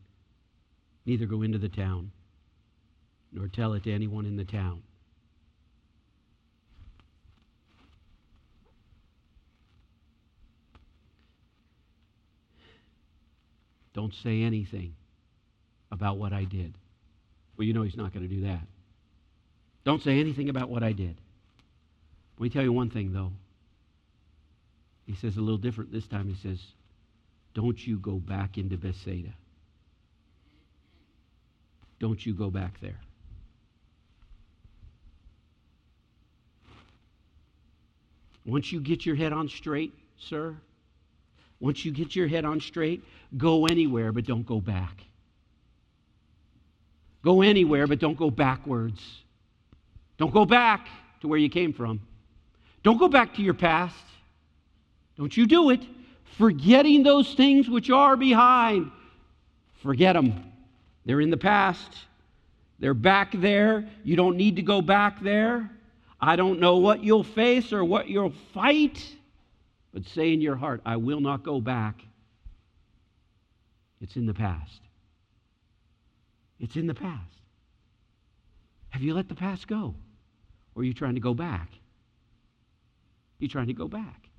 Neither 1.05 1.25
go 1.25 1.41
into 1.41 1.57
the 1.57 1.69
town, 1.69 2.11
nor 3.31 3.47
tell 3.47 3.73
it 3.73 3.83
to 3.83 3.91
anyone 3.91 4.25
in 4.25 4.37
the 4.37 4.45
town. 4.45 4.81
Don't 13.93 14.13
say 14.13 14.41
anything 14.41 14.95
about 15.91 16.17
what 16.17 16.33
I 16.33 16.43
did. 16.43 16.73
Well, 17.55 17.67
you 17.67 17.73
know 17.73 17.83
he's 17.83 17.97
not 17.97 18.13
going 18.13 18.27
to 18.27 18.33
do 18.33 18.41
that. 18.41 18.61
Don't 19.85 20.01
say 20.01 20.19
anything 20.19 20.49
about 20.49 20.69
what 20.69 20.83
I 20.83 20.91
did. 20.91 21.15
Let 22.37 22.43
me 22.43 22.49
tell 22.49 22.63
you 22.63 22.73
one 22.73 22.89
thing, 22.89 23.13
though. 23.13 23.31
He 25.05 25.15
says 25.15 25.37
a 25.37 25.41
little 25.41 25.57
different 25.57 25.91
this 25.91 26.07
time. 26.07 26.27
He 26.27 26.35
says, 26.35 26.59
Don't 27.53 27.85
you 27.85 27.97
go 27.97 28.13
back 28.13 28.57
into 28.57 28.77
Bethsaida. 28.77 29.33
Don't 31.99 32.25
you 32.25 32.33
go 32.33 32.49
back 32.49 32.79
there. 32.81 32.99
Once 38.45 38.71
you 38.71 38.81
get 38.81 39.05
your 39.05 39.15
head 39.15 39.31
on 39.31 39.47
straight, 39.47 39.93
sir, 40.17 40.55
once 41.59 41.85
you 41.85 41.91
get 41.91 42.15
your 42.15 42.27
head 42.27 42.45
on 42.45 42.59
straight, 42.59 43.03
go 43.37 43.65
anywhere, 43.65 44.11
but 44.11 44.25
don't 44.25 44.45
go 44.45 44.59
back. 44.59 45.03
Go 47.23 47.41
anywhere, 47.41 47.87
but 47.87 47.99
don't 47.99 48.17
go 48.17 48.29
backwards. 48.29 49.01
Don't 50.17 50.33
go 50.33 50.45
back 50.45 50.87
to 51.21 51.27
where 51.27 51.39
you 51.39 51.49
came 51.49 51.73
from. 51.73 52.01
Don't 52.83 52.97
go 52.97 53.07
back 53.07 53.35
to 53.35 53.41
your 53.41 53.53
past. 53.53 53.95
Don't 55.17 55.35
you 55.35 55.47
do 55.47 55.69
it. 55.69 55.81
Forgetting 56.37 57.03
those 57.03 57.33
things 57.33 57.69
which 57.69 57.89
are 57.89 58.17
behind. 58.17 58.91
Forget 59.81 60.15
them. 60.15 60.51
They're 61.05 61.21
in 61.21 61.29
the 61.29 61.37
past. 61.37 61.91
They're 62.79 62.93
back 62.93 63.31
there. 63.33 63.87
You 64.03 64.15
don't 64.15 64.35
need 64.35 64.57
to 64.57 64.61
go 64.61 64.81
back 64.81 65.21
there. 65.21 65.69
I 66.19 66.35
don't 66.35 66.59
know 66.59 66.77
what 66.77 67.03
you'll 67.03 67.23
face 67.23 67.71
or 67.71 67.83
what 67.83 68.07
you'll 68.07 68.33
fight, 68.53 69.15
but 69.93 70.05
say 70.05 70.33
in 70.33 70.41
your 70.41 70.55
heart, 70.55 70.81
I 70.85 70.97
will 70.97 71.19
not 71.19 71.43
go 71.43 71.61
back. 71.61 72.01
It's 74.01 74.15
in 74.15 74.25
the 74.25 74.33
past. 74.33 74.81
It's 76.59 76.75
in 76.75 76.87
the 76.87 76.95
past. 76.95 77.41
Have 78.89 79.01
you 79.01 79.13
let 79.13 79.29
the 79.29 79.35
past 79.35 79.67
go? 79.67 79.95
Or 80.75 80.81
are 80.81 80.85
you 80.85 80.93
trying 80.93 81.15
to 81.15 81.21
go 81.21 81.33
back? 81.33 81.69
You're 83.39 83.49
trying 83.49 83.67
to 83.67 83.73
go 83.73 83.87
back. 83.87 84.29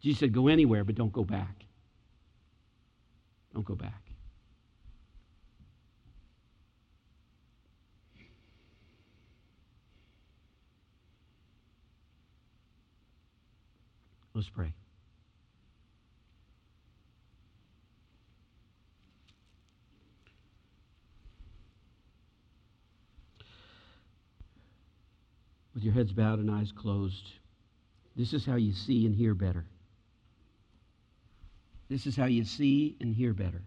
Jesus 0.00 0.20
said, 0.20 0.32
Go 0.32 0.48
anywhere, 0.48 0.84
but 0.84 0.94
don't 0.94 1.12
go 1.12 1.24
back. 1.24 1.64
Don't 3.54 3.64
go 3.64 3.74
back. 3.74 4.07
Let's 14.38 14.50
pray. 14.50 14.72
With 25.74 25.82
your 25.82 25.92
heads 25.92 26.12
bowed 26.12 26.38
and 26.38 26.48
eyes 26.52 26.70
closed, 26.70 27.32
this 28.14 28.32
is 28.32 28.46
how 28.46 28.54
you 28.54 28.72
see 28.74 29.06
and 29.06 29.14
hear 29.16 29.34
better. 29.34 29.64
This 31.88 32.06
is 32.06 32.14
how 32.14 32.26
you 32.26 32.44
see 32.44 32.96
and 33.00 33.12
hear 33.12 33.34
better. 33.34 33.62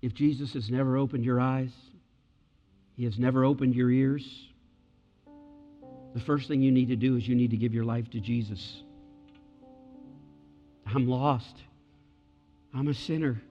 If 0.00 0.14
Jesus 0.14 0.52
has 0.52 0.70
never 0.70 0.96
opened 0.96 1.24
your 1.24 1.40
eyes, 1.40 1.72
he 2.96 3.02
has 3.02 3.18
never 3.18 3.44
opened 3.44 3.74
your 3.74 3.90
ears, 3.90 4.24
the 6.16 6.22
first 6.22 6.48
thing 6.48 6.62
you 6.62 6.72
need 6.72 6.88
to 6.88 6.96
do 6.96 7.16
is 7.16 7.28
you 7.28 7.34
need 7.34 7.50
to 7.50 7.58
give 7.58 7.74
your 7.74 7.84
life 7.84 8.08
to 8.08 8.20
Jesus. 8.20 8.82
I'm 10.86 11.06
lost. 11.06 11.58
I'm 12.72 12.88
a 12.88 12.94
sinner. 12.94 13.42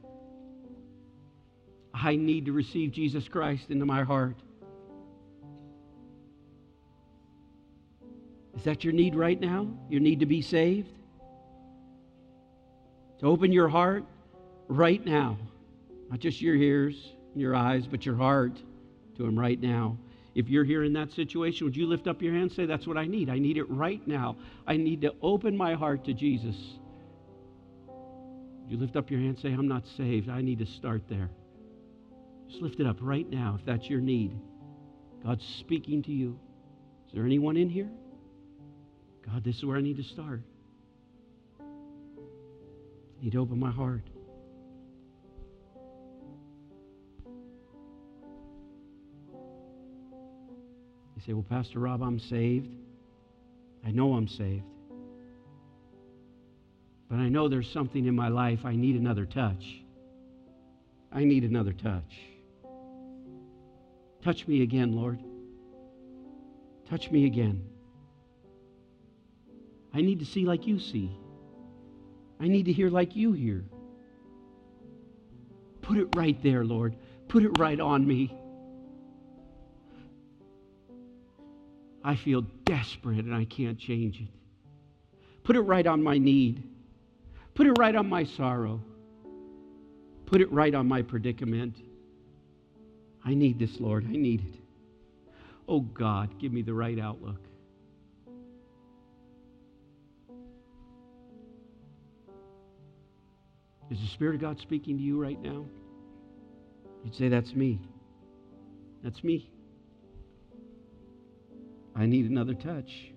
I 1.93 2.16
need 2.16 2.47
to 2.47 2.53
receive 2.53 2.91
Jesus 2.91 3.28
Christ 3.28 3.70
into 3.70 3.86
my 3.86 4.01
heart. 4.01 4.36
Is 8.57 8.63
that 8.63 8.84
your 8.84 8.93
need 8.93 9.13
right 9.13 9.39
now? 9.39 9.68
Your 9.88 10.01
need 10.01 10.22
to 10.22 10.26
be 10.26 10.41
saved? 10.41 10.89
To 13.20 13.28
open 13.28 13.51
your 13.51 13.70
heart 13.70 14.05
right 14.68 15.05
now. 15.05 15.38
Not 16.09 16.18
just 16.18 16.41
your 16.41 16.55
ears 16.55 17.11
and 17.34 17.39
your 17.39 17.53
eyes, 17.53 17.86
but 17.86 18.07
your 18.07 18.16
heart 18.16 18.57
to 19.18 19.24
Him 19.24 19.38
right 19.38 19.61
now. 19.61 19.99
If 20.36 20.49
you're 20.49 20.65
here 20.65 20.83
in 20.83 20.93
that 20.93 21.11
situation, 21.13 21.65
would 21.65 21.77
you 21.77 21.88
lift 21.88 22.07
up 22.07 22.21
your 22.21 22.33
hand 22.33 22.43
and 22.43 22.51
say, 22.51 22.65
That's 22.65 22.86
what 22.86 22.97
I 22.97 23.05
need? 23.05 23.29
I 23.29 23.39
need 23.39 23.57
it 23.57 23.69
right 23.69 24.05
now. 24.05 24.36
I 24.67 24.75
need 24.75 25.01
to 25.01 25.13
open 25.21 25.55
my 25.55 25.73
heart 25.73 26.03
to 26.05 26.13
Jesus. 26.13 26.55
Would 27.88 28.69
you 28.71 28.77
lift 28.77 28.97
up 28.97 29.09
your 29.09 29.21
hand 29.21 29.36
and 29.36 29.39
say, 29.39 29.53
I'm 29.53 29.69
not 29.69 29.83
saved? 29.95 30.29
I 30.29 30.41
need 30.41 30.59
to 30.59 30.65
start 30.65 31.03
there. 31.07 31.29
Just 32.49 32.61
lift 32.61 32.79
it 32.81 32.86
up 32.86 32.97
right 32.99 33.27
now 33.29 33.57
if 33.57 33.65
that's 33.65 33.89
your 33.89 34.01
need. 34.01 34.38
God's 35.23 35.45
speaking 35.59 36.03
to 36.03 36.11
you. 36.11 36.38
Is 37.07 37.13
there 37.13 37.25
anyone 37.25 37.55
in 37.55 37.69
here? 37.69 37.89
God, 39.25 39.43
this 39.43 39.55
is 39.55 39.65
where 39.65 39.77
I 39.77 39.81
need 39.81 39.97
to 39.97 40.03
start. 40.03 40.41
I 41.59 43.23
need 43.23 43.31
to 43.31 43.39
open 43.39 43.59
my 43.59 43.71
heart. 43.71 44.03
Say, 51.26 51.34
Well, 51.34 51.45
Pastor 51.49 51.80
Rob, 51.80 52.03
I'm 52.03 52.19
saved. 52.19 52.69
I 53.86 53.91
know 53.91 54.13
I'm 54.13 54.28
saved. 54.28 54.63
But 57.09 57.19
I 57.19 57.30
know 57.30 57.47
there's 57.47 57.69
something 57.69 58.05
in 58.05 58.15
my 58.15 58.30
life 58.30 58.65
I 58.65 58.76
need 58.76 58.95
another 58.95 59.26
touch. 59.26 59.82
I 61.11 61.23
need 61.23 61.43
another 61.43 61.73
touch. 61.73 62.19
Touch 64.23 64.47
me 64.47 64.63
again, 64.63 64.95
Lord. 64.95 65.19
Touch 66.89 67.11
me 67.11 67.26
again. 67.26 67.63
I 69.93 70.01
need 70.01 70.19
to 70.19 70.26
see 70.26 70.45
like 70.45 70.67
you 70.67 70.80
see. 70.80 71.11
I 72.39 72.47
need 72.47 72.65
to 72.65 72.73
hear 72.73 72.89
like 72.89 73.15
you 73.15 73.32
hear. 73.32 73.63
Put 75.82 75.97
it 75.97 76.15
right 76.15 76.41
there, 76.43 76.65
Lord. 76.65 76.95
Put 77.28 77.43
it 77.43 77.57
right 77.59 77.80
on 77.80 78.05
me. 78.05 78.36
I 82.06 82.16
feel 82.16 82.41
desperate 82.66 83.26
and 83.26 83.34
I 83.34 83.45
can't 83.45 83.80
change 83.80 84.22
it. 84.22 84.28
Put 85.43 85.56
it 85.56 85.62
right 85.62 85.88
on 85.88 86.03
my 86.03 86.20
need. 86.20 86.62
Put 87.56 87.66
it 87.66 87.74
right 87.80 87.95
on 87.95 88.08
my 88.08 88.26
sorrow. 88.26 88.80
Put 90.28 90.39
it 90.39 90.51
right 90.51 90.76
on 90.76 90.88
my 90.88 91.01
predicament. 91.01 91.76
I 93.26 93.34
need 93.34 93.58
this, 93.58 93.80
Lord. 93.80 94.06
I 94.06 94.12
need 94.12 94.41
it. 94.41 94.62
Oh 95.68 95.80
God, 95.80 96.38
give 96.39 96.53
me 96.53 96.62
the 96.62 96.76
right 96.76 96.99
outlook. 96.99 97.39
Is 103.89 103.99
the 103.99 104.08
Spirit 104.14 104.36
of 104.36 104.41
God 104.41 104.60
speaking 104.60 104.95
to 104.97 105.03
you 105.03 105.20
right 105.20 105.41
now? 105.41 105.66
You'd 107.03 107.16
say, 107.16 107.30
That's 107.30 107.56
me. 107.56 107.80
That's 109.03 109.24
me. 109.24 109.49
I 111.96 112.06
need 112.06 112.30
another 112.30 112.54
touch. 112.54 113.12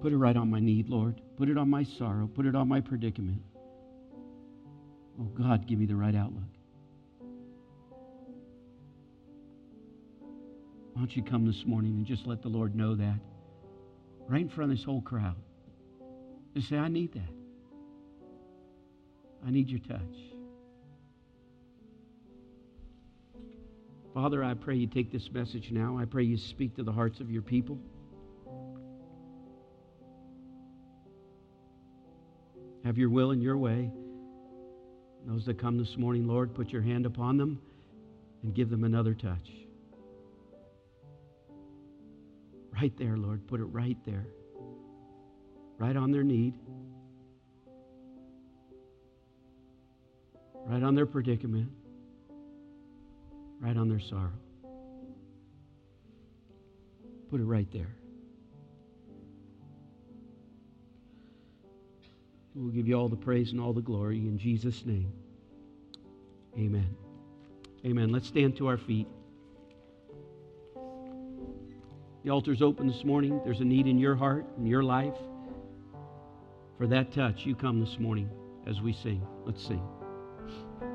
Put 0.00 0.12
it 0.12 0.16
right 0.16 0.36
on 0.36 0.50
my 0.50 0.60
need, 0.60 0.88
Lord. 0.88 1.20
Put 1.36 1.48
it 1.48 1.58
on 1.58 1.68
my 1.68 1.82
sorrow. 1.82 2.28
Put 2.32 2.46
it 2.46 2.54
on 2.54 2.68
my 2.68 2.80
predicament. 2.80 3.42
Oh, 5.20 5.24
God, 5.24 5.66
give 5.66 5.78
me 5.78 5.86
the 5.86 5.96
right 5.96 6.14
outlook. 6.14 6.44
Why 10.92 11.02
don't 11.02 11.16
you 11.16 11.22
come 11.22 11.46
this 11.46 11.64
morning 11.66 11.92
and 11.92 12.06
just 12.06 12.26
let 12.26 12.42
the 12.42 12.48
Lord 12.48 12.74
know 12.74 12.94
that 12.94 13.18
right 14.28 14.40
in 14.40 14.48
front 14.48 14.70
of 14.70 14.78
this 14.78 14.84
whole 14.84 15.02
crowd? 15.02 15.36
Just 16.54 16.68
say, 16.68 16.78
I 16.78 16.88
need 16.88 17.12
that. 17.14 17.34
I 19.46 19.50
need 19.50 19.68
your 19.68 19.80
touch. 19.80 20.35
Father, 24.16 24.42
I 24.42 24.54
pray 24.54 24.76
you 24.76 24.86
take 24.86 25.12
this 25.12 25.30
message 25.30 25.70
now. 25.70 25.98
I 25.98 26.06
pray 26.06 26.22
you 26.22 26.38
speak 26.38 26.74
to 26.76 26.82
the 26.82 26.90
hearts 26.90 27.20
of 27.20 27.30
your 27.30 27.42
people. 27.42 27.78
Have 32.82 32.96
your 32.96 33.10
will 33.10 33.32
and 33.32 33.42
your 33.42 33.58
way. 33.58 33.90
Those 35.26 35.44
that 35.44 35.60
come 35.60 35.76
this 35.76 35.98
morning, 35.98 36.26
Lord, 36.26 36.54
put 36.54 36.70
your 36.70 36.80
hand 36.80 37.04
upon 37.04 37.36
them 37.36 37.60
and 38.42 38.54
give 38.54 38.70
them 38.70 38.84
another 38.84 39.12
touch. 39.12 39.50
Right 42.72 42.96
there, 42.96 43.18
Lord. 43.18 43.46
Put 43.46 43.60
it 43.60 43.64
right 43.64 43.98
there. 44.06 44.26
Right 45.76 45.94
on 45.94 46.10
their 46.10 46.24
need. 46.24 46.54
Right 50.64 50.82
on 50.82 50.94
their 50.94 51.04
predicament. 51.04 51.70
Right 53.60 53.76
on 53.76 53.88
their 53.88 54.00
sorrow. 54.00 54.32
Put 57.30 57.40
it 57.40 57.44
right 57.44 57.70
there. 57.72 57.94
We'll 62.54 62.72
give 62.72 62.88
you 62.88 62.94
all 62.94 63.08
the 63.08 63.16
praise 63.16 63.52
and 63.52 63.60
all 63.60 63.72
the 63.72 63.82
glory 63.82 64.18
in 64.18 64.38
Jesus' 64.38 64.86
name. 64.86 65.12
Amen. 66.56 66.96
Amen. 67.84 68.10
Let's 68.10 68.26
stand 68.26 68.56
to 68.56 68.66
our 68.66 68.78
feet. 68.78 69.06
The 72.24 72.30
altar's 72.30 72.62
open 72.62 72.86
this 72.86 73.04
morning. 73.04 73.40
There's 73.44 73.60
a 73.60 73.64
need 73.64 73.86
in 73.86 73.98
your 73.98 74.16
heart, 74.16 74.46
in 74.58 74.66
your 74.66 74.82
life. 74.82 75.16
For 76.78 76.86
that 76.86 77.12
touch, 77.12 77.46
you 77.46 77.54
come 77.54 77.78
this 77.78 77.98
morning 77.98 78.28
as 78.66 78.80
we 78.80 78.92
sing. 78.92 79.24
Let's 79.44 79.64
sing. 79.64 79.95